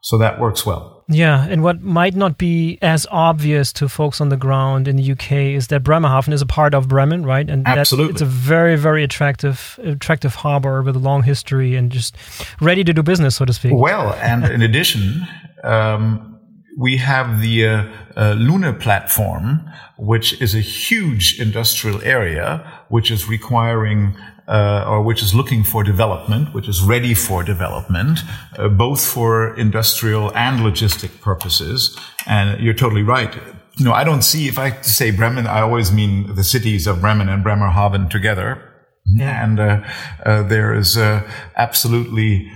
So 0.00 0.18
that 0.18 0.40
works 0.40 0.66
well. 0.66 1.04
Yeah, 1.08 1.46
and 1.48 1.62
what 1.62 1.82
might 1.82 2.14
not 2.14 2.38
be 2.38 2.78
as 2.82 3.06
obvious 3.10 3.72
to 3.74 3.88
folks 3.88 4.20
on 4.20 4.30
the 4.30 4.36
ground 4.36 4.88
in 4.88 4.96
the 4.96 5.12
UK 5.12 5.32
is 5.32 5.68
that 5.68 5.84
Bremerhaven 5.84 6.32
is 6.32 6.42
a 6.42 6.46
part 6.46 6.74
of 6.74 6.88
Bremen, 6.88 7.24
right? 7.24 7.48
And 7.48 7.66
Absolutely. 7.66 8.12
it's 8.12 8.22
a 8.22 8.26
very, 8.26 8.76
very 8.76 9.04
attractive, 9.04 9.78
attractive 9.82 10.34
harbor 10.34 10.82
with 10.82 10.96
a 10.96 10.98
long 10.98 11.22
history 11.22 11.76
and 11.76 11.90
just 11.92 12.16
ready 12.60 12.82
to 12.82 12.92
do 12.92 13.02
business, 13.02 13.36
so 13.36 13.44
to 13.44 13.52
speak. 13.52 13.72
Well, 13.74 14.14
and 14.14 14.44
in 14.44 14.62
addition, 14.62 15.26
um, 15.62 16.31
we 16.76 16.96
have 16.98 17.40
the 17.40 17.66
uh, 17.66 17.82
uh, 18.16 18.34
Luneplate, 18.34 19.72
which 19.98 20.40
is 20.40 20.54
a 20.54 20.60
huge 20.60 21.40
industrial 21.40 22.02
area, 22.02 22.84
which 22.88 23.10
is 23.10 23.28
requiring 23.28 24.16
uh, 24.48 24.84
or 24.88 25.02
which 25.02 25.22
is 25.22 25.34
looking 25.34 25.62
for 25.62 25.84
development, 25.84 26.52
which 26.52 26.68
is 26.68 26.82
ready 26.82 27.14
for 27.14 27.44
development, 27.44 28.20
uh, 28.58 28.68
both 28.68 29.04
for 29.04 29.56
industrial 29.56 30.36
and 30.36 30.60
logistic 30.60 31.20
purposes. 31.20 31.96
And 32.26 32.60
you're 32.60 32.74
totally 32.74 33.02
right. 33.02 33.34
You 33.76 33.84
know, 33.84 33.92
I 33.92 34.04
don't 34.04 34.22
see, 34.22 34.48
if 34.48 34.58
I 34.58 34.80
say 34.82 35.10
Bremen, 35.10 35.46
I 35.46 35.60
always 35.60 35.92
mean 35.92 36.34
the 36.34 36.44
cities 36.44 36.86
of 36.86 37.00
Bremen 37.00 37.28
and 37.28 37.42
Bremerhaven 37.42 38.08
together. 38.08 38.68
Yeah. 39.06 39.44
And 39.44 39.60
uh, 39.60 39.84
uh, 40.24 40.42
there 40.42 40.74
is 40.74 40.96
uh, 40.96 41.28
absolutely 41.56 42.50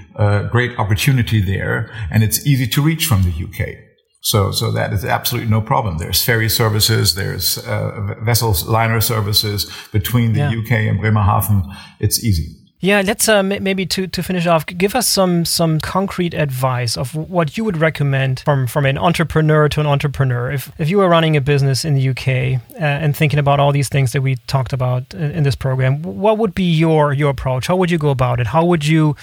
great 0.51 0.79
opportunity 0.79 1.41
there, 1.41 1.91
and 2.11 2.23
it's 2.23 2.47
easy 2.47 2.67
to 2.67 2.83
reach 2.83 3.07
from 3.07 3.23
the 3.23 3.31
UK. 3.31 3.86
So, 4.27 4.51
so 4.51 4.73
that 4.73 4.93
is 4.93 5.05
absolutely 5.05 5.49
no 5.49 5.61
problem. 5.61 5.99
There's 5.99 6.21
ferry 6.25 6.49
services, 6.49 7.15
there's 7.15 7.59
uh, 7.59 8.17
vessels, 8.23 8.67
liner 8.67 9.01
services 9.01 9.71
between 9.93 10.33
the 10.33 10.41
yeah. 10.41 10.59
UK 10.59 10.73
and 10.91 10.99
Bremerhaven. 10.99 11.63
It's 12.01 12.25
easy. 12.25 12.57
Yeah, 12.81 13.03
let's 13.07 13.29
uh, 13.29 13.45
maybe 13.45 13.87
to, 13.87 14.09
to 14.09 14.23
finish 14.25 14.47
off, 14.49 14.67
give 14.67 14.97
us 14.97 15.07
some 15.07 15.45
some 15.45 15.79
concrete 15.79 16.35
advice 16.35 16.97
of 16.97 17.15
what 17.15 17.57
you 17.57 17.65
would 17.65 17.77
recommend 17.77 18.41
from 18.41 18.67
from 18.67 18.85
an 18.85 18.99
entrepreneur 18.99 19.69
to 19.69 19.81
an 19.81 19.87
entrepreneur. 19.87 20.51
If 20.51 20.73
if 20.79 20.91
you 20.91 20.99
were 20.99 21.09
running 21.09 21.37
a 21.37 21.41
business 21.41 21.85
in 21.85 21.95
the 21.95 22.09
UK 22.09 22.61
uh, 22.75 23.05
and 23.05 23.17
thinking 23.17 23.39
about 23.39 23.61
all 23.61 23.71
these 23.71 23.89
things 23.89 24.11
that 24.11 24.23
we 24.23 24.37
talked 24.49 24.73
about 24.73 25.15
in, 25.15 25.31
in 25.31 25.43
this 25.45 25.55
program, 25.55 26.03
what 26.03 26.37
would 26.37 26.53
be 26.53 26.65
your 26.65 27.13
your 27.13 27.31
approach? 27.31 27.69
How 27.69 27.77
would 27.77 27.93
you 27.93 27.99
go 27.99 28.11
about 28.11 28.41
it? 28.41 28.49
How 28.49 28.65
would 28.65 28.85
you 28.85 29.15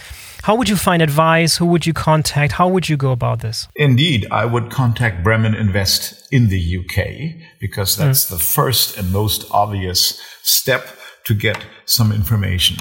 how 0.43 0.55
would 0.55 0.67
you 0.67 0.75
find 0.75 1.01
advice? 1.01 1.55
Who 1.55 1.65
would 1.67 1.85
you 1.85 1.93
contact? 1.93 2.51
How 2.53 2.67
would 2.67 2.89
you 2.89 2.97
go 2.97 3.11
about 3.11 3.39
this? 3.39 3.69
Indeed, 3.77 4.27
I 4.29 4.43
would 4.43 4.69
contact 4.69 5.23
Bremen 5.23 5.55
Invest 5.55 6.27
in 6.33 6.49
the 6.49 6.77
UK 6.79 7.47
because 7.61 7.95
that's 7.95 8.25
mm. 8.25 8.29
the 8.31 8.39
first 8.39 8.97
and 8.97 9.09
most 9.11 9.45
obvious 9.51 10.21
step 10.41 10.85
to 11.25 11.33
get 11.33 11.65
some 11.85 12.11
information. 12.11 12.75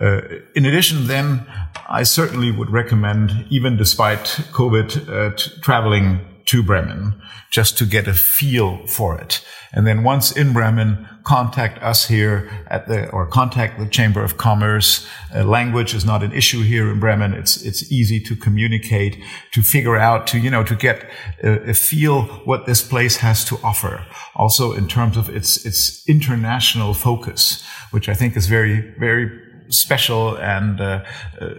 Uh, 0.00 0.22
in 0.56 0.66
addition, 0.66 1.06
then, 1.06 1.46
I 1.88 2.02
certainly 2.02 2.50
would 2.50 2.70
recommend, 2.70 3.46
even 3.48 3.76
despite 3.76 4.24
COVID, 4.52 5.08
uh, 5.08 5.36
t- 5.36 5.52
traveling 5.60 6.20
to 6.48 6.62
Bremen 6.62 7.20
just 7.50 7.76
to 7.78 7.84
get 7.84 8.08
a 8.08 8.14
feel 8.14 8.86
for 8.86 9.18
it. 9.20 9.44
And 9.70 9.86
then 9.86 10.02
once 10.02 10.32
in 10.32 10.54
Bremen, 10.54 11.06
contact 11.24 11.82
us 11.82 12.08
here 12.08 12.48
at 12.68 12.88
the, 12.88 13.10
or 13.10 13.26
contact 13.26 13.78
the 13.78 13.86
Chamber 13.86 14.24
of 14.24 14.38
Commerce. 14.38 15.06
Uh, 15.34 15.44
language 15.44 15.94
is 15.94 16.06
not 16.06 16.22
an 16.22 16.32
issue 16.32 16.62
here 16.62 16.90
in 16.90 17.00
Bremen. 17.00 17.34
It's, 17.34 17.62
it's 17.62 17.92
easy 17.92 18.18
to 18.20 18.34
communicate, 18.34 19.22
to 19.52 19.62
figure 19.62 19.96
out, 19.96 20.26
to, 20.28 20.38
you 20.38 20.48
know, 20.48 20.64
to 20.64 20.74
get 20.74 21.06
a, 21.42 21.70
a 21.70 21.74
feel 21.74 22.22
what 22.46 22.64
this 22.64 22.82
place 22.82 23.18
has 23.18 23.44
to 23.44 23.58
offer. 23.62 24.06
Also 24.34 24.72
in 24.72 24.88
terms 24.88 25.18
of 25.18 25.28
its, 25.28 25.66
its 25.66 26.08
international 26.08 26.94
focus, 26.94 27.62
which 27.90 28.08
I 28.08 28.14
think 28.14 28.38
is 28.38 28.46
very, 28.46 28.80
very 28.98 29.28
special 29.68 30.36
and 30.38 30.80
uh, 30.80 31.04
uh, 31.40 31.50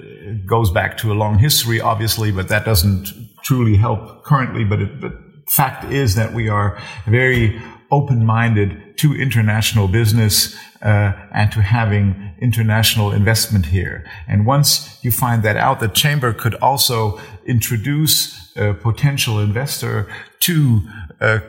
goes 0.47 0.71
back 0.71 0.97
to 0.97 1.11
a 1.11 1.15
long 1.15 1.37
history, 1.37 1.79
obviously, 1.79 2.31
but 2.31 2.47
that 2.47 2.65
doesn't 2.65 3.28
truly 3.43 3.77
help 3.77 4.23
currently. 4.23 4.63
But, 4.63 4.81
it, 4.81 5.01
but 5.01 5.13
fact 5.49 5.91
is 5.91 6.15
that 6.15 6.33
we 6.33 6.49
are 6.49 6.81
very 7.05 7.61
open-minded 7.91 8.97
to 8.97 9.15
international 9.15 9.87
business 9.87 10.55
uh, 10.81 11.13
and 11.33 11.51
to 11.51 11.61
having 11.61 12.35
international 12.41 13.11
investment 13.11 13.65
here. 13.67 14.05
And 14.27 14.45
once 14.45 14.99
you 15.03 15.11
find 15.11 15.43
that 15.43 15.57
out, 15.57 15.79
the 15.79 15.87
chamber 15.87 16.33
could 16.33 16.55
also 16.55 17.19
introduce 17.45 18.55
a 18.55 18.73
potential 18.73 19.39
investor 19.39 20.07
to 20.41 20.81
uh, 21.19 21.39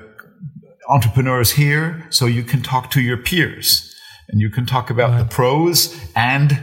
entrepreneurs 0.88 1.52
here, 1.52 2.06
so 2.10 2.26
you 2.26 2.42
can 2.42 2.62
talk 2.62 2.90
to 2.90 3.00
your 3.00 3.16
peers 3.16 3.94
and 4.28 4.40
you 4.40 4.50
can 4.50 4.66
talk 4.66 4.90
about 4.90 5.10
right. 5.10 5.18
the 5.18 5.24
pros 5.24 5.96
and 6.14 6.60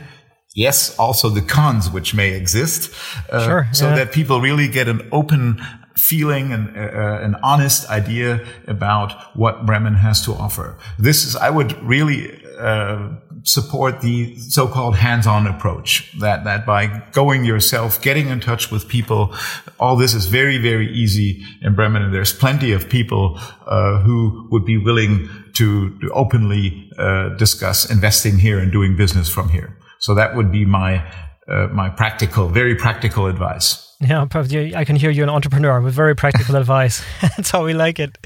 yes, 0.57 0.97
also 0.97 1.29
the 1.29 1.41
cons 1.41 1.89
which 1.89 2.13
may 2.13 2.33
exist, 2.33 2.91
uh, 3.31 3.45
sure, 3.45 3.67
so 3.71 3.95
that 3.95 4.11
people 4.11 4.41
really 4.41 4.67
get 4.67 4.87
an 4.87 5.07
open 5.11 5.61
feeling 5.95 6.51
and 6.51 6.75
uh, 6.75 6.81
uh, 6.81 7.19
an 7.27 7.35
honest 7.43 7.89
idea 7.89 8.45
about 8.67 9.35
what 9.35 9.65
Bremen 9.65 9.95
has 9.95 10.21
to 10.25 10.31
offer. 10.33 10.77
This 10.99 11.25
is, 11.25 11.35
I 11.35 11.49
would 11.49 11.71
really 11.83 12.43
uh, 12.59 13.09
support 13.43 14.01
the 14.01 14.35
so-called 14.37 14.95
hands-on 14.95 15.47
approach. 15.47 16.11
That 16.19 16.43
that 16.43 16.65
by 16.65 17.03
going 17.11 17.45
yourself, 17.45 18.01
getting 18.01 18.29
in 18.29 18.39
touch 18.39 18.71
with 18.71 18.87
people, 18.87 19.33
all 19.79 19.95
this 19.95 20.13
is 20.13 20.25
very 20.25 20.57
very 20.57 20.87
easy 20.91 21.43
in 21.61 21.75
Bremen, 21.75 22.01
and 22.01 22.13
there's 22.13 22.33
plenty 22.33 22.73
of 22.73 22.89
people 22.89 23.39
uh, 23.67 23.99
who 23.99 24.47
would 24.51 24.65
be 24.65 24.77
willing 24.77 25.29
to, 25.53 25.97
to 25.99 26.09
openly 26.13 26.91
uh, 26.97 27.29
discuss 27.37 27.89
investing 27.89 28.39
here 28.39 28.59
and 28.59 28.71
doing 28.71 28.95
business 28.95 29.29
from 29.29 29.49
here. 29.49 29.76
So 29.99 30.15
that 30.15 30.35
would 30.35 30.51
be 30.51 30.65
my 30.65 31.03
uh, 31.47 31.67
my 31.71 31.89
practical, 31.89 32.49
very 32.49 32.75
practical 32.75 33.27
advice. 33.27 33.95
Yeah, 33.99 34.27
I 34.75 34.85
can 34.85 34.95
hear 34.95 35.09
you're 35.09 35.23
an 35.23 35.29
entrepreneur 35.29 35.81
with 35.81 35.93
very 35.93 36.15
practical 36.15 36.55
advice. 36.63 37.03
That's 37.21 37.51
how 37.51 37.65
we 37.65 37.73
like 37.73 37.99
it. 37.99 38.17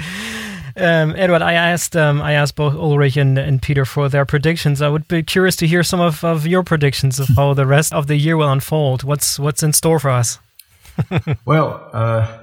Um, 0.76 1.14
Edward, 1.18 1.42
I 1.42 1.54
asked 1.54 1.96
um, 1.96 2.22
I 2.22 2.34
asked 2.34 2.56
both 2.56 2.74
Ulrich 2.74 3.18
and, 3.18 3.38
and, 3.38 3.62
Peter 3.62 3.86
for 3.86 4.08
their 4.08 4.26
predictions. 4.26 4.82
I 4.82 4.88
would 4.88 5.08
be 5.08 5.22
curious 5.22 5.56
to 5.58 5.68
hear 5.68 5.84
some 5.84 6.00
of, 6.00 6.24
of 6.24 6.48
your 6.48 6.64
predictions 6.64 7.20
of 7.20 7.28
how 7.36 7.54
the 7.54 7.66
rest 7.66 7.94
of 7.94 8.08
the 8.08 8.16
year 8.16 8.38
will 8.38 8.50
unfold. 8.50 9.04
What's 9.04 9.38
what's 9.38 9.64
in 9.64 9.74
store 9.74 10.00
for 10.00 10.10
us? 10.10 10.40
well, 11.46 11.90
uh, 11.94 12.40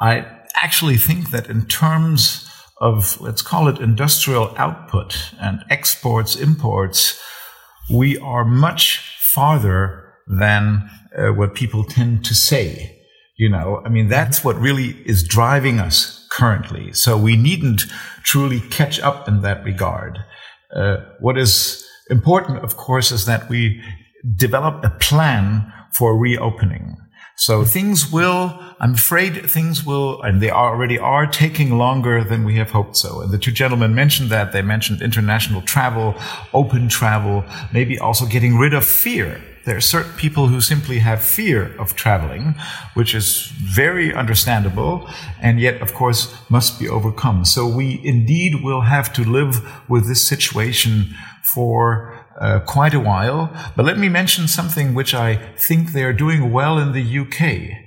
I 0.00 0.26
actually 0.60 0.96
think 0.96 1.30
that 1.30 1.48
in 1.48 1.66
terms 1.66 2.48
of 2.80 3.20
let's 3.20 3.42
call 3.42 3.68
it 3.68 3.78
industrial 3.78 4.52
output 4.56 5.32
and 5.40 5.62
exports 5.70 6.34
imports, 6.34 7.20
we 7.90 8.18
are 8.18 8.44
much 8.44 8.98
farther 9.18 10.12
than 10.26 10.88
uh, 11.16 11.28
what 11.28 11.54
people 11.54 11.84
tend 11.84 12.24
to 12.24 12.34
say. 12.34 12.96
You 13.36 13.48
know, 13.48 13.82
I 13.84 13.88
mean, 13.88 14.08
that's 14.08 14.44
what 14.44 14.56
really 14.60 14.96
is 15.06 15.26
driving 15.26 15.80
us 15.80 16.26
currently. 16.30 16.92
So 16.92 17.16
we 17.16 17.36
needn't 17.36 17.82
truly 18.22 18.60
catch 18.60 19.00
up 19.00 19.26
in 19.26 19.42
that 19.42 19.64
regard. 19.64 20.18
Uh, 20.74 20.98
what 21.20 21.38
is 21.38 21.84
important, 22.10 22.58
of 22.58 22.76
course, 22.76 23.10
is 23.10 23.26
that 23.26 23.48
we 23.48 23.82
develop 24.36 24.84
a 24.84 24.90
plan 24.90 25.72
for 25.92 26.16
reopening. 26.16 26.96
So 27.40 27.64
things 27.64 28.12
will, 28.12 28.62
I'm 28.80 28.92
afraid 28.92 29.50
things 29.50 29.82
will, 29.82 30.20
and 30.20 30.42
they 30.42 30.50
already 30.50 30.98
are 30.98 31.26
taking 31.26 31.78
longer 31.78 32.22
than 32.22 32.44
we 32.44 32.56
have 32.56 32.72
hoped 32.72 32.98
so. 32.98 33.22
And 33.22 33.30
the 33.30 33.38
two 33.38 33.50
gentlemen 33.50 33.94
mentioned 33.94 34.28
that. 34.28 34.52
They 34.52 34.60
mentioned 34.60 35.00
international 35.00 35.62
travel, 35.62 36.14
open 36.52 36.90
travel, 36.90 37.42
maybe 37.72 37.98
also 37.98 38.26
getting 38.26 38.58
rid 38.58 38.74
of 38.74 38.84
fear. 38.84 39.40
There 39.64 39.74
are 39.74 39.80
certain 39.80 40.12
people 40.18 40.48
who 40.48 40.60
simply 40.60 40.98
have 40.98 41.22
fear 41.22 41.74
of 41.78 41.96
traveling, 41.96 42.56
which 42.92 43.14
is 43.14 43.46
very 43.56 44.12
understandable 44.12 45.08
and 45.40 45.58
yet, 45.58 45.80
of 45.80 45.94
course, 45.94 46.34
must 46.50 46.78
be 46.78 46.90
overcome. 46.90 47.46
So 47.46 47.66
we 47.66 48.02
indeed 48.04 48.62
will 48.62 48.82
have 48.82 49.14
to 49.14 49.24
live 49.24 49.66
with 49.88 50.08
this 50.08 50.26
situation 50.26 51.14
for 51.42 52.19
uh, 52.40 52.60
quite 52.60 52.94
a 52.94 53.00
while. 53.00 53.50
But 53.76 53.84
let 53.84 53.98
me 53.98 54.08
mention 54.08 54.48
something 54.48 54.94
which 54.94 55.14
I 55.14 55.36
think 55.56 55.92
they 55.92 56.04
are 56.04 56.12
doing 56.12 56.52
well 56.52 56.78
in 56.78 56.92
the 56.92 57.18
UK. 57.18 57.86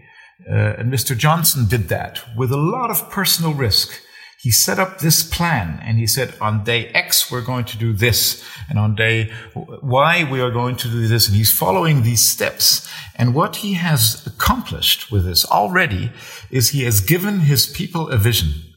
Uh, 0.49 0.80
and 0.80 0.91
Mr. 0.91 1.18
Johnson 1.18 1.68
did 1.68 1.89
that 1.89 2.22
with 2.38 2.51
a 2.51 2.58
lot 2.58 2.91
of 2.91 3.10
personal 3.10 3.54
risk. 3.54 4.01
He 4.41 4.51
set 4.51 4.78
up 4.78 4.99
this 4.99 5.24
plan 5.24 5.80
and 5.84 5.97
he 5.97 6.06
said, 6.06 6.36
on 6.41 6.66
day 6.66 6.88
X, 6.89 7.32
we're 7.32 7.45
going 7.45 7.64
to 7.64 7.78
do 7.78 7.93
this. 7.93 8.43
And 8.70 8.78
on 8.78 8.93
day 8.93 9.32
Y, 9.56 10.28
we 10.30 10.41
are 10.41 10.51
going 10.51 10.76
to 10.78 10.89
do 10.89 11.08
this. 11.08 11.28
And 11.28 11.38
he's 11.38 11.58
following 11.58 12.04
these 12.04 12.22
steps. 12.22 12.89
And 13.16 13.34
what 13.34 13.58
he 13.58 13.74
has 13.76 14.28
accomplished 14.28 15.10
with 15.10 15.24
this 15.24 15.45
already 15.45 16.12
is 16.51 16.70
he 16.70 16.84
has 16.84 16.99
given 16.99 17.41
his 17.41 17.66
people 17.68 18.10
a 18.10 18.18
vision. 18.18 18.72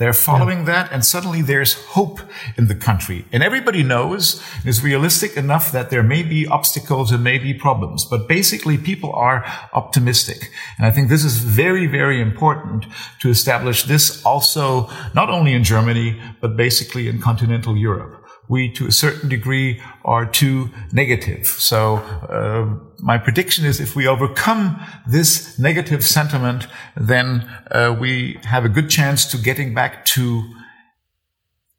They're 0.00 0.14
following 0.14 0.60
yeah. 0.60 0.64
that, 0.64 0.92
and 0.92 1.04
suddenly 1.04 1.42
there's 1.42 1.74
hope 1.88 2.20
in 2.56 2.68
the 2.68 2.74
country. 2.74 3.26
And 3.32 3.42
everybody 3.42 3.82
knows 3.82 4.42
is 4.64 4.82
realistic 4.82 5.36
enough 5.36 5.72
that 5.72 5.90
there 5.90 6.02
may 6.02 6.22
be 6.22 6.46
obstacles 6.46 7.12
and 7.12 7.22
may 7.22 7.36
be 7.36 7.52
problems, 7.52 8.06
but 8.06 8.26
basically 8.26 8.78
people 8.78 9.12
are 9.12 9.44
optimistic. 9.74 10.50
And 10.78 10.86
I 10.86 10.90
think 10.90 11.10
this 11.10 11.22
is 11.22 11.36
very, 11.36 11.86
very 11.86 12.18
important 12.18 12.86
to 13.20 13.28
establish 13.28 13.82
this 13.82 14.24
also 14.24 14.88
not 15.14 15.28
only 15.28 15.52
in 15.52 15.64
Germany, 15.64 16.18
but 16.40 16.56
basically 16.56 17.06
in 17.06 17.20
continental 17.20 17.76
Europe 17.76 18.20
we, 18.50 18.68
to 18.68 18.88
a 18.88 18.92
certain 18.92 19.28
degree, 19.28 19.80
are 20.04 20.26
too 20.26 20.70
negative. 20.92 21.46
So, 21.46 21.98
uh, 22.28 22.89
my 23.02 23.18
prediction 23.18 23.64
is 23.64 23.80
if 23.80 23.96
we 23.96 24.06
overcome 24.06 24.80
this 25.06 25.58
negative 25.58 26.04
sentiment, 26.04 26.66
then 26.96 27.48
uh, 27.70 27.96
we 27.98 28.38
have 28.44 28.64
a 28.64 28.68
good 28.68 28.90
chance 28.90 29.24
to 29.30 29.38
getting 29.38 29.74
back 29.74 30.04
to 30.06 30.42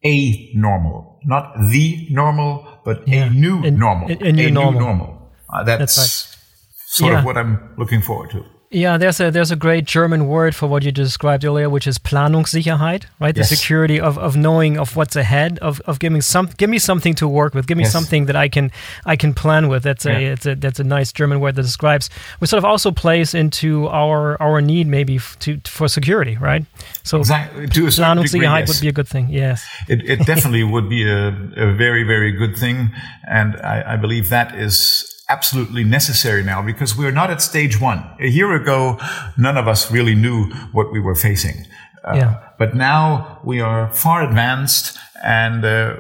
a 0.04 0.52
normal, 0.56 1.20
not 1.26 1.54
the 1.70 2.08
normal, 2.10 2.68
but 2.84 3.08
yeah. 3.08 3.26
a 3.26 3.30
new 3.30 3.64
a, 3.64 3.72
normal. 3.72 4.10
A, 4.10 4.16
a 4.16 4.32
new 4.32 4.48
a 4.48 4.52
normal. 4.52 4.74
New 4.74 4.80
normal. 4.80 5.32
Uh, 5.54 5.64
that's, 5.64 5.96
that's 5.96 5.98
right. 5.98 6.86
sort 6.88 7.12
yeah. 7.12 7.20
of 7.20 7.26
what 7.26 7.38
I'm 7.38 7.74
looking 7.78 8.02
forward 8.02 8.32
to. 8.32 8.44
Yeah, 8.74 8.98
there's 8.98 9.20
a 9.20 9.30
there's 9.30 9.52
a 9.52 9.58
great 9.58 9.84
German 9.84 10.30
word 10.30 10.56
for 10.56 10.66
what 10.66 10.84
you 10.84 10.94
described 10.94 11.44
earlier, 11.44 11.70
which 11.70 11.86
is 11.86 12.00
Planungssicherheit, 12.00 13.04
right? 13.20 13.36
Yes. 13.36 13.50
The 13.50 13.56
security 13.58 14.00
of, 14.00 14.18
of 14.18 14.38
knowing 14.38 14.78
of 14.78 14.96
what's 14.96 15.18
ahead, 15.18 15.60
of, 15.60 15.82
of 15.82 16.00
giving 16.00 16.22
some 16.22 16.50
give 16.56 16.70
me 16.70 16.80
something 16.80 17.14
to 17.16 17.28
work 17.28 17.54
with, 17.54 17.68
give 17.68 17.78
me 17.78 17.84
yes. 17.84 17.92
something 17.92 18.28
that 18.28 18.38
I 18.38 18.48
can 18.48 18.72
I 19.06 19.18
can 19.18 19.34
plan 19.34 19.68
with. 19.68 19.84
That's 19.84 20.06
yeah. 20.06 20.20
a 20.20 20.32
it's 20.32 20.46
a 20.46 20.56
that's 20.56 20.80
a 20.80 20.86
nice 20.86 21.12
German 21.12 21.42
word 21.42 21.56
that 21.56 21.64
describes 21.64 22.10
which 22.40 22.50
sort 22.50 22.60
of 22.60 22.66
also 22.66 22.92
plays 22.92 23.34
into 23.34 23.90
our 23.90 24.42
our 24.42 24.62
need 24.62 24.88
maybe 24.88 25.20
to 25.40 25.60
for 25.66 25.90
security, 25.90 26.38
right? 26.38 26.66
So 27.04 27.20
exactly. 27.20 27.68
to 27.68 27.82
Planungssicherheit 27.88 28.60
yes. 28.62 28.68
would 28.70 28.82
be 28.82 28.88
a 28.88 28.94
good 28.94 29.08
thing. 29.08 29.28
Yes, 29.30 29.68
it, 29.90 30.10
it 30.10 30.26
definitely 30.26 30.64
would 30.64 30.88
be 30.88 31.04
a, 31.04 31.28
a 31.58 31.74
very 31.74 32.06
very 32.06 32.32
good 32.32 32.58
thing, 32.58 32.92
and 33.30 33.58
I, 33.58 33.96
I 33.96 33.98
believe 33.98 34.30
that 34.30 34.56
is 34.56 35.12
absolutely 35.36 35.84
necessary 35.84 36.44
now 36.44 36.62
because 36.72 36.98
we're 36.98 37.18
not 37.22 37.30
at 37.30 37.42
stage 37.42 37.80
one. 37.80 38.00
A 38.20 38.28
year 38.28 38.52
ago, 38.62 39.00
none 39.38 39.58
of 39.58 39.68
us 39.68 39.92
really 39.92 40.16
knew 40.16 40.40
what 40.74 40.92
we 40.92 41.00
were 41.00 41.16
facing. 41.16 41.58
Uh, 42.04 42.16
yeah. 42.16 42.50
But 42.58 42.76
now 42.76 43.40
we 43.44 43.62
are 43.62 43.84
far 43.94 44.24
advanced 44.30 44.98
and 45.24 45.64
uh, 45.64 45.96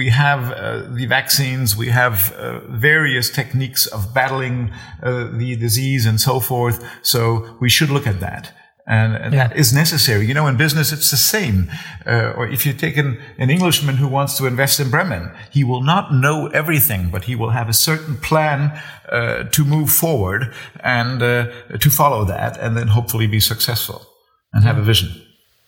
we 0.00 0.10
have 0.10 0.42
uh, 0.50 0.88
the 0.98 1.06
vaccines, 1.06 1.76
we 1.76 1.88
have 1.88 2.32
uh, 2.32 2.60
various 2.68 3.30
techniques 3.30 3.86
of 3.86 4.14
battling 4.14 4.72
uh, 5.02 5.28
the 5.40 5.56
disease 5.56 6.06
and 6.06 6.20
so 6.20 6.40
forth. 6.40 6.76
So 7.02 7.56
we 7.60 7.68
should 7.68 7.90
look 7.90 8.06
at 8.06 8.20
that. 8.20 8.52
And, 8.86 9.32
yeah. 9.32 9.48
that 9.48 9.56
is 9.56 9.72
necessary. 9.72 10.26
You 10.26 10.34
know, 10.34 10.46
in 10.46 10.56
business, 10.56 10.92
it's 10.92 11.10
the 11.10 11.16
same. 11.16 11.70
Uh, 12.06 12.34
or 12.36 12.46
if 12.46 12.66
you 12.66 12.74
take 12.74 12.98
an, 12.98 13.18
an 13.38 13.48
Englishman 13.48 13.96
who 13.96 14.06
wants 14.06 14.36
to 14.36 14.46
invest 14.46 14.78
in 14.78 14.90
Bremen, 14.90 15.30
he 15.50 15.64
will 15.64 15.82
not 15.82 16.12
know 16.12 16.48
everything, 16.48 17.08
but 17.10 17.24
he 17.24 17.34
will 17.34 17.50
have 17.50 17.68
a 17.68 17.72
certain 17.72 18.16
plan 18.18 18.78
uh, 19.08 19.44
to 19.44 19.64
move 19.64 19.90
forward 19.90 20.52
and 20.80 21.22
uh, 21.22 21.46
to 21.78 21.90
follow 21.90 22.24
that, 22.26 22.58
and 22.58 22.76
then 22.76 22.88
hopefully 22.88 23.26
be 23.26 23.40
successful 23.40 24.06
and 24.52 24.64
have 24.64 24.76
a 24.76 24.82
vision. 24.82 25.10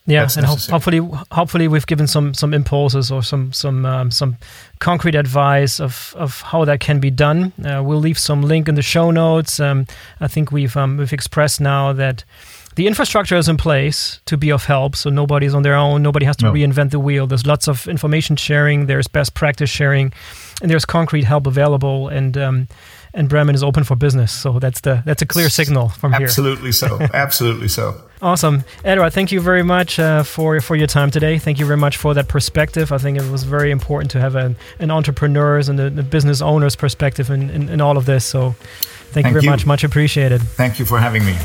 Yeah, 0.09 0.23
That's 0.23 0.37
and 0.37 0.47
ho- 0.47 0.57
hopefully, 0.71 0.99
hopefully, 1.33 1.67
we've 1.67 1.87
given 1.87 2.07
some 2.07 2.33
some 2.33 2.55
impulses 2.55 3.11
or 3.11 3.23
some 3.25 3.53
some 3.53 3.85
um, 3.85 4.11
some 4.13 4.37
concrete 4.79 5.17
advice 5.17 5.81
of, 5.81 6.15
of 6.17 6.43
how 6.43 6.65
that 6.65 6.79
can 6.79 7.01
be 7.01 7.11
done. 7.11 7.53
Uh, 7.65 7.83
we'll 7.83 7.99
leave 7.99 8.19
some 8.19 8.43
link 8.43 8.69
in 8.69 8.77
the 8.77 8.83
show 8.83 9.11
notes. 9.11 9.59
Um, 9.59 9.87
I 10.21 10.29
think 10.29 10.53
we've 10.53 10.77
um, 10.77 10.97
we've 10.97 11.13
expressed 11.13 11.61
now 11.61 11.93
that 11.93 12.23
the 12.77 12.87
infrastructure 12.87 13.37
is 13.37 13.49
in 13.49 13.57
place 13.57 14.21
to 14.27 14.37
be 14.37 14.53
of 14.53 14.67
help 14.67 14.95
so 14.95 15.11
nobody's 15.11 15.55
on 15.55 15.63
their 15.63 15.75
own 15.75 16.03
nobody 16.03 16.27
has 16.27 16.37
to 16.37 16.45
no. 16.45 16.53
reinvent 16.53 16.91
the 16.91 17.01
wheel. 17.01 17.27
There's 17.27 17.47
lots 17.47 17.69
of 17.69 17.89
information 17.89 18.37
sharing 18.37 18.87
there's 18.87 19.09
best 19.09 19.35
practice 19.35 19.71
sharing 19.71 20.13
and 20.63 20.71
there's 20.71 20.85
concrete 20.85 21.25
help 21.25 21.47
available 21.47 22.09
and 22.09 22.37
um, 22.37 22.69
and 23.15 23.31
Bremen 23.31 23.55
is 23.55 23.63
open 23.63 23.83
for 23.83 23.97
business 23.97 24.31
so 24.31 24.59
that's 24.59 24.83
the 24.83 25.03
that's 25.07 25.23
a 25.23 25.27
clear 25.27 25.49
signal 25.49 25.89
from 25.89 26.13
absolutely 26.15 26.71
here. 26.71 26.71
absolutely 26.71 27.09
so 27.09 27.09
absolutely 27.15 27.69
so. 27.69 28.03
Awesome. 28.23 28.65
Edward 28.85 29.13
thank 29.13 29.33
you 29.33 29.41
very 29.41 29.63
much 29.63 29.99
uh, 29.99 30.23
for 30.23 30.61
for 30.61 30.77
your 30.77 30.87
time 30.87 31.11
today. 31.11 31.39
Thank 31.39 31.59
you 31.59 31.65
very 31.67 31.79
much 31.79 31.97
for 31.97 32.13
that 32.13 32.29
perspective. 32.29 32.93
I 32.93 32.99
think 32.99 33.19
it 33.19 33.31
was 33.31 33.45
very 33.45 33.71
important 33.71 34.11
to 34.13 34.21
have 34.21 34.37
an, 34.37 34.57
an 34.81 34.91
entrepreneur's 34.91 35.71
and 35.71 35.79
the, 35.79 35.89
the 35.89 36.03
business 36.03 36.43
owner's 36.43 36.77
perspective 36.77 37.31
in, 37.31 37.49
in, 37.49 37.69
in, 37.71 37.81
all 37.81 37.97
of 37.97 38.05
this 38.05 38.25
so 38.25 38.51
thank, 38.51 39.13
thank 39.13 39.27
you 39.27 39.33
very 39.33 39.45
you. 39.45 39.51
much. 39.51 39.65
Much 39.65 39.85
appreciated. 39.85 40.43
Thank 40.43 40.79
you 40.79 40.85
for 40.85 40.99
having 40.99 41.25
me 41.25 41.37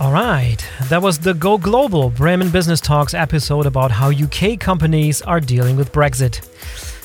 all 0.00 0.12
right, 0.12 0.58
that 0.88 1.02
was 1.02 1.18
the 1.18 1.34
Go 1.34 1.58
Global 1.58 2.10
Bremen 2.10 2.50
Business 2.50 2.80
Talks 2.80 3.14
episode 3.14 3.66
about 3.66 3.90
how 3.90 4.12
UK 4.12 4.58
companies 4.60 5.22
are 5.22 5.40
dealing 5.40 5.76
with 5.76 5.92
Brexit. 5.92 6.40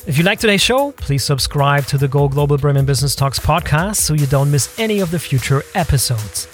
If 0.06 0.16
you 0.16 0.22
like 0.22 0.38
today's 0.38 0.60
show, 0.60 0.92
please 0.92 1.24
subscribe 1.24 1.86
to 1.86 1.98
the 1.98 2.06
Go 2.06 2.28
Global 2.28 2.56
Bremen 2.56 2.84
Business 2.84 3.16
Talks 3.16 3.40
podcast 3.40 3.96
so 3.96 4.14
you 4.14 4.26
don't 4.26 4.48
miss 4.48 4.78
any 4.78 5.00
of 5.00 5.10
the 5.10 5.18
future 5.18 5.64
episodes. 5.74 6.46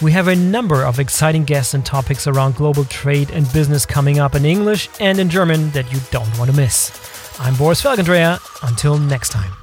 We 0.00 0.12
have 0.12 0.28
a 0.28 0.36
number 0.36 0.84
of 0.84 1.00
exciting 1.00 1.44
guests 1.44 1.74
and 1.74 1.84
topics 1.84 2.28
around 2.28 2.54
global 2.54 2.84
trade 2.84 3.30
and 3.30 3.52
business 3.52 3.84
coming 3.84 4.20
up 4.20 4.36
in 4.36 4.44
English 4.44 4.88
and 5.00 5.18
in 5.18 5.28
German 5.28 5.70
that 5.70 5.92
you 5.92 5.98
don't 6.12 6.38
want 6.38 6.50
to 6.52 6.56
miss. 6.56 6.92
I'm 7.40 7.56
Boris 7.56 7.82
Felgendreher. 7.82 8.38
Until 8.68 8.96
next 8.96 9.30
time. 9.30 9.59